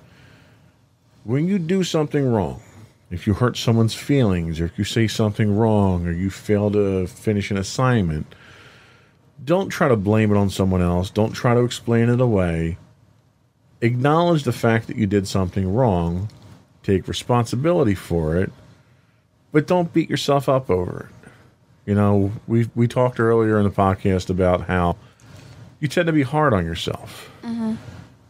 When 1.25 1.49
you 1.49 1.59
do 1.59 1.83
something 1.83 2.31
wrong, 2.31 2.63
if 3.11 3.27
you 3.27 3.35
hurt 3.35 3.57
someone's 3.57 3.95
feelings, 3.95 4.61
or 4.61 4.67
if 4.67 4.79
you 4.79 4.85
say 4.85 5.09
something 5.09 5.57
wrong, 5.57 6.07
or 6.07 6.13
you 6.13 6.31
fail 6.31 6.71
to 6.71 7.09
finish 7.09 7.51
an 7.51 7.57
assignment, 7.57 8.35
don't 9.45 9.69
try 9.69 9.89
to 9.89 9.97
blame 9.97 10.31
it 10.31 10.37
on 10.37 10.49
someone 10.49 10.83
else. 10.83 11.11
Don't 11.11 11.33
try 11.33 11.55
to 11.55 11.65
explain 11.65 12.09
it 12.09 12.21
away 12.21 12.77
acknowledge 13.81 14.45
the 14.45 14.53
fact 14.53 14.87
that 14.89 14.97
you 14.97 15.07
did 15.07 15.27
something 15.29 15.73
wrong, 15.73 16.29
take 16.83 17.09
responsibility 17.09 17.95
for 17.95 18.37
it, 18.37 18.53
but 19.53 19.67
don't 19.67 19.93
beat 19.93 20.11
yourself 20.11 20.49
up 20.49 20.71
over 20.71 21.09
it. 21.09 21.31
You 21.87 21.95
know, 21.95 22.33
we 22.47 22.69
we 22.75 22.87
talked 22.87 23.19
earlier 23.19 23.59
in 23.59 23.65
the 23.65 23.71
podcast 23.71 24.29
about 24.29 24.67
how 24.67 24.97
you 25.81 25.89
tend 25.89 26.07
to 26.07 26.13
be 26.13 26.23
hard 26.23 26.53
on 26.53 26.65
yourself. 26.65 27.31
Mm-hmm. 27.43 27.77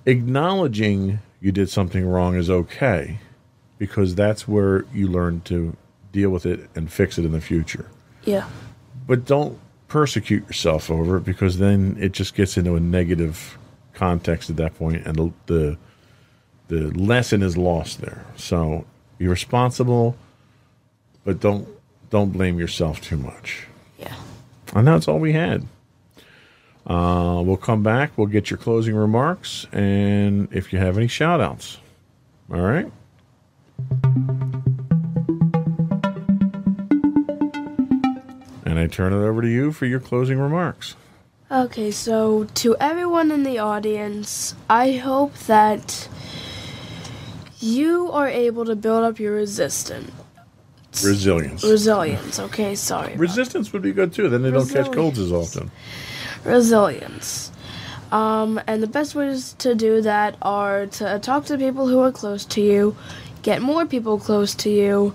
Acknowledging 0.06 1.18
you 1.40 1.52
did 1.52 1.68
something 1.68 2.06
wrong 2.06 2.36
is 2.36 2.50
okay 2.50 3.18
because 3.78 4.14
that's 4.14 4.46
where 4.46 4.84
you 4.92 5.08
learn 5.08 5.40
to 5.42 5.76
deal 6.12 6.30
with 6.30 6.46
it 6.46 6.68
and 6.74 6.92
fix 6.92 7.18
it 7.18 7.24
in 7.24 7.32
the 7.32 7.40
future. 7.40 7.86
Yeah. 8.24 8.48
But 9.06 9.24
don't 9.24 9.58
persecute 9.88 10.46
yourself 10.46 10.90
over 10.90 11.16
it 11.16 11.24
because 11.24 11.58
then 11.58 11.96
it 11.98 12.12
just 12.12 12.34
gets 12.34 12.56
into 12.56 12.76
a 12.76 12.80
negative 12.80 13.58
context 13.98 14.48
at 14.50 14.56
that 14.56 14.76
point 14.78 15.06
and 15.06 15.16
the 15.16 15.32
the, 15.46 15.78
the 16.68 16.98
lesson 16.98 17.42
is 17.42 17.56
lost 17.56 18.00
there. 18.00 18.24
So 18.36 18.84
be 19.18 19.26
responsible 19.26 20.16
but 21.24 21.40
don't 21.40 21.68
don't 22.10 22.32
blame 22.32 22.58
yourself 22.58 23.00
too 23.00 23.16
much. 23.16 23.66
Yeah. 23.98 24.14
And 24.74 24.86
that's 24.86 25.08
all 25.08 25.18
we 25.18 25.32
had. 25.32 25.66
Uh, 26.86 27.42
we'll 27.44 27.58
come 27.58 27.82
back. 27.82 28.12
We'll 28.16 28.28
get 28.28 28.48
your 28.50 28.56
closing 28.56 28.94
remarks 28.94 29.66
and 29.72 30.48
if 30.52 30.72
you 30.72 30.78
have 30.78 30.96
any 30.96 31.08
shout 31.08 31.40
outs. 31.40 31.78
All 32.50 32.60
right. 32.60 32.90
And 38.64 38.78
I 38.78 38.86
turn 38.86 39.12
it 39.12 39.16
over 39.16 39.42
to 39.42 39.48
you 39.48 39.72
for 39.72 39.84
your 39.84 40.00
closing 40.00 40.38
remarks. 40.38 40.94
Okay, 41.50 41.90
so 41.90 42.44
to 42.56 42.76
everyone 42.78 43.30
in 43.30 43.42
the 43.42 43.58
audience, 43.58 44.54
I 44.68 44.92
hope 44.92 45.34
that 45.46 46.06
you 47.58 48.12
are 48.12 48.28
able 48.28 48.66
to 48.66 48.76
build 48.76 49.04
up 49.04 49.18
your 49.18 49.34
resistance. 49.34 50.12
Resilience. 51.02 51.64
Resilience, 51.64 52.38
okay, 52.38 52.74
sorry. 52.74 53.16
Resistance 53.16 53.72
would 53.72 53.80
be 53.80 53.92
good 53.92 54.12
too. 54.12 54.28
Then 54.28 54.42
they 54.42 54.50
don't 54.50 54.68
catch 54.68 54.92
colds 54.92 55.18
as 55.18 55.32
often. 55.32 55.70
resilience. 56.44 57.50
Um, 58.12 58.60
and 58.66 58.82
the 58.82 58.86
best 58.86 59.14
ways 59.14 59.54
to 59.58 59.74
do 59.74 60.02
that 60.02 60.36
are 60.42 60.86
to 60.86 61.18
talk 61.18 61.46
to 61.46 61.56
people 61.56 61.88
who 61.88 62.00
are 62.00 62.12
close 62.12 62.44
to 62.46 62.60
you, 62.60 62.94
get 63.40 63.62
more 63.62 63.86
people 63.86 64.18
close 64.18 64.54
to 64.56 64.70
you, 64.70 65.14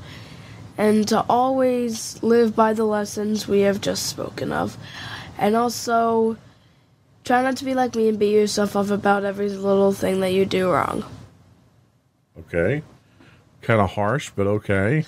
and 0.80 1.08
to 1.10 1.24
always 1.30 2.22
live 2.24 2.56
by 2.56 2.74
the 2.74 2.86
lessons 2.86 3.48
we 3.48 3.62
have 3.62 3.82
just 3.82 4.08
spoken 4.08 4.52
of. 4.52 4.78
And 5.44 5.58
also, 5.58 6.38
try 7.26 7.44
not 7.44 7.58
to 7.58 7.66
be 7.66 7.74
like 7.74 7.96
me 7.96 8.08
and 8.08 8.18
beat 8.18 8.32
yourself 8.32 8.78
up 8.78 8.90
about 8.90 9.26
every 9.26 9.50
little 9.50 9.92
thing 9.92 10.22
that 10.22 10.32
you 10.32 10.46
do 10.46 10.72
wrong. 10.72 11.04
Okay. 12.40 12.82
Kind 13.62 13.82
of 13.82 13.92
harsh, 13.92 14.32
but 14.34 14.48
okay. 14.48 15.04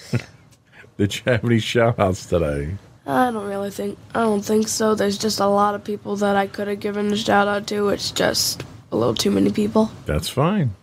Did 0.98 1.16
you 1.16 1.22
have 1.28 1.46
any 1.46 1.60
shout 1.60 2.00
outs 2.00 2.26
today? 2.26 2.76
I 3.08 3.32
don't 3.32 3.48
really 3.48 3.72
think, 3.72 3.98
I 4.14 4.24
don't 4.24 4.42
think 4.42 4.68
so. 4.68 4.94
There's 4.94 5.18
just 5.18 5.40
a 5.40 5.48
lot 5.48 5.74
of 5.74 5.86
people 5.86 6.18
that 6.18 6.36
I 6.36 6.48
could 6.48 6.68
have 6.68 6.82
given 6.82 7.14
a 7.14 7.16
shout 7.16 7.48
out 7.48 7.66
to. 7.68 7.88
It's 7.88 8.12
just 8.12 8.62
a 8.92 8.98
little 8.98 9.16
too 9.16 9.32
many 9.32 9.54
people. 9.54 9.90
That's 10.06 10.28
fine. 10.28 10.76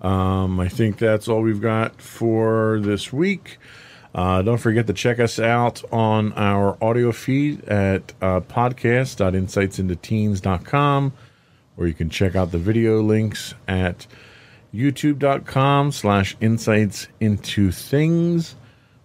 Um, 0.00 0.58
I 0.58 0.66
think 0.66 0.98
that's 0.98 1.28
all 1.28 1.42
we've 1.42 1.60
got 1.60 2.02
for 2.02 2.80
this 2.82 3.12
week. 3.12 3.58
Uh, 4.14 4.42
don't 4.42 4.58
forget 4.58 4.86
to 4.86 4.92
check 4.92 5.20
us 5.20 5.38
out 5.38 5.82
on 5.92 6.32
our 6.32 6.76
audio 6.82 7.12
feed 7.12 7.62
at 7.68 8.12
uh, 8.22 8.40
podcast.insightsintoteens.com, 8.40 11.12
or 11.76 11.86
you 11.86 11.94
can 11.94 12.08
check 12.10 12.34
out 12.34 12.50
the 12.50 12.58
video 12.58 13.00
links 13.02 13.54
at 13.66 14.06
youtube.com 14.74 15.92
slash 15.92 16.36
insights 16.40 17.08
into 17.20 17.70
things. 17.72 18.54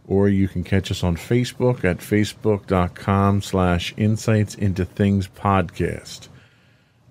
or 0.06 0.28
you 0.28 0.50
can 0.50 0.64
catch 0.66 0.92
us 0.92 1.02
on 1.04 1.16
Facebook 1.16 1.86
at 1.86 2.00
facebook.com 2.00 3.42
slash 3.42 3.94
insights 3.96 4.54
into 4.56 4.84
things 4.84 5.30
podcast. 5.30 6.28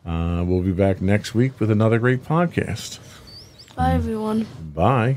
Uh, 0.05 0.45
we'll 0.47 0.62
be 0.62 0.72
back 0.72 1.01
next 1.01 1.34
week 1.34 1.59
with 1.59 1.70
another 1.70 1.99
great 1.99 2.22
podcast. 2.24 2.99
Bye, 3.76 3.93
everyone. 3.95 4.47
Bye. 4.74 5.16